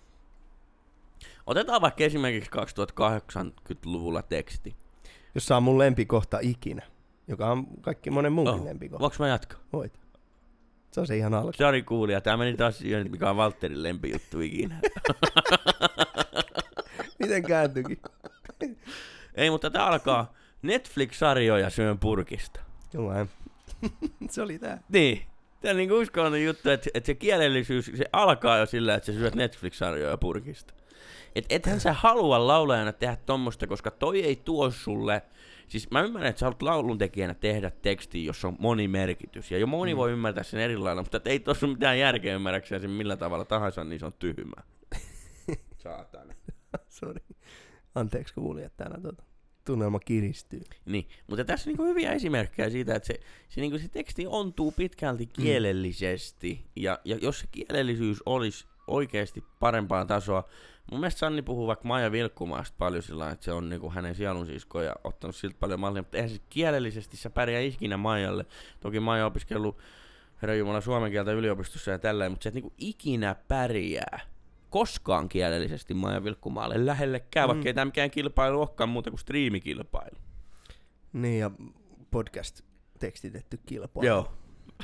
Otetaan 1.45 1.81
vaikka 1.81 2.03
esimerkiksi 2.03 2.51
2080-luvulla 2.51 4.21
teksti. 4.21 4.75
Jossa 5.35 5.57
on 5.57 5.63
mun 5.63 5.77
lempikohta 5.79 6.39
ikinä, 6.41 6.81
joka 7.27 7.51
on 7.51 7.67
kaikki 7.81 8.09
monen 8.11 8.31
muunkin 8.33 8.55
Oh. 8.59 8.65
lempikohta. 8.65 9.01
Voinko 9.01 9.15
mä 9.19 9.27
jatkaa? 9.27 9.59
Voit. 9.73 9.99
Se 10.91 10.99
on 11.01 11.07
se 11.07 11.17
ihan 11.17 11.33
alku. 11.33 11.51
Sari 11.53 11.83
kuulija, 11.83 12.21
tämä 12.21 12.37
meni 12.37 12.57
taas 12.57 12.77
siihen, 12.77 13.11
mikä 13.11 13.29
on 13.29 13.37
Valtterin 13.37 13.83
lempijuttu 13.83 14.39
ikinä. 14.41 14.79
Miten 17.19 17.43
kääntyikin? 17.43 18.01
Ei, 19.35 19.49
mutta 19.49 19.69
tämä 19.69 19.85
alkaa 19.85 20.33
Netflix-sarjoja 20.61 21.69
syön 21.69 21.99
purkista. 21.99 22.59
Joo, 22.93 23.13
se 24.29 24.41
oli 24.41 24.59
tää. 24.59 24.81
Niin. 24.89 25.21
Tämä 25.61 25.71
on 25.71 25.77
niinku 25.77 25.95
uskollinen 25.99 26.45
juttu, 26.45 26.69
että, 26.69 26.89
että 26.93 27.07
se 27.07 27.13
kielellisyys, 27.15 27.91
se 27.95 28.05
alkaa 28.13 28.57
jo 28.57 28.65
sillä, 28.65 28.95
että 28.95 29.05
sä 29.05 29.13
syöt 29.19 29.35
Netflix-sarjoja 29.35 30.17
purkista. 30.17 30.73
Et 31.35 31.45
ethän 31.49 31.79
sä 31.79 31.93
halua 31.93 32.47
laulajana 32.47 32.93
tehdä 32.93 33.17
tommosta, 33.25 33.67
koska 33.67 33.91
toi 33.91 34.23
ei 34.23 34.35
tuo 34.35 34.71
sulle... 34.71 35.21
Siis 35.67 35.91
mä 35.91 36.01
ymmärrän, 36.01 36.29
että 36.29 36.39
sä 36.39 36.45
haluat 36.45 36.61
lauluntekijänä 36.61 37.33
tehdä 37.33 37.71
teksti, 37.71 38.25
jossa 38.25 38.47
on 38.47 38.55
moni 38.59 38.87
merkitys. 38.87 39.51
Ja 39.51 39.57
jo 39.57 39.67
moni 39.67 39.93
Mm. 39.93 39.97
voi 39.97 40.11
ymmärtää 40.11 40.43
sen 40.43 40.59
eri 40.59 40.77
lailla, 40.77 41.01
mutta 41.01 41.17
et 41.17 41.27
ei 41.27 41.39
tuossa 41.39 41.65
ole 41.65 41.73
mitään 41.73 41.99
järkeä 41.99 42.35
ymmärräkseen 42.35 42.81
sen 42.81 42.89
millä 42.89 43.17
tavalla 43.17 43.45
tahansa, 43.45 43.83
niin 43.83 43.99
se 43.99 44.05
on 44.05 44.13
tyhmä. 44.19 44.55
Saatana. 45.83 46.33
Sori. 46.99 47.21
Anteeksi 47.95 48.33
kuulijat 48.33 48.77
täällä 48.77 48.97
tuota. 49.01 49.23
Tunnelma 49.65 49.99
kiristyy. 49.99 50.61
Niin, 50.85 51.07
mutta 51.27 51.45
tässä 51.45 51.69
on 51.69 51.71
niinku 51.71 51.83
hyviä 51.83 52.11
esimerkkejä 52.11 52.69
siitä, 52.69 52.95
että 52.95 53.07
se, 53.07 53.19
se, 53.49 53.61
niinku 53.61 53.79
se 53.79 53.87
teksti 53.87 54.27
ontuu 54.27 54.71
pitkälti 54.71 55.25
kielellisesti. 55.25 56.65
Ja, 56.75 56.99
ja 57.05 57.17
jos 57.21 57.39
se 57.39 57.47
kielellisyys 57.51 58.23
olisi 58.25 58.65
oikeasti 58.87 59.43
parempaa 59.59 60.05
tasoa, 60.05 60.43
mun 60.91 60.99
mielestä 60.99 61.19
Sanni 61.19 61.41
puhuu 61.41 61.67
vaikka 61.67 61.87
Maija 61.87 62.11
Vilkkumaasta 62.11 62.75
paljon 62.77 63.03
sillä 63.03 63.29
että 63.29 63.45
se 63.45 63.51
on 63.51 63.69
niinku 63.69 63.89
hänen 63.89 64.15
sielunsisko 64.15 64.81
ja 64.81 64.95
ottanut 65.03 65.35
siltä 65.35 65.55
paljon 65.59 65.79
mallia, 65.79 66.01
mutta 66.01 66.17
eihän 66.17 66.29
se 66.29 66.39
kielellisesti 66.49 67.17
sä 67.17 67.29
pärjää 67.29 67.61
ikinä 67.61 67.97
Maijalle. 67.97 68.45
Toki 68.79 68.99
Maija 68.99 69.25
on 69.25 69.27
opiskellut 69.31 69.77
herra 70.41 70.55
Jumala 70.55 70.81
suomen 70.81 71.11
kieltä 71.11 71.31
yliopistossa 71.31 71.91
ja 71.91 71.99
tälleen, 71.99 72.31
mutta 72.31 72.43
se 72.43 72.49
et 72.49 72.55
niinku 72.55 72.73
ikinä 72.77 73.35
pärjää 73.47 74.19
koskaan 74.69 75.29
kielellisesti 75.29 75.93
Maija 75.93 76.23
Vilkkumaalle 76.23 76.85
lähellekään, 76.85 77.47
Mm. 77.47 77.53
vaikka 77.53 77.69
ei 77.69 77.73
tämä 77.73 77.85
mikään 77.85 78.11
kilpailu 78.11 78.59
olekaan 78.59 78.89
muuta 78.89 79.09
kuin 79.09 79.19
striimikilpailu. 79.19 80.17
Niin 81.13 81.39
ja 81.39 81.51
podcast 82.11 82.61
tekstitetty 82.99 83.59
kilpailu. 83.65 84.07
Joo. 84.07 84.31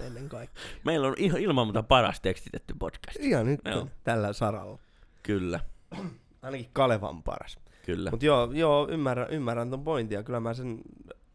Ennen 0.02 0.30
kaikkea. 0.30 0.64
Meillä 0.86 1.08
on 1.08 1.16
ihan 1.18 1.42
ilman 1.42 1.68
muuta 1.68 1.84
paras 1.84 2.20
tekstitetty 2.20 2.74
podcast. 2.80 3.18
Ihan 3.20 3.46
nyt 3.46 3.60
Joo. 3.66 3.88
tällä 4.04 4.34
saralla. 4.34 4.80
Kyllä, 5.24 5.60
Ainakin 6.42 6.70
Kalevan 6.74 7.24
paras. 7.24 7.58
kyllä. 7.86 8.12
Mutta 8.12 8.26
joo, 8.26 8.52
joo 8.52 8.88
ymmärrän, 8.90 9.30
ymmärrän 9.30 9.70
ton 9.70 9.84
pointin 9.84 10.16
ja 10.16 10.24
kyllä 10.24 10.40
mä 10.40 10.54
sen 10.54 10.82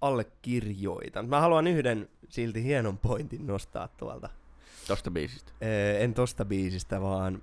allekirjoitan. 0.00 1.28
Mä 1.28 1.40
haluan 1.40 1.66
yhden 1.66 2.08
silti 2.28 2.64
hienon 2.64 2.98
pointin 2.98 3.46
nostaa 3.46 3.88
tuolta. 3.88 4.28
Tosta 4.88 5.10
biisistä. 5.10 5.52
Ee, 5.60 6.04
en 6.04 6.14
tosta 6.14 6.44
biisistä, 6.44 7.00
vaan, 7.00 7.42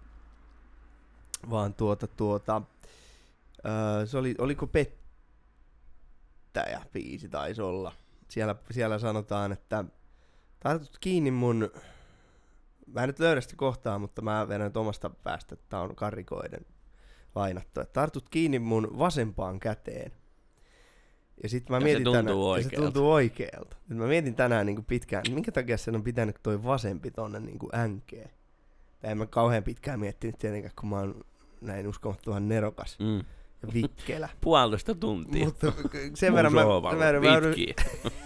vaan 1.49 1.73
tuota, 1.73 2.07
tuota, 2.07 2.61
öö, 3.65 4.05
se 4.05 4.17
oli, 4.17 4.35
oliko 4.37 4.67
Pettäjä 4.67 6.81
biisi 6.93 7.29
taisi 7.29 7.61
olla. 7.61 7.91
Siellä, 8.27 8.55
siellä 8.71 8.99
sanotaan, 8.99 9.51
että 9.51 9.85
tartut 10.63 10.97
kiinni 11.01 11.31
mun, 11.31 11.71
mä 12.93 13.01
en 13.03 13.09
nyt 13.09 13.19
löydä 13.19 13.41
sitä 13.41 13.55
kohtaa, 13.57 13.99
mutta 13.99 14.21
mä 14.21 14.47
vedän 14.47 14.65
nyt 14.67 14.77
omasta 14.77 15.09
päästä, 15.09 15.53
että 15.55 15.65
tää 15.69 15.81
on 15.81 15.95
karikoiden 15.95 16.65
lainattu, 17.35 17.81
että 17.81 17.93
tartut 17.93 18.29
kiinni 18.29 18.59
mun 18.59 18.99
vasempaan 18.99 19.59
käteen. 19.59 20.11
Ja 21.43 21.49
sitten 21.49 21.73
mä 21.73 21.77
Ja 21.77 21.79
se 21.81 21.83
mietin 21.85 22.03
tuntuu 22.03 22.13
tänään, 22.23 22.37
ja 22.37 22.43
se 22.43 22.67
oikealta. 22.67 22.85
tuntuu 22.85 23.11
oikealta. 23.11 23.77
Nyt 23.89 23.97
mä 23.97 24.05
mietin 24.07 24.35
tänään 24.35 24.65
niin 24.65 24.85
pitkään, 24.85 25.23
minkä 25.33 25.51
takia 25.51 25.77
sen 25.77 25.95
on 25.95 26.03
pitänyt 26.03 26.35
toi 26.43 26.63
vasempi 26.63 27.11
tonne 27.11 27.39
niin 27.39 27.59
änkeen. 27.75 28.29
Tai 29.01 29.11
en 29.11 29.17
mä 29.17 29.25
kauhean 29.25 29.63
pitkään 29.63 29.99
miettinyt 29.99 30.37
tietenkään, 30.37 30.73
kun 30.79 30.89
mä 30.89 30.99
oon 30.99 31.23
näin 31.61 31.87
uskomattoman 31.87 32.47
nerokas 32.49 32.99
Mm. 32.99 33.17
ja 33.61 33.73
vikkelä. 33.73 34.29
Puolitoista 34.41 34.95
tuntia. 34.95 35.45
Mutta 35.45 35.73
sen 36.13 36.33
verran 36.33 36.53
mä, 36.53 36.61
sen 36.89 36.99
verran 36.99 37.23
mä 37.23 37.29
joudun, 37.29 37.53
Pitkiä. 37.55 37.73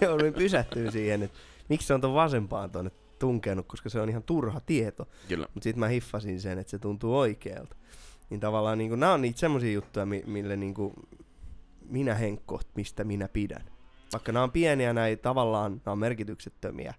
jouduin 0.02 0.34
pysähtyä 0.34 0.92
siihen, 0.92 1.24
että 1.24 1.38
miksi 1.70 1.88
se 1.88 1.94
on 1.94 2.02
ton 2.02 2.14
vasempaan 2.14 2.72
tonne 2.72 2.92
tunkenut, 3.20 3.66
koska 3.68 3.90
se 3.90 4.02
on 4.02 4.10
ihan 4.10 4.24
turha 4.24 4.60
tieto. 4.60 5.08
Kyllä. 5.28 5.48
Mutta 5.54 5.64
sitten 5.64 5.80
mä 5.80 5.88
hiffasin 5.88 6.42
sen, 6.42 6.60
että 6.60 6.72
se 6.72 6.80
tuntuu 6.80 7.18
oikealta. 7.18 7.76
Niin 8.30 8.40
tavallaan 8.40 8.78
niin 8.78 9.00
nämä 9.00 9.14
on 9.14 9.22
niitä 9.22 9.40
semmoisia 9.40 9.74
juttuja, 9.74 10.06
mi- 10.06 10.24
mille 10.26 10.56
niin 10.56 10.74
minä 11.90 12.16
henkko, 12.16 12.62
mistä 12.76 13.04
minä 13.04 13.28
pidän. 13.28 13.64
Vaikka 14.14 14.32
nämä 14.32 14.44
on 14.44 14.52
pieniä, 14.52 14.94
näin 14.94 15.20
tavallaan 15.20 15.72
nämä 15.86 15.92
on 15.92 16.00
merkityksettömiä, 16.00 16.94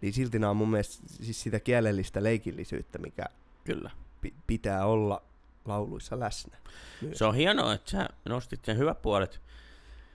niin 0.00 0.12
silti 0.12 0.38
nämä 0.38 0.50
on 0.50 0.56
mun 0.56 0.70
mielestä 0.70 1.06
siis 1.08 1.42
sitä 1.42 1.60
kielellistä 1.60 2.22
leikillisyyttä, 2.22 2.98
mikä 2.98 3.24
Kyllä. 3.64 3.90
pi- 4.20 4.34
pitää 4.46 4.86
olla 4.86 5.22
lauluissa 5.64 6.20
läsnä. 6.20 6.56
Myös. 7.02 7.18
Se 7.18 7.24
on 7.24 7.34
hienoa, 7.34 7.74
että 7.74 7.90
sä 7.90 8.08
nostit 8.28 8.64
sen 8.64 8.78
hyvät 8.78 9.02
puolet. 9.02 9.40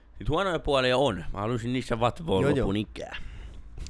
Sitten 0.08 0.28
huonoja 0.28 0.58
puolia 0.58 0.96
on. 0.96 1.24
Mä 1.32 1.40
haluaisin 1.40 1.72
niissä 1.72 2.00
vatvoa 2.00 2.42
lopun 2.42 2.76
ikää. 2.76 3.16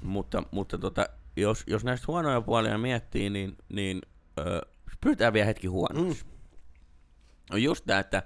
Mutta, 0.03 0.43
mutta 0.51 0.79
tota, 0.79 1.07
jos, 1.37 1.65
jos 1.67 1.85
näistä 1.85 2.05
huonoja 2.09 2.41
puolia 2.41 2.79
miettii, 2.79 3.31
niin, 3.31 3.57
niin 3.69 4.01
öö, 4.39 4.61
pyritään 5.01 5.33
vielä 5.33 5.47
hetki 5.47 5.67
huonoiksi. 5.67 6.25
Mm. 6.25 6.31
On 7.51 7.63
just 7.63 7.85
tää, 7.87 7.99
että 7.99 8.23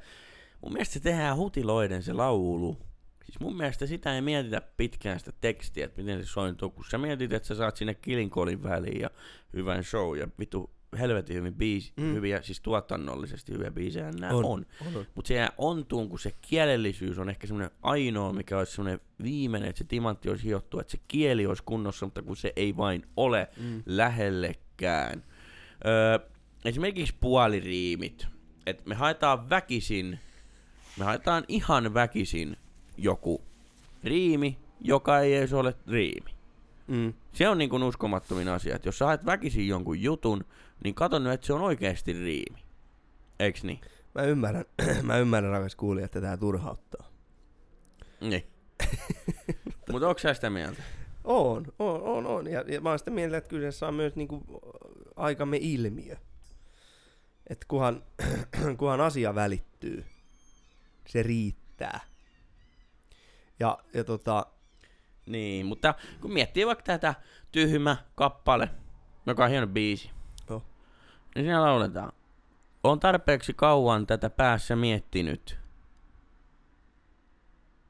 mun 0.60 0.72
mielestä 0.72 0.92
se 0.92 1.00
tehdään 1.00 1.36
hutiloiden 1.36 2.02
se 2.02 2.12
laulu. 2.12 2.78
Siis 3.24 3.40
mun 3.40 3.56
mielestä 3.56 3.86
sitä 3.86 4.14
ei 4.14 4.20
mietitä 4.20 4.62
pitkään 4.76 5.18
sitä 5.18 5.32
tekstiä, 5.40 5.84
että 5.84 6.02
miten 6.02 6.24
se 6.24 6.32
sointuu, 6.32 6.70
kun 6.70 6.84
sä 6.90 6.98
mietit, 6.98 7.32
että 7.32 7.48
sä 7.48 7.54
saat 7.54 7.76
sinne 7.76 7.94
kilinkolin 7.94 8.62
väliin 8.62 9.00
ja 9.00 9.10
hyvän 9.52 9.84
show 9.84 10.18
ja 10.18 10.28
vitu 10.38 10.70
helvetin 10.98 11.36
hyvin 11.36 11.54
biisi, 11.54 11.92
Mm. 11.96 12.04
mm. 12.04 12.14
hyviä, 12.14 12.42
siis 12.42 12.60
tuotannollisesti 12.60 13.52
hyviä 13.52 13.70
biisejä 13.70 14.10
nämä 14.20 14.32
on. 14.32 14.44
on. 14.44 14.66
on. 14.86 14.96
on. 14.96 15.06
Mutta 15.14 15.28
se 15.28 15.48
ontuu, 15.58 16.08
kun 16.08 16.18
se 16.18 16.32
kielellisyys 16.40 17.18
on 17.18 17.28
ehkä 17.30 17.46
semmoinen 17.46 17.70
ainoa, 17.82 18.32
mikä 18.32 18.58
olisi 18.58 18.72
semmoinen 18.72 19.00
viimeinen, 19.22 19.68
että 19.70 19.78
se 19.78 19.84
timantti 19.84 20.30
olisi 20.30 20.44
hiottu, 20.44 20.80
että 20.80 20.90
se 20.90 20.98
kieli 21.08 21.46
olisi 21.46 21.62
kunnossa, 21.66 22.06
mutta 22.06 22.22
kun 22.22 22.36
se 22.36 22.52
ei 22.56 22.76
vain 22.76 23.02
ole 23.16 23.48
Mm. 23.56 23.82
lähellekään. 23.86 25.24
Öö, 25.86 26.18
esimerkiksi 26.64 27.14
puoliriimit. 27.20 28.26
Et 28.66 28.86
me 28.86 28.94
haetaan 28.94 29.50
väkisin, 29.50 30.18
me 30.98 31.04
haetaan 31.04 31.44
ihan 31.48 31.94
väkisin 31.94 32.56
joku 32.98 33.42
riimi, 34.04 34.58
joka 34.80 35.20
ei 35.20 35.34
edes 35.34 35.52
ole 35.52 35.74
riimi. 35.88 36.34
Mm. 36.86 37.12
Se 37.32 37.48
on 37.48 37.58
niin 37.58 37.70
kuin 37.70 37.82
uskomattomin 37.82 38.48
asia, 38.48 38.76
että 38.76 38.88
jos 38.88 38.98
sä 38.98 39.04
haet 39.06 39.26
väkisin 39.26 39.68
jonkun 39.68 40.02
jutun, 40.02 40.44
niin 40.84 40.94
kato 40.94 41.18
nyt, 41.18 41.32
että 41.32 41.46
se 41.46 41.52
on 41.52 41.60
oikeasti 41.60 42.12
riimi. 42.12 42.64
Eiks 43.38 43.64
niin? 43.64 43.80
Mä 44.14 44.22
ymmärrän, 44.22 44.64
mä 45.02 45.18
ymmärrän 45.18 45.52
rakas 45.52 45.76
kuulija, 45.76 46.04
että 46.04 46.20
tää 46.20 46.36
turhauttaa. 46.36 47.08
Niin. 48.20 48.46
Mutta 49.92 50.08
onko 50.08 50.18
sä 50.18 50.34
sitä 50.34 50.50
mieltä? 50.50 50.82
On, 51.24 51.66
on, 51.78 52.02
on, 52.02 52.26
on. 52.26 52.46
Ja, 52.46 52.64
ja 52.66 52.80
mä 52.80 52.88
oon 52.88 52.98
sitä 52.98 53.10
mieltä, 53.10 53.36
että 53.36 53.50
kyseessä 53.50 53.88
on 53.88 53.94
myös 53.94 54.16
niinku 54.16 54.42
aikamme 55.16 55.58
ilmiö. 55.60 56.16
Että 57.46 57.66
kunhan, 57.68 58.02
kunhan 58.78 59.00
asia 59.00 59.34
välittyy, 59.34 60.04
se 61.08 61.22
riittää. 61.22 62.00
Ja, 63.60 63.78
ja 63.94 64.04
tota, 64.04 64.46
Niin, 65.26 65.66
mutta 65.66 65.94
kun 66.20 66.32
miettii 66.32 66.66
vaikka 66.66 66.84
tätä 66.84 67.14
tyhmä 67.52 67.96
kappale, 68.14 68.70
joka 69.26 69.44
on 69.44 69.50
hieno 69.50 69.66
biisi. 69.66 70.10
Niin 71.34 71.44
siinä 71.44 71.62
lauletaan. 71.62 72.12
On 72.84 73.00
tarpeeksi 73.00 73.54
kauan 73.54 74.06
tätä 74.06 74.30
päässä 74.30 74.76
miettinyt. 74.76 75.58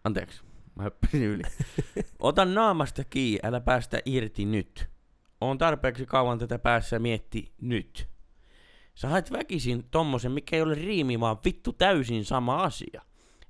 Anteeksi, 0.04 0.42
mä 0.74 0.82
höppäsin 0.82 1.22
yli. 1.22 1.42
Ota 2.18 2.44
naamasta 2.44 3.04
kiinni, 3.04 3.40
älä 3.42 3.60
päästä 3.60 4.00
irti 4.04 4.44
nyt. 4.44 4.90
On 5.40 5.58
tarpeeksi 5.58 6.06
kauan 6.06 6.38
tätä 6.38 6.58
päässä 6.58 6.98
mietti 6.98 7.52
nyt. 7.60 8.08
Sä 8.94 9.08
haet 9.08 9.32
väkisin 9.32 9.84
tommosen, 9.90 10.32
mikä 10.32 10.56
ei 10.56 10.62
ole 10.62 10.74
riimi, 10.74 11.20
vaan 11.20 11.36
vittu 11.44 11.72
täysin 11.72 12.24
sama 12.24 12.62
asia. 12.62 13.02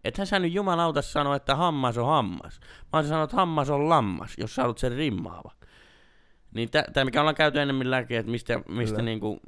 Ethän 0.05 0.27
sä 0.27 0.39
nyt 0.39 0.53
jumalauta 0.53 1.03
sano, 1.03 1.35
että 1.35 1.57
hammas 1.57 1.99
on 1.99 2.07
hammas. 2.07 2.61
Mä 2.93 3.03
sanonut, 3.03 3.31
että 3.31 3.37
hammas 3.37 3.71
on 3.71 3.89
lammas, 3.89 4.35
jos 4.39 4.55
sä 4.55 4.63
sen 4.77 4.93
rimmaava. 4.93 5.53
Niin 6.55 6.71
tämä, 6.71 7.05
mikä 7.05 7.21
ollaan 7.21 7.35
käyty 7.35 7.61
enemmän 7.61 7.91
läpi, 7.91 8.17
että 8.17 8.31
mistä, 8.31 8.61
mistä 8.69 8.97
Kyllä. 8.97 9.05
niinku 9.05 9.41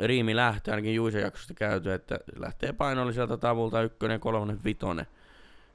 riimi 0.00 0.36
lähtee, 0.36 0.72
ainakin 0.72 0.94
Juisen 0.94 1.22
jaksosta 1.22 1.54
käyty, 1.54 1.92
että 1.92 2.18
lähtee 2.36 2.72
painolliselta 2.72 3.36
tavulta 3.36 3.82
ykkönen, 3.82 4.20
kolmonen, 4.20 4.64
vitonen. 4.64 5.06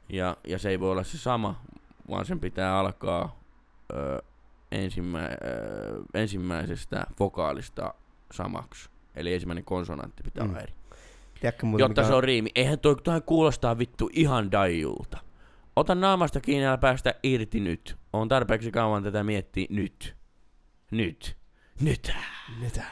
Ja, 0.09 0.37
ja 0.47 0.59
se 0.59 0.69
ei 0.69 0.79
voi 0.79 0.91
olla 0.91 1.03
se 1.03 1.17
sama, 1.17 1.61
vaan 2.09 2.25
sen 2.25 2.39
pitää 2.39 2.77
alkaa 2.79 3.39
ö, 3.93 4.21
ensimmä, 4.71 5.19
ö, 5.25 5.29
ensimmäisestä 6.13 7.03
vokaalista 7.19 7.93
samaksi. 8.33 8.89
Eli 9.15 9.33
ensimmäinen 9.33 9.65
konsonantti 9.65 10.23
pitää 10.23 10.43
Mm. 10.43 10.49
olla 10.49 10.59
eri. 10.61 10.73
Tiedätkö 11.41 11.65
muuten, 11.65 11.83
Jotta 11.83 12.01
mikä 12.01 12.07
se 12.09 12.15
on 12.15 12.23
riimi. 12.23 12.49
Eihän 12.55 12.79
toi, 12.79 12.95
toi 12.95 13.21
kuulostaa 13.25 13.77
vittu 13.77 14.09
ihan 14.13 14.51
daijulta. 14.51 15.17
Ota 15.75 15.95
naamasta 15.95 16.41
kiinni 16.41 16.63
ja 16.63 16.77
päästä 16.77 17.13
irti 17.23 17.59
nyt. 17.59 17.97
On 18.13 18.27
tarpeeksi 18.27 18.71
kauan 18.71 19.03
tätä 19.03 19.23
miettiä 19.23 19.65
nyt. 19.69 20.15
Nyt. 20.91 21.37
Nyt. 21.81 22.11
Mitä? 22.59 22.83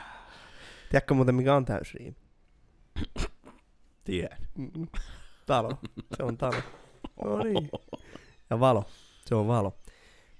Tiedätkö 0.89 1.13
muuten 1.13 1.35
mikä 1.35 1.55
on 1.55 1.65
täysriimi? 1.65 2.15
Tiedän. 4.03 4.37
Talo. 5.45 5.77
Se 6.17 6.23
on 6.23 6.37
talo. 6.37 6.57
No 7.23 7.43
niin. 7.43 7.69
Ja 8.49 8.59
valo. 8.59 8.85
Se 9.25 9.35
on 9.35 9.47
valo. 9.47 9.77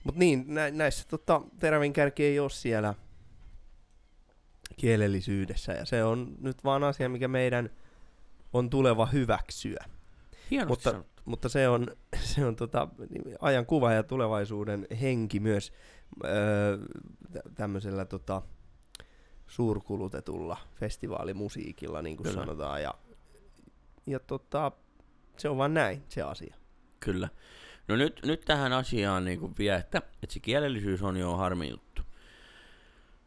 Mut 0.04 0.16
niin, 0.16 0.44
nä- 0.48 0.72
näissä 0.72 1.06
tota, 1.08 1.42
terävin 1.60 1.94
kärki 1.94 2.24
ei 2.24 2.40
ole 2.40 2.50
siellä 2.50 2.94
kielellisyydessä. 4.78 5.72
Ja 5.72 5.86
se 5.86 6.04
on 6.04 6.36
nyt 6.42 6.64
vaan 6.64 6.84
asia, 6.84 7.10
mikä 7.10 7.28
meidän 7.28 7.70
on 8.54 8.70
tuleva 8.70 9.06
hyväksyä. 9.06 9.86
Hienosti 10.52 10.70
Mutta- 10.72 10.92
sanottu. 10.92 11.18
Mutta 11.26 11.50
se 11.50 11.68
on, 11.70 11.88
se 12.20 12.46
on 12.46 12.56
tota, 12.56 12.88
ajan 13.42 13.66
kuva 13.66 13.94
ja 13.94 14.04
tulevaisuuden 14.04 14.88
henki 15.02 15.40
myös 15.40 15.74
öö, 16.26 16.78
tä- 17.32 17.50
tämmöisellä 17.56 18.06
tota, 18.06 18.42
suurkulutetulla 19.48 20.58
festivaalimusiikilla, 20.76 22.02
niin 22.02 22.18
kuin 22.18 22.28
Kyllä. 22.28 22.42
sanotaan. 22.42 22.82
Ja, 22.82 22.94
ja 24.06 24.20
tota, 24.20 24.72
se 25.38 25.50
on 25.50 25.58
vaan 25.58 25.74
näin 25.74 26.04
se 26.10 26.22
asia. 26.22 26.56
Kyllä. 27.00 27.30
No 27.88 27.96
nyt, 27.96 28.22
nyt 28.26 28.42
tähän 28.42 28.74
asiaan 28.74 29.26
niin 29.26 29.58
vielä, 29.58 29.78
että, 29.78 29.98
että 29.98 30.34
se 30.34 30.40
kielellisyys 30.40 31.04
on 31.04 31.18
jo 31.18 31.36
harmi 31.36 31.70
juttu. 31.70 32.02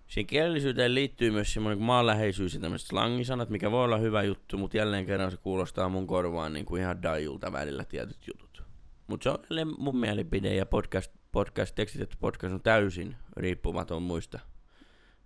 Siihen 0.07 0.27
kielellisyyteen 0.27 0.95
liittyy 0.95 1.31
myös 1.31 1.53
semmoinen 1.53 1.79
kuin 1.79 1.87
maanläheisyys 1.87 2.55
ja 2.55 2.61
tämmöiset 2.61 2.89
slangisanat, 2.89 3.51
mikä 3.51 3.71
voi 3.71 3.85
olla 3.85 3.99
hyvä 3.99 4.23
juttu, 4.23 4.59
mutta 4.59 4.77
jälleen 4.77 5.07
kerran 5.07 5.31
se 5.31 5.37
kuulostaa 5.37 5.89
mun 5.89 6.07
korvaan 6.07 6.53
niin 6.53 6.67
kuin 6.67 6.83
ihan 6.83 7.03
daijulta 7.03 7.53
välillä 7.53 7.85
tietyt 7.85 8.27
jutut. 8.27 8.63
Mutta 9.07 9.25
se 9.25 9.31
on 9.61 9.75
mun 9.79 9.97
mielipide 9.97 10.55
ja 10.55 10.67
podcast, 10.67 11.13
podcast, 11.33 11.75
tekstitetty 11.75 12.17
podcast 12.21 12.55
on 12.55 12.63
täysin 12.63 13.17
riippumaton 13.37 14.03
muista 14.03 14.39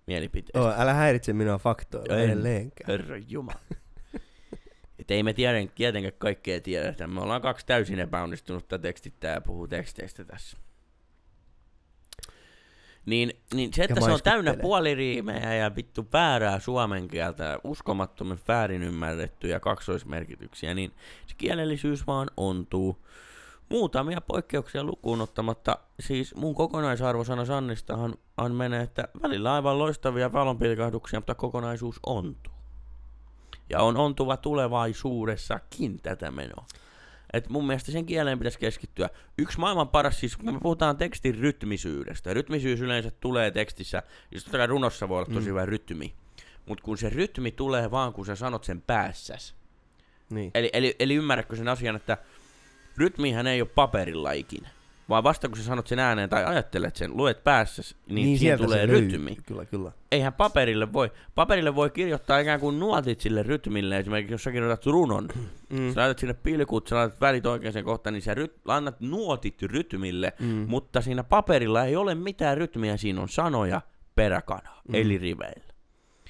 mielipiteistä. 0.07 0.61
Oh, 0.61 0.81
älä 0.81 0.95
häiritse 0.95 1.33
minua 1.33 1.59
faktoilla 1.59 2.17
En. 2.17 2.25
edelleenkään. 2.25 2.91
Herra 2.91 3.17
Jumala. 3.29 3.61
Et 4.99 5.11
ei 5.11 5.23
me 5.23 5.33
tiedä, 5.33 5.69
tietenkään 5.75 6.15
kaikkea 6.19 6.61
tiedetä. 6.61 7.07
Me 7.07 7.21
ollaan 7.21 7.43
kaksi 7.43 7.67
täysin 7.67 7.99
epäonnistunutta 7.99 8.79
tekstittää 8.79 9.35
ja 9.35 9.41
puhuu 9.41 9.69
teksteistä 9.69 10.25
tässä. 10.25 10.57
Niin, 13.07 13.33
niin 13.55 13.73
se, 13.75 13.85
että 13.85 14.01
se 14.01 14.11
on 14.11 14.21
täynnä 14.25 14.55
puoliriimejä 14.63 15.55
ja 15.55 15.77
vittu 15.77 16.07
väärää 16.13 16.61
suomen 16.61 17.09
kieltä 17.09 17.45
ja 17.45 17.59
uskomattoman 17.65 18.39
väärin 18.49 18.83
ymmärrettyjä 18.83 19.61
kaksoismerkityksiä, 19.61 20.75
niin 20.75 20.93
se 21.27 21.35
kielellisyys 21.39 22.07
vaan 22.07 22.31
ontuu. 22.37 23.05
Muutamia 23.75 24.21
poikkeuksia 24.21 24.85
lukuun 24.85 25.21
ottamatta, 25.21 25.79
siis 26.01 26.35
mun 26.35 26.55
kokonaisarvosana 26.55 27.45
Sannistahan 27.45 28.15
on 28.37 28.55
menee, 28.55 28.83
että 28.83 29.09
välillä 29.23 29.55
aivan 29.55 29.79
loistavia 29.79 30.33
valonpilkahduksia, 30.33 31.21
mutta 31.21 31.35
kokonaisuus 31.35 32.01
ontuu. 32.07 32.53
Ja 33.71 33.81
on 33.81 33.97
ontuva 33.97 34.37
tulevaisuudessakin 34.37 36.01
tätä 36.03 36.31
menoa. 36.31 36.67
Et 37.33 37.49
mun 37.49 37.67
mielestä 37.67 37.93
sen 37.93 38.07
kieleen 38.07 38.39
pitäisi 38.39 38.59
keskittyä. 38.59 39.11
Yksi 39.39 39.61
maailman 39.61 39.89
paras, 39.89 40.21
siis 40.21 40.37
kun 40.37 40.55
me 40.55 40.61
puhutaan 40.61 40.97
tekstin 40.97 41.35
rytmisyydestä. 41.39 42.35
Rytmisyys 42.35 42.81
yleensä 42.81 43.11
tulee 43.11 43.51
tekstissä, 43.51 44.03
siis 44.31 44.45
totta 44.45 44.59
kai 44.59 44.67
runossa 44.67 45.09
voi 45.09 45.17
olla 45.19 45.27
tosi 45.27 45.41
Mm. 45.41 45.51
hyvä 45.51 45.67
rytmi. 45.67 46.15
Mutta 46.67 46.85
kun 46.85 46.99
se 46.99 47.09
rytmi 47.09 47.51
tulee 47.51 47.91
vaan, 47.91 48.13
kun 48.13 48.27
sä 48.27 48.37
sanot 48.37 48.65
sen 48.65 48.83
päässäs. 48.83 49.55
Niin. 50.31 50.51
Eli, 50.55 50.71
eli, 50.73 50.97
eli 50.99 51.15
ymmärrätkö 51.15 51.57
sen 51.57 51.69
asian, 51.69 51.97
että 51.97 52.19
rytmihän 52.97 53.47
ei 53.47 53.61
ole 53.61 53.69
paperilla 53.75 54.33
ikinä. 54.33 54.69
Vaan 55.09 55.25
vasta 55.25 55.49
kun 55.49 55.57
sä 55.59 55.65
sanot 55.65 55.87
sen 55.87 55.99
ääneen 55.99 56.31
tai 56.31 56.45
ajattelet 56.45 56.97
sen, 56.97 57.17
luet 57.17 57.45
päässäs, 57.45 57.97
niin, 58.09 58.15
niin 58.15 58.39
sieltä 58.39 58.65
tulee 58.65 58.87
rytmi. 58.87 59.25
löytyy. 59.25 59.43
Kyllä, 59.47 59.65
kyllä. 59.65 59.93
Eihän 60.13 60.33
paperille 60.33 60.93
voi. 60.93 61.13
Paperille 61.35 61.75
voi 61.75 61.91
kirjoittaa 61.91 62.39
ikään 62.39 62.61
kuin 62.61 62.79
nuotit 62.79 63.21
sille 63.21 63.43
rytmille. 63.43 63.99
Esimerkiksi 63.99 64.35
jos 64.35 64.43
sä 64.45 64.53
kirjoitat 64.53 64.87
runon, 64.87 65.29
Mm. 65.71 65.95
sä 65.95 66.01
laitat 66.01 66.19
sinne 66.19 66.35
pilkut, 66.35 66.89
sä 66.89 66.97
laitat 66.97 67.21
välit 67.21 67.47
oikeaan 67.47 67.85
kohtaan, 67.85 68.15
niin 68.15 68.23
sä 68.23 68.35
ryt, 68.35 68.55
annat 68.69 69.01
nuotit 69.01 69.63
rytmille, 69.63 70.33
Mm. 70.41 70.65
mutta 70.69 71.01
siinä 71.01 71.25
paperilla 71.25 71.85
ei 71.85 71.97
ole 71.97 72.15
mitään 72.15 72.57
rytmiä, 72.59 72.97
siinä 72.97 73.21
on 73.21 73.29
sanoja 73.29 73.81
peräkanaa, 74.15 74.81
Mm. 74.89 74.95
eli 74.95 75.19
riveillä. 75.19 75.75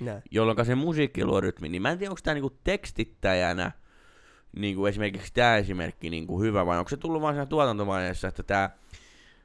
Näin. 0.01 0.23
Jolloin 0.31 0.67
se 0.67 0.75
musiikki 0.75 1.25
luo 1.25 1.41
rytmi. 1.41 1.69
Niin 1.69 1.83
mä 1.83 1.91
en 1.91 1.99
tiedä, 1.99 2.11
onko 2.11 2.21
tämä 2.25 2.35
niinku 2.35 2.57
tekstittäjänä, 2.65 3.73
niinku 4.57 4.86
esimerkiksi 4.86 5.32
tämä 5.34 5.57
esimerkki 5.57 6.11
niinku 6.11 6.40
hyvä, 6.40 6.66
vai 6.66 6.78
onko 6.78 6.88
se 6.88 6.96
tullut 6.96 7.22
vain 7.22 7.34
siinä 7.34 7.46
tuotantovaiheessa, 7.46 8.28
että 8.28 8.42
tämä 8.42 8.70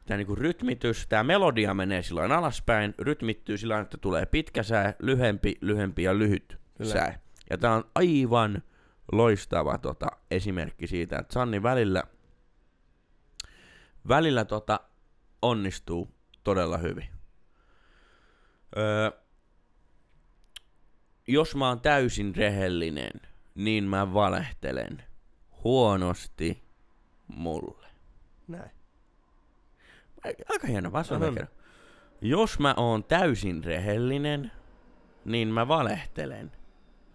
tämä 0.09 0.17
niinku 0.17 0.35
rytmitys, 0.35 1.07
tämä 1.07 1.23
melodia 1.23 1.73
menee 1.73 2.03
silloin 2.03 2.31
alaspäin, 2.31 2.95
rytmittyy 2.99 3.57
sillä 3.57 3.79
että 3.79 3.97
tulee 3.97 4.25
pitkä 4.25 4.63
sää, 4.63 4.93
lyhempi, 4.99 5.57
lyhempi 5.61 6.03
ja 6.03 6.17
lyhyt 6.17 6.59
Kyllä. 6.77 6.91
sää. 6.91 7.19
Ja 7.49 7.57
tämä 7.57 7.73
on 7.73 7.83
aivan 7.95 8.63
loistava 9.11 9.77
tota, 9.77 10.07
esimerkki 10.31 10.87
siitä, 10.87 11.19
että 11.19 11.33
Sanni 11.33 11.63
välillä, 11.63 12.03
välillä 14.07 14.45
tota, 14.45 14.79
onnistuu 15.41 16.15
todella 16.43 16.77
hyvin. 16.77 17.09
Öö, 18.77 19.11
jos 21.27 21.55
mä 21.55 21.67
oon 21.67 21.81
täysin 21.81 22.35
rehellinen, 22.35 23.11
niin 23.59 23.83
mä 23.83 24.13
valehtelen 24.13 25.03
huonosti 25.63 26.63
mulle. 27.27 27.87
Näin. 28.47 28.71
Aika 30.49 30.67
hieno 30.67 30.91
vastaus. 30.91 31.21
Jos 32.21 32.59
mä 32.59 32.73
oon 32.77 33.03
täysin 33.03 33.63
rehellinen, 33.63 34.51
niin 35.25 35.47
mä 35.47 35.67
valehtelen 35.67 36.51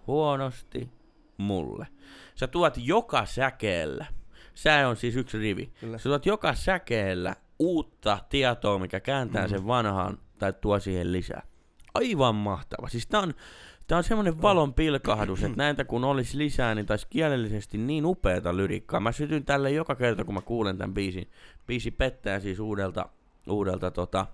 huonosti 0.06 0.90
mulle. 1.36 1.86
Sä 2.34 2.46
tuot 2.46 2.74
joka 2.76 3.26
säkeellä, 3.26 4.06
sää 4.54 4.88
on 4.88 4.96
siis 4.96 5.16
yksi 5.16 5.38
rivi, 5.38 5.72
Kyllä. 5.80 5.98
sä 5.98 6.02
tuot 6.02 6.26
joka 6.26 6.54
säkeellä 6.54 7.36
uutta 7.58 8.18
tietoa, 8.28 8.78
mikä 8.78 9.00
kääntää 9.00 9.42
Mm. 9.46 9.50
sen 9.50 9.66
vanhan 9.66 10.18
tai 10.38 10.52
tuo 10.52 10.80
siihen 10.80 11.12
lisää. 11.12 11.42
Aivan 11.94 12.34
mahtava. 12.34 12.88
Siis 12.88 13.06
tää 13.06 13.20
on, 13.20 13.34
tää 13.86 13.98
on 13.98 14.04
semmonen 14.04 14.42
valon 14.42 14.74
pilkahdus, 14.74 15.42
että 15.42 15.56
näitä 15.56 15.84
kun 15.84 16.04
olisi 16.04 16.38
lisää, 16.38 16.74
niin 16.74 16.86
taisi 16.86 17.06
kielellisesti 17.10 17.78
niin 17.78 18.06
upeata 18.06 18.56
lyrikkaa. 18.56 19.00
Mä 19.00 19.12
sytyn 19.12 19.44
tälle 19.44 19.70
joka 19.70 19.94
kerta, 19.94 20.24
kun 20.24 20.34
mä 20.34 20.40
kuulen 20.40 20.78
tämän 20.78 20.94
biisin. 20.94 21.30
Biisi 21.66 21.90
pettää 21.90 22.40
siis 22.40 22.60
uudelta, 22.60 23.08
uudelta 23.48 23.90
tota, 23.90 24.26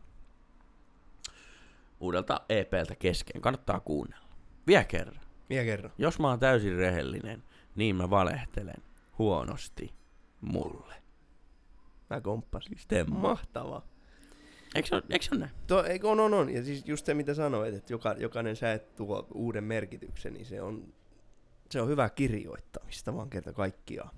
uudelta 2.00 2.40
EPltä 2.48 2.94
kesken. 2.98 3.40
Kannattaa 3.40 3.80
kuunnella. 3.80 4.26
Vielä 4.66 4.84
kerran. 4.84 5.20
Vielä 5.50 5.64
kerran. 5.64 5.92
Jos 5.98 6.18
mä 6.18 6.28
oon 6.28 6.38
täysin 6.38 6.76
rehellinen, 6.76 7.42
niin 7.76 7.96
mä 7.96 8.10
valehtelen 8.10 8.82
huonosti 9.18 9.94
mulle. 10.40 10.94
Mä 12.10 12.20
komppasin. 12.20 12.78
Mahtavaa. 13.08 13.82
Eikö 14.74 14.88
se, 14.88 15.02
eikö 15.10 15.24
se 15.24 15.30
ole 15.32 15.40
näin? 15.40 15.52
To, 15.66 15.84
eikö 15.84 16.08
on, 16.08 16.20
on, 16.20 16.34
on. 16.34 16.50
Ja 16.50 16.64
siis 16.64 16.82
just 16.86 17.06
se, 17.06 17.14
mitä 17.14 17.34
sanoit, 17.34 17.74
että 17.74 17.92
joka, 17.92 18.14
jokainen 18.18 18.56
säet 18.56 18.94
tuo 18.94 19.26
uuden 19.34 19.64
merkityksen, 19.64 20.34
niin 20.34 20.46
se 20.46 20.62
on, 20.62 20.92
se 21.70 21.80
on 21.80 21.88
hyvä 21.88 22.10
kirjoittamista 22.10 23.16
vaan 23.16 23.30
kerta 23.30 23.52
kaikkiaan. 23.52 24.10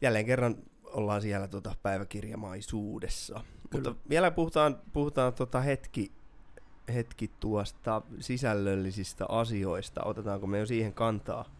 Jälleen 0.00 0.26
kerran 0.26 0.56
ollaan 0.84 1.22
siellä 1.22 1.48
tota 1.48 1.74
päiväkirjamaisuudessa. 1.82 3.34
Kyllä. 3.70 3.90
Mutta 3.90 4.08
vielä 4.08 4.30
puhutaan, 4.30 4.82
puhutaan 4.92 5.34
tota 5.34 5.60
hetki, 5.60 6.12
hetki 6.94 7.30
tuosta 7.40 8.02
sisällöllisistä 8.20 9.26
asioista. 9.28 10.04
Otetaanko 10.04 10.46
me 10.46 10.58
jo 10.58 10.66
siihen 10.66 10.94
kantaa? 10.94 11.54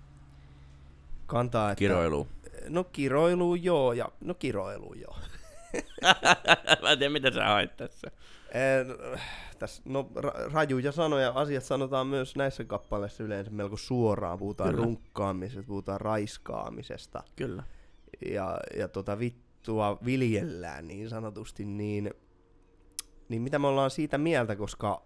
Kantaa, 1.26 1.70
että... 1.70 1.78
Kiroilu. 1.78 2.28
No 2.68 2.84
kiroilu 2.84 3.54
joo, 3.54 3.92
ja 3.92 4.08
no 4.20 4.34
kiroilu 4.34 4.94
joo. 4.94 5.16
Mä 6.82 6.90
en 6.90 6.98
tiedä, 6.98 7.12
mitä 7.12 7.30
sä 7.30 7.44
hait 7.44 7.76
tässä. 7.76 8.10
Eh, 8.50 9.18
tässä, 9.58 9.82
no, 9.84 10.10
ra- 10.16 10.52
rajuja 10.52 10.92
sanoja, 10.92 11.32
asiat 11.34 11.64
sanotaan 11.64 12.06
myös 12.06 12.36
näissä 12.36 12.64
kappaleissa 12.64 13.24
yleensä 13.24 13.50
melko 13.50 13.76
suoraan. 13.76 14.38
Puhutaan 14.38 14.70
Kyllä. 14.70 14.84
runkkaamisesta, 14.84 15.66
puhutaan 15.68 16.00
raiskaamisesta. 16.00 17.22
Kyllä. 17.36 17.62
Ja, 18.30 18.58
ja 18.76 18.88
tota 18.88 19.18
vittua 19.18 19.98
viljellään 20.04 20.88
niin 20.88 21.08
sanotusti, 21.08 21.64
niin, 21.64 22.10
niin 23.28 23.42
mitä 23.42 23.58
me 23.58 23.66
ollaan 23.66 23.90
siitä 23.90 24.18
mieltä, 24.18 24.56
koska... 24.56 25.02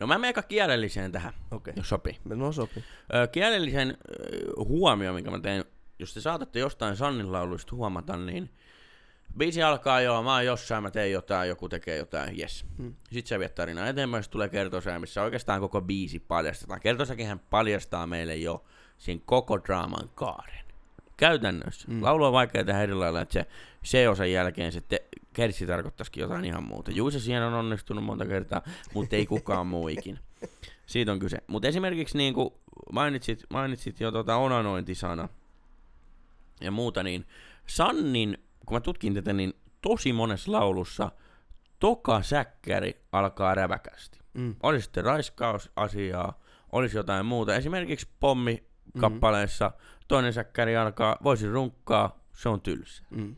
No 0.00 0.06
mä 0.06 0.14
menen 0.14 0.28
aika 0.28 0.42
kielelliseen 0.42 1.12
tähän, 1.12 1.32
Okei, 1.50 1.74
jos 1.76 1.88
sopii. 1.88 2.18
okay. 2.26 2.36
no 2.36 2.52
sopii. 2.52 2.84
Ö, 3.14 3.26
kielellisen 3.26 3.98
huomio, 4.56 5.12
minkä 5.12 5.30
mä 5.30 5.38
teen, 5.38 5.64
jos 5.98 6.14
te 6.14 6.20
saatatte 6.20 6.58
jostain 6.58 6.96
Sannin 6.96 7.32
lauluista 7.32 7.76
huomata, 7.76 8.16
niin 8.16 8.50
biisi 9.38 9.62
alkaa 9.62 10.00
joo, 10.00 10.22
mä 10.22 10.34
oon 10.34 10.46
jossain, 10.46 10.82
mä 10.82 10.90
teen 10.90 11.12
jotain, 11.12 11.48
joku 11.48 11.68
tekee 11.68 11.96
jotain, 11.96 12.40
yes. 12.40 12.66
Hmm. 12.78 12.94
Sitten 13.12 13.28
se 13.28 13.38
vie 13.38 13.48
tarinaa 13.48 13.88
eteenpäin, 13.88 14.22
sitten 14.22 14.32
tulee 14.32 14.48
kertosäe, 14.48 14.98
missä 14.98 15.22
oikeastaan 15.22 15.60
koko 15.60 15.80
biisi 15.80 16.18
paljastetaan. 16.20 16.80
Kertosäkin 16.80 17.26
hän 17.26 17.38
paljastaa 17.38 18.06
meille 18.06 18.36
jo 18.36 18.64
siinä 18.98 19.22
koko 19.24 19.58
draaman 19.64 20.10
kaaren. 20.14 20.64
Käytännössä. 21.16 21.88
Mm. 21.88 21.94
Mm. 21.94 22.02
Laulu 22.02 22.24
on 22.24 22.32
vaikea 22.32 22.64
tehdä 22.64 22.82
eri 22.82 22.94
lailla, 22.94 23.20
että 23.20 23.32
se 23.32 23.46
C-osan 23.84 24.32
jälkeen 24.32 24.72
se 24.72 24.80
te- 24.80 25.06
kertsi 25.32 25.66
tarkoittaisikin 25.66 26.20
jotain 26.20 26.44
ihan 26.44 26.64
muuta. 26.64 26.90
Juisa 26.90 27.20
siihen 27.20 27.42
on 27.42 27.54
onnistunut 27.54 28.04
monta 28.04 28.26
kertaa, 28.26 28.62
mutta 28.94 29.16
ei 29.16 29.26
kukaan 29.26 29.66
muu 29.66 29.88
ikinä. 29.88 30.18
Siitä 30.86 31.12
on 31.12 31.18
kyse. 31.18 31.38
Mutta 31.46 31.68
esimerkiksi 31.68 32.18
niin 32.18 32.34
kuin 32.34 32.54
mainitsit, 32.92 33.44
mainitsit 33.50 34.00
jo 34.00 34.12
tota 34.12 34.36
onanointisana 34.36 35.28
ja 36.60 36.70
muuta, 36.70 37.02
niin 37.02 37.26
Sannin, 37.66 38.38
kun 38.66 38.76
mä 38.76 38.80
tutkin 38.80 39.14
tätä, 39.14 39.32
niin 39.32 39.54
tosi 39.82 40.12
monessa 40.12 40.52
laulussa 40.52 41.12
toka 41.80 42.22
säkkäri 42.22 43.04
alkaa 43.12 43.54
räväkästi. 43.54 44.18
Mm. 44.34 44.54
Oli 44.62 44.80
sitten 44.82 45.04
raiskausasiaa, 45.04 46.40
olisi 46.72 46.96
jotain 46.96 47.26
muuta. 47.26 47.56
Esimerkiksi 47.56 48.08
pommi 48.20 48.66
kappaleessa 49.00 49.70
toinen 50.08 50.32
säkkäri 50.32 50.76
alkaa, 50.76 51.16
voisin 51.24 51.50
runkkaa, 51.50 52.20
se 52.34 52.48
on 52.48 52.60
tylsä. 52.60 53.02
Mm. 53.10 53.36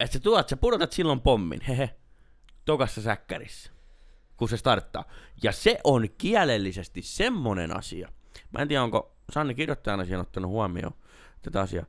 Että 0.00 0.12
sä 0.12 0.20
tuot, 0.20 0.48
sä 0.48 0.56
pudotat 0.56 0.92
silloin 0.92 1.20
pommin, 1.20 1.60
hehe, 1.60 1.90
tokassa 2.64 3.02
säkkärissä, 3.02 3.70
kun 4.36 4.48
se 4.48 4.56
starttaa. 4.56 5.04
Ja 5.42 5.52
se 5.52 5.78
on 5.84 6.08
kielellisesti 6.18 7.02
semmonen 7.02 7.76
asia. 7.76 8.08
Mä 8.52 8.62
en 8.62 8.68
tiedä, 8.68 8.82
onko 8.82 9.16
Sanni 9.32 9.54
kirjoittajana 9.54 10.04
siihen 10.04 10.20
ottanut 10.20 10.50
huomioon 10.50 10.94
tätä 11.42 11.60
asiaa. 11.60 11.86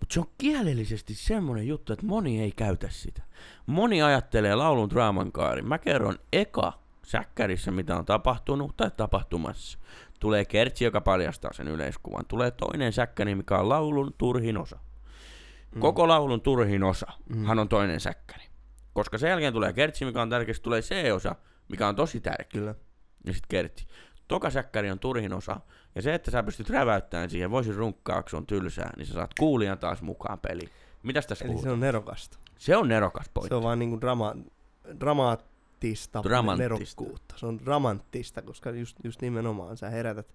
Mutta 0.00 0.14
se 0.14 0.20
on 0.20 0.26
kielellisesti 0.38 1.14
semmonen 1.14 1.66
juttu, 1.68 1.92
että 1.92 2.06
moni 2.06 2.42
ei 2.42 2.52
käytä 2.52 2.88
sitä. 2.90 3.22
Moni 3.66 4.02
ajattelee 4.02 4.54
laulun 4.54 4.90
draaman 4.90 5.32
kaari. 5.32 5.62
Mä 5.62 5.78
kerron 5.78 6.18
eka 6.32 6.72
säkkärissä, 7.06 7.70
mitä 7.70 7.96
on 7.96 8.04
tapahtunut 8.04 8.76
tai 8.76 8.90
tapahtumassa. 8.96 9.78
Tulee 10.20 10.44
kertsi, 10.44 10.84
joka 10.84 11.00
paljastaa 11.00 11.52
sen 11.52 11.68
yleiskuvan. 11.68 12.24
Tulee 12.28 12.50
toinen 12.50 12.92
säkkäri, 12.92 13.34
mikä 13.34 13.58
on 13.58 13.68
laulun 13.68 14.14
turhin 14.18 14.58
osa. 14.58 14.78
Mm. 15.74 15.80
Koko 15.80 16.08
laulun 16.08 16.40
turhin 16.40 16.82
osa, 16.84 17.06
Mm. 17.28 17.44
hän 17.44 17.58
on 17.58 17.68
toinen 17.68 18.00
säkkäri. 18.00 18.44
Koska 18.92 19.18
sen 19.18 19.30
jälkeen 19.30 19.52
tulee 19.52 19.72
kertsi, 19.72 20.04
mikä 20.04 20.22
on 20.22 20.30
tärkeä, 20.30 20.54
tulee 20.62 20.80
C-osa, 20.80 21.34
mikä 21.68 21.88
on 21.88 21.96
tosi 21.96 22.20
tärkeä. 22.20 22.60
Kyllä. 22.60 22.74
Ja 23.26 23.32
sitten 23.32 23.48
kertsi. 23.48 23.86
Toka 24.28 24.50
säkkäri 24.50 24.90
on 24.90 24.98
turhin 24.98 25.32
osa. 25.32 25.60
Ja 25.98 26.02
se, 26.02 26.14
että 26.14 26.30
sä 26.30 26.42
pystyt 26.42 26.70
räväyttämään 26.70 27.30
siihen, 27.30 27.50
voisin 27.50 27.74
runkkaa, 27.74 28.22
kun 28.22 28.30
se 28.30 28.36
on 28.36 28.46
tylsää, 28.46 28.90
niin 28.96 29.06
sä 29.06 29.12
saat 29.12 29.30
kuulijan 29.38 29.78
taas 29.78 30.02
mukaan 30.02 30.38
peliin. 30.38 30.68
Mitäs 31.02 31.26
tässä 31.26 31.44
Eli 31.44 31.52
se 31.52 31.56
kuuluu? 31.56 31.72
on 31.72 31.80
nerokasta. 31.80 32.38
Se 32.58 32.76
on 32.76 32.88
nerokas 32.88 33.28
pointti. 33.34 33.48
Se 33.48 33.54
on 33.54 33.62
vaan 33.62 33.78
niinku 33.78 34.00
drama, 34.00 34.34
dramaattista 35.00 36.22
nerokkuutta. 36.58 37.34
Se 37.38 37.46
on 37.46 37.58
dramanttista, 37.58 38.42
koska 38.42 38.70
just, 38.70 38.96
just 39.04 39.22
nimenomaan 39.22 39.76
sä 39.76 39.90
herätät 39.90 40.34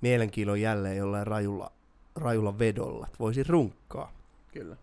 mielenkiinnon 0.00 0.60
jälleen 0.60 0.96
jollain 0.96 1.26
rajulla, 1.26 1.72
rajulla 2.16 2.58
vedolla. 2.58 3.06
että 3.06 3.18
Voisi 3.18 3.42
runkkaa. 3.42 4.12
Kyllä. 4.52 4.76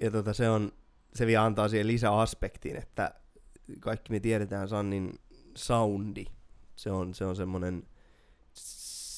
Ja 0.00 0.10
tota, 0.10 0.32
se, 0.32 0.50
on, 0.50 0.72
se 1.14 1.26
vielä 1.26 1.44
antaa 1.44 1.68
siihen 1.68 1.86
lisäaspektin, 1.86 2.76
että 2.76 3.14
kaikki 3.80 4.12
me 4.12 4.20
tiedetään 4.20 4.68
Sannin 4.68 5.18
soundi. 5.54 6.24
Se 6.76 6.90
on, 6.90 7.14
se 7.14 7.24
on 7.24 7.36
semmonen, 7.36 7.82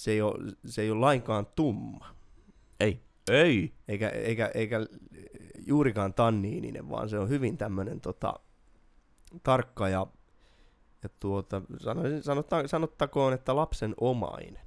se 0.04 0.10
ei, 0.10 0.22
ole, 0.22 0.52
se 0.66 0.82
ei 0.82 0.90
ole 0.90 1.00
lainkaan 1.00 1.46
tumma. 1.46 2.14
Ei. 2.80 3.00
Ei. 3.30 3.72
eikä, 3.88 4.08
eikä, 4.08 4.50
eikä 4.54 4.86
juurikaan 5.66 6.14
tanniininen, 6.14 6.90
vaan 6.90 7.08
se 7.08 7.18
on 7.18 7.28
hyvin 7.28 7.56
tämmöinen 7.56 8.00
tota, 8.00 8.34
tarkka 9.42 9.88
ja, 9.88 10.06
ja 11.02 11.08
tuota, 11.20 11.62
sanoisin, 11.78 12.22
sanotta, 12.22 12.68
sanottakoon, 12.68 13.32
että 13.32 13.56
lapsen 13.56 13.94
omainen, 14.00 14.62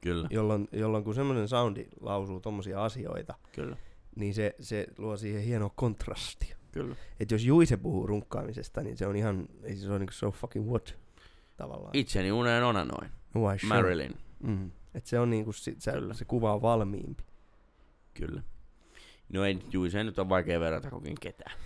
Kyllä. 0.00 0.28
jolloin, 0.30 0.68
jolloin 0.72 1.04
kun 1.04 1.14
semmoinen 1.14 1.48
soundi 1.48 1.86
lausuu 2.00 2.40
tommosia 2.40 2.84
asioita, 2.84 3.34
Kyllä. 3.52 3.76
niin 4.16 4.34
se, 4.34 4.54
se 4.60 4.86
luo 4.98 5.16
siihen 5.16 5.42
hienoa 5.42 5.70
kontrastia. 5.74 6.56
Kyllä. 6.72 6.96
Et 7.20 7.30
jos 7.30 7.44
Juise 7.44 7.76
puhuu 7.76 8.06
runkkaamisesta, 8.06 8.82
niin 8.82 8.96
se 8.96 9.06
on 9.06 9.16
ihan, 9.16 9.48
ei 9.62 9.76
se 9.76 9.90
ole 9.90 9.98
niinku 9.98 10.12
so 10.12 10.30
fucking 10.30 10.70
what 10.70 10.96
tavallaan. 11.56 11.90
Itseni 11.92 12.32
uneen 12.32 12.64
onanoin. 12.64 13.10
Why 13.36 13.58
sure? 13.58 13.74
Marilyn. 13.74 14.14
Mm. 14.42 14.70
Et 14.94 15.06
se 15.06 15.20
on 15.20 15.30
niinku, 15.30 15.52
sit, 15.52 15.82
se, 15.82 15.92
Kyllä. 15.92 16.14
se 16.14 16.24
kuva 16.24 16.54
on 16.54 16.62
valmiimpi. 16.62 17.24
Kyllä. 18.14 18.42
No 19.32 19.44
ei, 19.44 19.58
juu, 19.72 19.90
se 19.90 20.04
nyt 20.04 20.18
on 20.18 20.28
vaikea 20.28 20.60
verrata 20.60 20.90
kokin 20.90 21.16
ketään. 21.20 21.56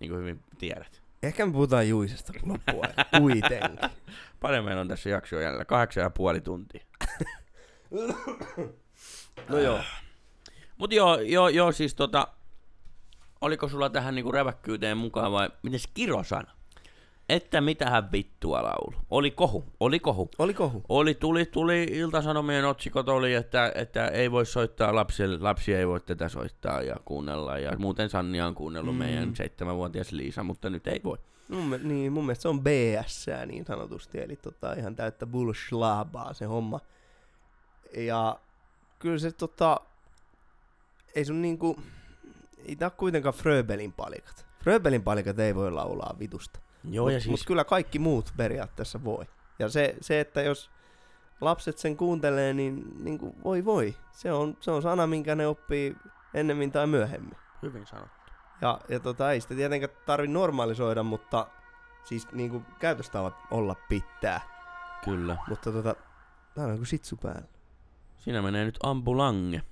Niin 0.00 0.10
kuin 0.10 0.20
hyvin 0.20 0.40
tiedät. 0.58 1.02
Ehkä 1.22 1.46
me 1.46 1.52
puhutaan 1.52 1.88
Juisesta 1.88 2.32
loppuun 2.42 2.86
kuitenkin. 3.18 3.78
Paljon 4.40 4.64
meillä 4.64 4.80
on 4.80 4.88
tässä 4.88 5.10
jaksoa 5.10 5.40
jäljellä. 5.40 5.64
Kahdeksan 5.64 6.02
ja 6.02 6.10
puoli 6.10 6.40
tuntia. 6.40 6.84
No 9.48 9.58
joo. 9.58 9.80
Mut 10.76 10.92
joo, 10.92 11.20
joo, 11.20 11.48
joo 11.48 11.72
siis 11.72 11.94
tota, 11.94 12.28
oliko 13.40 13.68
sulla 13.68 13.90
tähän 13.90 14.14
niinku 14.14 14.32
räväkkyyteen 14.32 14.96
mukaan 14.96 15.32
vai 15.32 15.50
miten 15.62 15.80
se 15.80 15.88
kirosana? 15.94 16.55
Että 17.28 17.60
mitähän 17.60 18.12
vittua 18.12 18.62
laulu. 18.62 18.94
Oli 19.10 19.30
kohu, 19.30 19.64
oli 19.80 20.00
kohu. 20.00 20.30
Oli 20.38 20.54
kohu. 20.54 20.82
Oli, 20.88 21.14
tuli, 21.14 21.46
tuli 21.46 21.82
Iltasanomien 21.90 22.64
otsikot 22.64 23.08
oli, 23.08 23.34
että, 23.34 23.72
että 23.74 24.08
ei 24.08 24.30
voi 24.30 24.46
soittaa 24.46 24.94
lapsille, 24.94 25.38
lapsi 25.40 25.74
ei 25.74 25.86
voi 25.88 26.00
tätä 26.00 26.28
soittaa 26.28 26.82
ja 26.82 26.96
kuunnella. 27.04 27.58
Ja 27.58 27.78
muuten 27.78 28.08
Sannia 28.10 28.46
on 28.46 28.54
kuunnellut 28.54 28.94
Mm. 28.94 28.98
meidän 28.98 29.36
seitsemänvuotias 29.36 30.12
Liisa, 30.12 30.42
mutta 30.44 30.70
nyt 30.70 30.86
ei 30.86 31.00
voi. 31.04 31.18
Mun, 31.48 31.80
niin, 31.82 32.12
mun 32.12 32.24
mielestä 32.26 32.42
se 32.42 32.48
on 32.48 32.60
BS 32.62 33.26
niin 33.46 33.64
sanotusti, 33.64 34.20
eli 34.20 34.36
tota, 34.36 34.72
ihan 34.72 34.96
täyttä 34.96 35.26
bullshlabaa 35.26 36.32
se 36.34 36.44
homma. 36.44 36.80
Ja 37.96 38.38
kyllä 38.98 39.18
se 39.18 39.32
tota, 39.32 39.80
ei 41.14 41.24
sun 41.24 41.42
niinku, 41.42 41.76
ei 42.68 42.76
tää 42.76 42.90
kuitenkaan 42.90 43.34
Fröbelin 43.34 43.92
palikat. 43.92 44.46
Fröbelin 44.64 45.02
palikat 45.02 45.38
ei 45.38 45.54
voi 45.54 45.70
laulaa 45.72 46.16
vitusta. 46.18 46.60
Joo, 46.90 47.06
mut, 47.06 47.12
ja 47.12 47.20
siis, 47.20 47.30
mut 47.30 47.46
kyllä 47.46 47.64
kaikki 47.64 47.98
muut 47.98 48.32
periaatteessa 48.36 49.04
voi. 49.04 49.24
Ja 49.58 49.68
se, 49.68 49.96
se 50.00 50.20
että 50.20 50.42
jos 50.42 50.70
lapset 51.40 51.78
sen 51.78 51.96
kuuntelee, 51.96 52.52
niin, 52.52 53.04
niin 53.04 53.18
kuin 53.18 53.34
voi 53.44 53.64
voi. 53.64 53.96
Se 54.12 54.32
on, 54.32 54.56
se 54.60 54.70
on 54.70 54.82
sana, 54.82 55.06
minkä 55.06 55.34
ne 55.34 55.46
oppii 55.46 55.96
ennemmin 56.34 56.72
tai 56.72 56.86
myöhemmin. 56.86 57.36
hyvin 57.62 57.86
sanottu. 57.86 58.32
Ja, 58.60 58.80
ja 58.88 59.00
tota, 59.00 59.32
ei 59.32 59.40
sitä 59.40 59.54
tietenkään 59.54 59.92
tarvi 60.06 60.28
normalisoida, 60.28 61.02
mutta 61.02 61.46
siis 62.04 62.32
niinku 62.32 62.62
käytöstavat 62.78 63.34
olla 63.50 63.76
pitää. 63.88 64.40
Kyllä. 65.04 65.36
Mutta 65.48 65.72
tota, 65.72 65.96
tää 66.54 66.66
on 66.66 66.76
kuin 66.76 66.86
sitsu 66.86 67.16
päällä. 67.16 67.48
Siinä 68.16 68.42
menee 68.42 68.64
nyt 68.64 68.78
ambulange. 68.82 69.62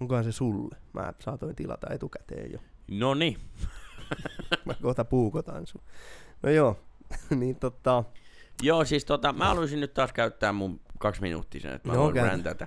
Onkohan 0.00 0.24
se 0.24 0.32
sulle? 0.32 0.76
Mä 0.92 1.12
saatoin 1.18 1.56
tilata 1.56 1.86
etukäteen 1.90 2.52
jo. 2.52 2.58
No 2.90 3.14
niin. 3.14 3.38
Mä 4.64 4.74
kohta 4.82 5.04
puukotan 5.04 5.66
sun. 5.66 5.80
No 6.42 6.50
joo, 6.50 6.78
niin 7.40 7.56
tota, 7.56 8.04
Joo, 8.62 8.84
siis 8.84 9.04
tota, 9.04 9.32
mä 9.32 9.44
haluaisin 9.46 9.80
nyt 9.80 9.94
taas 9.94 10.12
käyttää 10.12 10.52
mun 10.52 10.80
kaksi 10.98 11.20
minuuttia 11.20 11.60
sen, 11.60 11.72
että 11.74 11.88
mä 11.88 11.94
No, 11.94 12.00
voin 12.00 12.16
räntätä. 12.16 12.66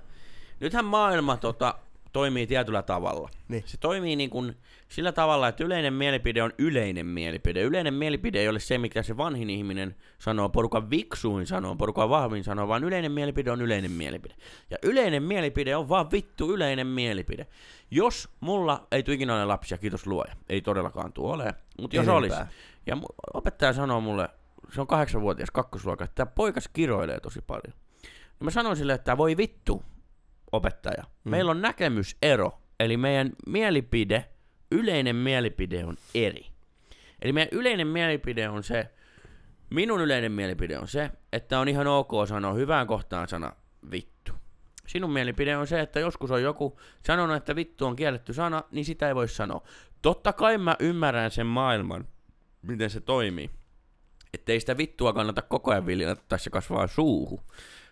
Nythän 0.60 0.86
maailma 0.86 1.38
tota, 1.38 1.76
toimii 2.14 2.48
tietyllä 2.48 2.82
tavalla. 2.82 3.30
Niin. 3.48 3.64
Se 3.66 3.78
toimii 3.78 4.16
niin 4.16 4.30
kuin 4.30 4.58
sillä 4.88 5.12
tavalla, 5.12 5.48
että 5.48 5.64
yleinen 5.64 5.94
mielipide 5.94 6.44
on 6.44 6.54
yleinen 6.58 7.06
mielipide. 7.06 7.62
Yleinen 7.62 7.94
mielipide 7.94 8.40
ei 8.40 8.50
ole 8.50 8.60
se, 8.60 8.78
mitä 8.78 9.04
se 9.04 9.18
vanhin 9.18 9.50
ihminen 9.50 9.96
sanoo, 10.20 10.50
porukan 10.50 10.90
viksuin 10.90 11.48
sanoo, 11.48 11.76
porukan 11.76 12.10
vahvin 12.10 12.44
sanoo, 12.44 12.68
vaan 12.68 12.84
yleinen 12.84 13.12
mielipide 13.12 13.52
on 13.52 13.62
yleinen 13.62 13.92
mielipide. 13.92 14.36
Ja 14.70 14.78
yleinen 14.84 15.24
mielipide 15.24 15.76
on 15.76 15.90
vaan 15.90 16.12
vittu 16.12 16.54
yleinen 16.54 16.88
mielipide. 16.88 17.48
Jos 17.92 18.30
mulla 18.40 18.88
ei 18.92 19.04
tule 19.04 19.16
ikinä 19.16 19.36
ole 19.36 19.46
lapsia, 19.46 19.78
kiitos 19.78 20.08
luoja, 20.08 20.36
ei 20.50 20.62
todellakaan 20.62 21.14
tuo 21.14 21.34
ole, 21.34 21.54
mutta 21.82 21.96
jos 21.96 22.08
olisi, 22.08 22.36
ja 22.86 22.98
opettaja 23.34 23.74
sanoo 23.74 24.02
mulle, 24.02 24.30
se 24.72 24.82
on 24.82 24.88
kahdeksanvuotias 24.88 25.52
kakkosluokka, 25.52 26.04
että 26.04 26.16
tämä 26.16 26.32
poikas 26.36 26.70
kiroilee 26.74 27.20
tosi 27.20 27.42
paljon. 27.42 27.74
No 28.40 28.44
mä 28.44 28.52
sanoin 28.52 28.78
sille, 28.78 28.94
että 28.94 29.18
voi 29.18 29.38
vittu, 29.38 29.84
opettaja. 30.54 31.04
Mm. 31.24 31.30
Meillä 31.30 31.52
on 31.52 31.62
näkemysero, 31.62 32.62
eli 32.80 32.98
meidän 32.98 33.32
mielipide 33.48 34.26
yleinen 34.72 35.16
mielipide 35.16 35.86
on 35.86 35.98
eri. 36.16 36.46
Eli 37.22 37.34
meidän 37.34 37.60
yleinen 37.60 37.88
mielipide 37.88 38.50
on 38.50 38.64
se, 38.64 38.90
minun 39.70 40.02
yleinen 40.02 40.32
mielipide 40.32 40.80
on 40.80 40.88
se, 40.88 41.12
että 41.34 41.60
on 41.60 41.68
ihan 41.68 41.88
ok 41.88 42.12
sanoa 42.28 42.54
hyvään 42.54 42.88
kohtaan 42.88 43.28
sana 43.28 43.52
vittu. 43.92 44.34
Sinun 44.88 45.14
mielipide 45.14 45.58
on 45.58 45.68
se, 45.68 45.80
että 45.80 46.00
joskus 46.00 46.32
on 46.32 46.44
joku 46.44 46.80
sanonut, 47.06 47.36
että 47.36 47.56
vittu 47.56 47.86
on 47.86 47.96
kielletty 47.96 48.34
sana, 48.34 48.64
niin 48.72 48.86
sitä 48.86 49.08
ei 49.08 49.16
voi 49.16 49.28
sanoa. 49.28 49.64
Totta 50.02 50.34
kai 50.34 50.58
mä 50.58 50.76
ymmärrän 50.80 51.32
sen 51.32 51.48
maailman, 51.48 52.08
miten 52.62 52.90
se 52.90 53.02
toimii. 53.02 53.50
Että 54.34 54.52
ei 54.52 54.60
sitä 54.60 54.78
vittua 54.78 55.14
kannata 55.14 55.42
koko 55.42 55.72
ajan 55.72 55.86
viljellä, 55.86 56.16
tai 56.16 56.40
se 56.40 56.50
kasvaa 56.50 56.88
suuhun. 56.88 57.42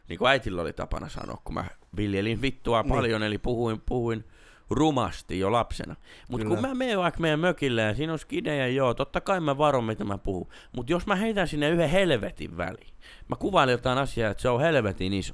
Niin 0.10 0.20
kuin 0.20 0.30
äitillä 0.30 0.62
oli 0.62 0.74
tapana 0.74 1.10
sanoa, 1.10 1.42
kun 1.44 1.54
mä 1.54 1.66
viljelin 1.98 2.42
vittua 2.42 2.82
Niin. 2.82 2.94
paljon, 2.94 3.24
eli 3.24 3.38
puhuin, 3.38 3.82
puhuin 3.82 4.26
rumasti 4.70 5.40
jo 5.40 5.52
lapsena. 5.52 5.96
Mutta 6.28 6.48
kun 6.48 6.62
mä 6.62 6.76
menen 6.76 7.00
vaikka 7.00 7.20
meidän 7.20 7.40
mökille 7.40 7.82
ja 7.82 7.96
siinä 7.96 8.14
on 8.14 8.20
skidejä, 8.20 8.68
joo, 8.68 8.94
totta 8.94 9.22
kai 9.22 9.40
mä 9.40 9.58
varon, 9.58 9.84
mitä 9.84 10.04
mä 10.04 10.18
puhun. 10.18 10.48
Mutta 10.76 10.92
jos 10.92 11.06
mä 11.08 11.16
heitän 11.16 11.48
sinne 11.48 11.70
yhden 11.70 11.90
helvetin 11.90 12.58
väliin, 12.58 12.94
mä 13.28 13.36
kuvailen 13.36 13.72
jotain 13.72 13.98
asiaa, 13.98 14.32
että 14.32 14.42
se 14.42 14.50
on 14.50 14.62
helvetin 14.62 15.14
iso. 15.14 15.34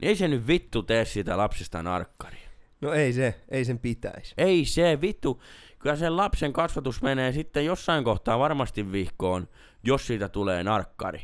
Niin 0.00 0.08
ei 0.08 0.16
se 0.16 0.28
nyt 0.28 0.46
vittu 0.46 0.82
tee 0.82 1.04
siitä 1.04 1.36
lapsesta 1.36 1.82
narkkaria. 1.82 2.48
No 2.80 2.92
ei 2.92 3.12
se, 3.12 3.40
ei 3.48 3.64
sen 3.64 3.78
pitäisi. 3.78 4.34
Ei 4.38 4.64
se 4.64 4.98
vittu. 5.00 5.42
Kyllä 5.78 5.96
sen 5.96 6.16
lapsen 6.16 6.52
kasvatus 6.52 7.02
menee 7.02 7.32
sitten 7.32 7.64
jossain 7.64 8.04
kohtaa 8.04 8.38
varmasti 8.38 8.92
vihkoon, 8.92 9.48
jos 9.84 10.06
siitä 10.06 10.28
tulee 10.28 10.62
narkkari. 10.64 11.22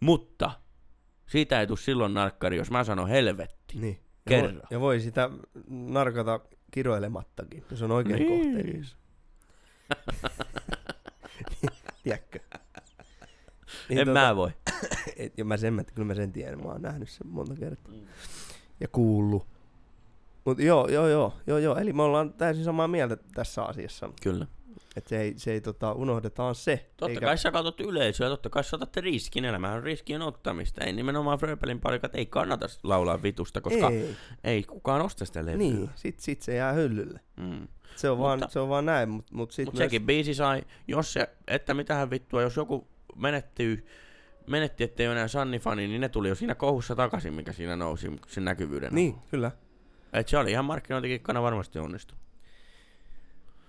Mutta 0.00 0.50
siitä 1.26 1.60
ei 1.60 1.66
tule 1.66 1.78
silloin 1.78 2.14
narkkari, 2.14 2.56
jos 2.56 2.70
mä 2.70 2.84
sanon 2.84 3.08
helvetti. 3.08 3.78
Niin. 3.80 3.94
Ja 3.96 4.30
Kerran. 4.30 4.54
voi, 4.54 4.62
ja 4.70 4.80
voi 4.80 5.00
sitä 5.00 5.30
narkata 5.68 6.40
kiroilemattakin, 6.70 7.64
jos 7.70 7.82
on 7.82 7.90
oikein 7.90 8.18
Niin. 8.28 8.52
kohtelias. 8.52 8.96
Tiedätkö? 12.02 12.38
Niin 13.88 13.98
en 13.98 14.08
mä 14.08 14.36
voi. 14.36 14.50
Et, 15.16 15.38
ja 15.38 15.44
mä 15.44 15.56
sen, 15.56 15.74
mä, 15.74 15.84
kyllä 15.84 16.06
mä 16.06 16.14
sen 16.14 16.32
tiedän, 16.32 16.58
mä 16.62 16.68
oon 16.68 16.82
nähnyt 16.82 17.08
sen 17.08 17.26
monta 17.26 17.54
kertaa. 17.54 17.94
Ja 18.80 18.88
kuullut. 18.88 19.46
Mut 20.44 20.58
joo, 20.58 20.88
joo, 20.88 21.08
joo, 21.08 21.32
joo, 21.46 21.58
joo, 21.58 21.76
eli 21.76 21.92
me 21.92 22.02
ollaan 22.02 22.32
täysin 22.34 22.64
samaa 22.64 22.88
mieltä 22.88 23.16
tässä 23.34 23.62
asiassa. 23.64 24.10
Kyllä. 24.22 24.46
Että 24.96 25.08
se 25.08 25.20
ei, 25.20 25.34
se 25.36 25.52
ei 25.52 25.60
tota, 25.60 25.92
unohdetaan 25.92 26.54
se. 26.54 26.90
Totta 26.96 27.20
kai 27.20 27.38
sä 27.38 27.52
katsot 27.52 27.80
yleisöä, 27.80 28.28
totta 28.28 28.50
kai 28.50 28.64
sä 28.64 28.76
otatte 28.76 29.00
riskin. 29.00 29.44
Elämä 29.44 29.72
on 29.72 29.82
riskien 29.82 30.22
ottamista. 30.22 30.84
Ei 30.84 30.92
nimenomaan 30.92 31.38
Fröbelin 31.38 31.80
palikat 31.80 32.14
ei 32.14 32.26
kannata 32.26 32.66
laulaa 32.82 33.22
vitusta, 33.22 33.60
koska 33.60 33.90
ei, 33.90 34.16
ei, 34.44 34.62
kukaan 34.62 35.02
osta 35.02 35.24
sitä 35.24 35.40
levyä. 35.46 35.56
niin, 35.56 35.90
sit, 35.94 36.20
sit 36.20 36.42
se 36.42 36.54
jää 36.54 36.72
hyllylle. 36.72 37.20
Mm. 37.36 37.68
Se 37.96 38.10
on, 38.10 38.18
vaan, 38.18 38.38
Mutta- 38.38 38.52
se 38.52 38.60
on 38.60 38.68
vaan 38.68 38.86
näin, 38.86 39.08
mutta 39.08 39.34
mut 39.34 39.52
sit 39.52 39.66
Mutta 39.66 39.78
myös... 39.78 39.86
sekin 39.86 40.06
biisi 40.06 40.34
sai, 40.34 40.62
jos 40.88 41.12
se, 41.12 41.28
että 41.46 41.74
mitähän 41.74 42.10
vittua, 42.10 42.42
jos 42.42 42.56
joku 42.56 42.88
menettyy, 43.16 43.86
menetti, 44.46 44.84
ettei 44.84 45.06
ole 45.06 45.14
enää 45.14 45.28
Sanni-fani, 45.28 45.88
niin 45.88 46.00
ne 46.00 46.08
tuli 46.08 46.28
jo 46.28 46.34
siinä 46.34 46.54
kohussa 46.54 46.96
takaisin, 46.96 47.34
mikä 47.34 47.52
siinä 47.52 47.76
nousi 47.76 48.12
sen 48.26 48.44
näkyvyyden. 48.44 48.94
Niin, 48.94 49.14
kyllä. 49.30 49.50
Et 50.12 50.28
se 50.28 50.38
oli 50.38 50.50
ihan 50.50 50.64
markkinointikikkana 50.64 51.42
varmasti 51.42 51.78
onnistu. 51.78 52.14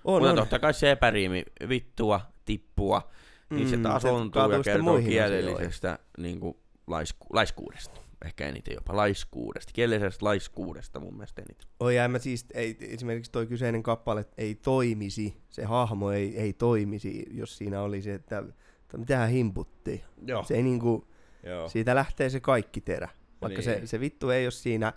On, 0.07 0.21
Mutta 0.21 0.29
on. 0.31 0.37
totta 0.37 0.59
kai 0.59 0.73
se 0.73 0.91
epäriimi, 0.91 1.43
vittua, 1.69 2.21
tippua, 2.45 3.09
niin 3.49 3.69
se 3.69 3.77
Mm, 3.77 3.83
taas 3.83 4.01
se 4.01 4.09
ontuu 4.09 4.29
kaatuu 4.41 4.57
ja 4.57 4.63
kertoo 4.63 4.97
kielellisestä 4.99 5.99
niin 6.17 6.39
kuin, 6.39 6.57
laisku, 6.87 7.27
laiskuudesta. 7.33 8.01
Ehkä 8.25 8.47
eniten 8.47 8.73
jopa 8.73 8.95
laiskuudesta. 8.95 9.71
Kielellisestä 9.73 10.25
laiskuudesta 10.25 10.99
mun 10.99 11.13
mielestä 11.13 11.41
eniten. 11.41 11.67
Oi 11.79 11.95
jää 11.95 12.07
mä 12.07 12.19
siis, 12.19 12.45
ei, 12.53 12.77
esimerkiksi 12.81 13.31
toi 13.31 13.47
kyseinen 13.47 13.83
kappale 13.83 14.25
ei 14.37 14.55
toimisi, 14.55 15.37
se 15.49 15.63
hahmo 15.63 16.11
ei, 16.11 16.37
ei 16.39 16.53
toimisi, 16.53 17.25
jos 17.31 17.57
siinä 17.57 17.81
oli 17.81 18.01
se, 18.01 18.13
että, 18.13 18.43
että 18.81 18.97
mitähän 18.97 19.29
himputtiin. 19.29 20.01
Joo. 20.27 20.43
Se 20.43 20.53
ei 20.55 20.63
niinku, 20.63 21.07
Joo. 21.43 21.69
siitä 21.69 21.95
lähtee 21.95 22.29
se 22.29 22.39
kaikki 22.39 22.81
terä. 22.81 23.09
Vaikka 23.41 23.61
se, 23.61 23.75
Niin. 23.75 23.87
se 23.87 23.99
vittu 23.99 24.29
ei 24.29 24.45
ole 24.45 24.51
siinä 24.51 24.93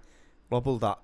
lopulta, 0.50 0.96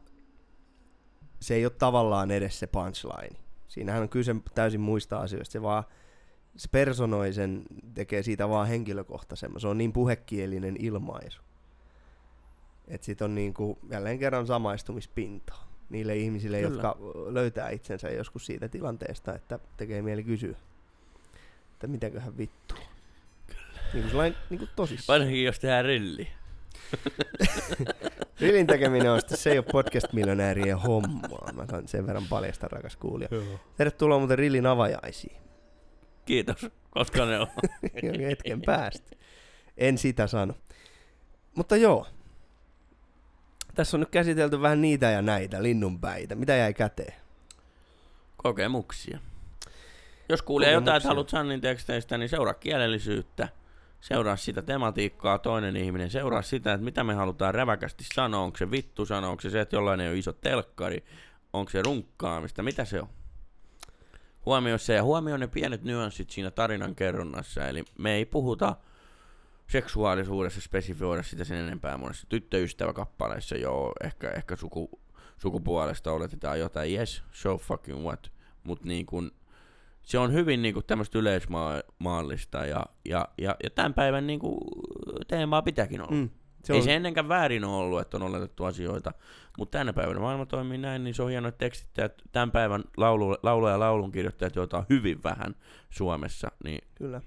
se 1.41 1.55
ei 1.55 1.65
ole 1.67 1.73
tavallaan 1.79 2.31
edes 2.31 2.59
se 2.59 2.67
punchline. 2.67 3.37
Siinähän 3.69 4.03
on 4.03 4.09
kyse 4.09 4.37
täysin 4.55 4.81
muista 4.81 5.19
asioista, 5.19 5.53
se 5.53 5.63
vaan 5.63 5.85
se 6.57 6.69
personoi 6.73 7.33
sen, 7.33 7.63
tekee 7.95 8.23
siitä 8.23 8.49
vaan 8.49 8.69
henkilökohtaisemman. 8.69 9.61
Se 9.61 9.69
on 9.69 9.79
niin 9.79 9.93
puhekielinen 9.93 10.77
ilmaisu. 10.79 11.43
Et 12.89 13.03
sit 13.03 13.23
on 13.23 13.35
niinku 13.35 13.79
jälleen 13.91 14.19
kerran 14.19 14.47
samaistumispintaa 14.47 15.69
niille 15.91 16.17
ihmisille, 16.17 16.61
Kyllä. 16.61 16.73
jotka 16.73 16.97
löytää 17.27 17.71
itsensä 17.71 18.11
joskus 18.11 18.47
siitä 18.47 18.69
tilanteesta, 18.69 19.35
että 19.35 19.59
tekee 19.77 20.03
mieli 20.03 20.25
kysyä, 20.25 20.57
että 21.73 21.87
mitäköhän 21.87 22.39
vittu. 22.39 22.75
Kyllä. 23.47 23.63
Niin 23.93 24.03
kuin 24.03 24.11
sellainen 24.11 24.39
niin 24.51 24.59
kuin 24.59 24.71
tosissaan. 24.77 25.21
Varsinkin 25.21 25.45
jos 25.45 25.59
tehdään 25.59 25.85
rilli. 25.85 26.29
Rillin 28.41 28.67
tekeminen 28.67 29.11
on 29.11 29.21
sitten, 29.21 29.39
se 29.39 29.51
ei 29.51 29.59
ole 29.59 29.67
podcast-miljonäärien 29.73 30.79
hommaa. 30.79 31.53
Mä 31.53 31.67
sen 31.87 32.07
verran 32.07 32.27
paljasta, 32.31 32.69
rakas 32.69 32.97
kuulija. 32.97 33.29
Tervetuloa 33.77 34.19
muuten 34.19 34.39
Rillin 34.39 34.67
avajaisiin. 34.67 35.37
Kiitos, 36.25 36.67
koska 36.91 37.25
ne 37.25 37.39
on. 37.39 37.47
Hetken 38.29 38.63
päästä. 38.63 39.17
En 39.77 39.99
sitä 39.99 40.27
sano. 40.27 40.55
Mutta 41.55 41.77
joo. 41.77 42.07
Tässä 43.75 43.97
on 43.97 44.01
nyt 44.01 44.11
käsitelty 44.11 44.63
vähän 44.63 44.81
niitä 44.81 45.11
ja 45.11 45.23
näitä, 45.23 45.63
linnunpäitä. 45.63 46.35
Mitä 46.35 46.57
jäi 46.57 46.75
käteen? 46.75 47.15
Kokemuksia. 48.37 49.19
Jos 50.29 50.43
kuulee 50.43 50.73
jotain, 50.73 50.97
että 50.97 51.09
haluat 51.09 51.29
Sannin 51.29 51.61
teksteistä, 51.61 52.19
niin 52.19 52.29
seuraa 52.29 52.55
kielellisyyttä. 52.55 53.49
Seuraa 54.09 54.37
sitä 54.37 54.63
tematiikkaa, 54.63 55.39
toinen 55.39 55.77
ihminen. 55.77 56.11
Seuraa 56.11 56.43
sitä, 56.43 56.73
että 56.73 56.85
mitä 56.85 57.05
me 57.05 57.15
halutaan 57.15 57.55
räväkästi 57.55 58.05
sanoa. 58.15 58.41
Onko 58.41 58.59
se 58.59 58.71
vittu 58.71 59.07
sanoa, 59.07 59.31
onko 59.31 59.41
se 59.41 59.51
se, 59.51 59.61
että 59.61 59.77
jollain 59.77 60.01
ei 60.01 60.09
ole 60.09 60.19
iso 60.19 60.33
telkkari. 60.33 61.05
Onko 61.53 61.71
se 61.71 61.83
runkkaamista, 61.83 62.63
mitä 62.63 62.85
se 62.85 63.01
on? 63.01 63.09
Huomioi 64.47 64.79
se 64.79 64.95
ja 64.95 65.03
huomioi 65.03 65.39
ne 65.39 65.47
pienet 65.47 65.83
nyanssit 65.85 66.31
siinä 66.31 66.51
tarinan 66.51 66.95
kerronnassa. 66.95 67.69
Eli 67.69 67.85
me 67.99 68.15
ei 68.15 68.25
puhuta 68.25 68.77
seksuaalisuudessa 69.67 70.61
spesifioida 70.61 71.23
sitä 71.23 71.45
sen 71.45 71.59
enempää 71.59 71.99
monessa 71.99 72.27
tyttöystäväkappaleissa. 72.29 73.57
Joo, 73.57 73.93
ehkä, 74.05 74.31
ehkä 74.31 74.57
suku, 74.57 75.01
sukupuolesta 75.39 76.13
oletetaan 76.13 76.61
jotain. 76.61 76.95
Yes, 76.95 77.23
so 77.33 77.59
fucking 77.59 78.03
what. 78.03 78.33
Mutta 78.65 78.89
niin 78.89 79.07
kun, 79.07 79.33
se 80.07 80.19
on 80.19 80.33
hyvin 80.33 80.63
niin 80.63 80.75
tämmöistä 80.87 81.19
yleismaallista 81.19 82.67
ja, 82.67 82.87
ja, 83.05 83.29
ja, 83.39 83.57
ja 83.65 83.71
tämän 83.71 83.95
päivän 83.95 84.27
niin 84.27 84.41
kun, 84.41 84.59
teemaa 85.29 85.63
pitääkin 85.63 86.01
olla. 86.01 86.13
Mm. 86.13 86.31
Se 86.65 86.73
Ei 86.73 86.83
se 86.83 86.95
ennenkään 86.95 87.29
väärin 87.29 87.65
ole 87.65 87.77
ollut, 87.77 88.01
että 88.01 88.17
on 88.17 88.23
oletettu 88.23 88.65
asioita, 88.65 89.13
mutta 89.59 89.79
tänä 89.79 89.93
päivänä 89.93 90.21
maailma 90.21 90.47
toimii 90.47 90.79
näin, 90.79 91.05
niin 91.05 91.15
se 91.15 91.23
on 91.23 91.31
hienoa, 91.31 91.49
että 91.49 91.59
tekstittäjät, 91.59 92.23
tämän 92.33 92.51
päivän 92.51 92.85
laulu, 92.97 93.37
laulu- 93.43 93.69
ja 93.69 93.81
laulunkirjoittajat, 93.81 94.57
joita 94.57 94.79
on 94.79 94.85
hyvin 94.91 95.23
vähän 95.23 95.55
Suomessa, 95.91 96.49
niin 96.65 96.89
Kyllä. 96.95 97.21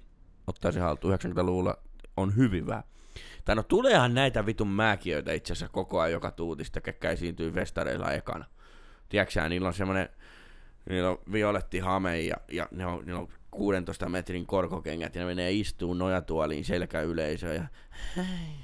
ottaa 0.48 0.72
se 0.72 0.80
haltuun 0.80 1.14
90-luvulla 1.14 1.78
on 2.18 2.36
hyvin 2.36 2.68
vähän. 2.68 2.84
Tai 3.46 3.56
no 3.56 3.64
tuleehan 3.64 4.14
näitä 4.14 4.46
vitun 4.46 4.68
määkiöitä 4.68 5.34
itse 5.34 5.54
asiassa 5.54 5.74
koko 5.74 6.00
ajan 6.00 6.12
joka 6.12 6.32
tuutista, 6.32 6.82
ketkä 6.82 7.10
esiintyy 7.10 7.52
festareilla 7.52 8.12
ekana. 8.12 8.46
Tiedätkö 9.10 9.50
niillä 9.50 9.68
on 9.68 9.74
semmoinen, 9.74 10.10
niillä 10.90 11.10
on 11.10 11.20
violetti 11.32 11.80
hame 11.80 12.22
ja, 12.22 12.36
ja 12.52 12.68
ne 12.72 12.86
on, 12.86 13.06
niillä 13.06 13.20
on 13.20 13.28
16 13.52 14.10
metrin 14.10 14.46
korkokengät 14.46 15.16
ja 15.16 15.22
ne 15.22 15.26
menee 15.26 15.52
istuun 15.52 15.98
nojatuoliin 15.98 16.66
selkäyleisöön 16.66 17.56
ja 17.56 17.68
hei, 18.18 18.56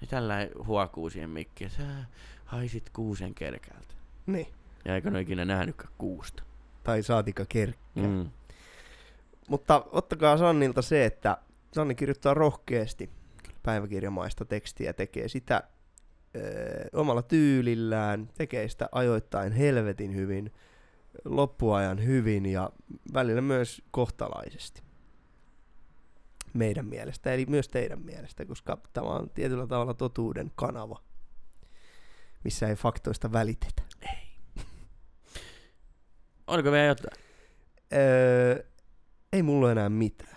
ne 0.00 0.06
tällä 0.06 0.48
huokuu 0.66 1.10
siihen 1.10 1.30
mikkiin, 1.30 1.70
sä 1.70 1.82
haisit 2.44 2.90
kuusen 2.90 3.34
kerkältä. 3.34 3.94
Niin. 4.26 4.46
Ja 4.84 4.94
eikö 4.94 5.10
ne 5.10 5.20
ikinä 5.20 5.44
nähnytkään 5.44 5.92
kuusta? 5.98 6.42
Tai 6.84 7.02
saatika 7.02 7.44
kerkkä. 7.48 8.00
Mm. 8.00 8.30
Mutta 9.48 9.86
ottakaa 9.92 10.38
Sannilta 10.38 10.82
se, 10.82 11.04
että 11.04 11.38
Sanni 11.72 11.94
kirjoittaa 11.94 12.34
rohkeasti 12.34 13.10
päiväkirjamaista 13.62 14.44
tekstiä, 14.44 14.92
tekee 14.92 15.28
sitä 15.28 15.62
ö, 16.36 16.40
omalla 16.92 17.22
tyylillään, 17.22 18.28
tekee 18.38 18.68
sitä 18.68 18.88
ajoittain 18.92 19.52
helvetin 19.52 20.14
hyvin, 20.14 20.52
loppuajan 21.24 22.04
hyvin 22.04 22.46
ja 22.46 22.70
välillä 23.14 23.40
myös 23.40 23.82
kohtalaisesti. 23.90 24.82
Meidän 26.52 26.86
mielestä, 26.86 27.32
eli 27.32 27.46
myös 27.46 27.68
teidän 27.68 28.02
mielestä, 28.02 28.44
koska 28.44 28.78
tämä 28.92 29.06
on 29.06 29.30
tietyllä 29.30 29.66
tavalla 29.66 29.94
totuuden 29.94 30.50
kanava, 30.54 31.02
missä 32.44 32.68
ei 32.68 32.76
faktoista 32.76 33.32
välitetä. 33.32 33.82
Oliko 36.46 36.72
vielä 36.72 36.86
jotain? 36.86 37.16
Öö, 37.92 38.64
ei 39.32 39.42
mulla 39.42 39.72
enää 39.72 39.88
mitään. 39.88 40.36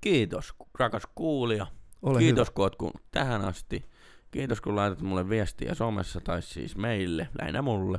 Kiitos, 0.00 0.54
rakas 0.78 1.02
kuulija. 1.14 1.66
Ole 2.02 2.18
Kiitos, 2.18 2.48
hyvä. 2.48 2.54
kun 2.54 2.62
oot 2.62 2.76
kuunnellut 2.76 3.10
tähän 3.10 3.44
asti. 3.44 3.84
Kiitos, 4.30 4.60
kun 4.60 4.76
laitat 4.76 5.00
mulle 5.00 5.28
viestiä 5.28 5.74
somessa 5.74 6.20
tai 6.20 6.42
siis 6.42 6.76
meille, 6.76 7.28
lähinnä 7.40 7.62
mulle. 7.62 7.98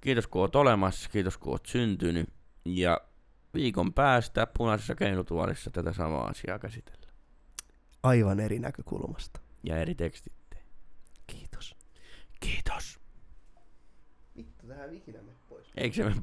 Kiitos 0.00 0.26
kun 0.26 0.40
oot 0.40 0.56
olemassa, 0.56 1.10
kiitos 1.10 1.38
kun 1.38 1.52
oot 1.52 1.66
syntynyt. 1.66 2.28
Ja 2.64 3.00
viikon 3.54 3.92
päästä 3.92 4.46
punaisessa 4.58 4.94
keinutuolissa 4.94 5.70
tätä 5.70 5.92
samaa 5.92 6.26
asiaa 6.26 6.58
käsitellään. 6.58 7.14
Aivan 8.02 8.40
eri 8.40 8.58
näkökulmasta. 8.58 9.40
Ja 9.64 9.76
eri 9.76 9.94
tekstit. 9.94 10.32
Kiitos. 11.26 11.76
Kiitos. 12.40 13.00
Vittu, 14.36 14.66
tähän 14.66 14.94
ikinä 14.94 15.22
me 15.22 15.32
pois. 15.48 15.66
Eikö 15.76 15.96
se 15.96 16.04
mene 16.04 16.22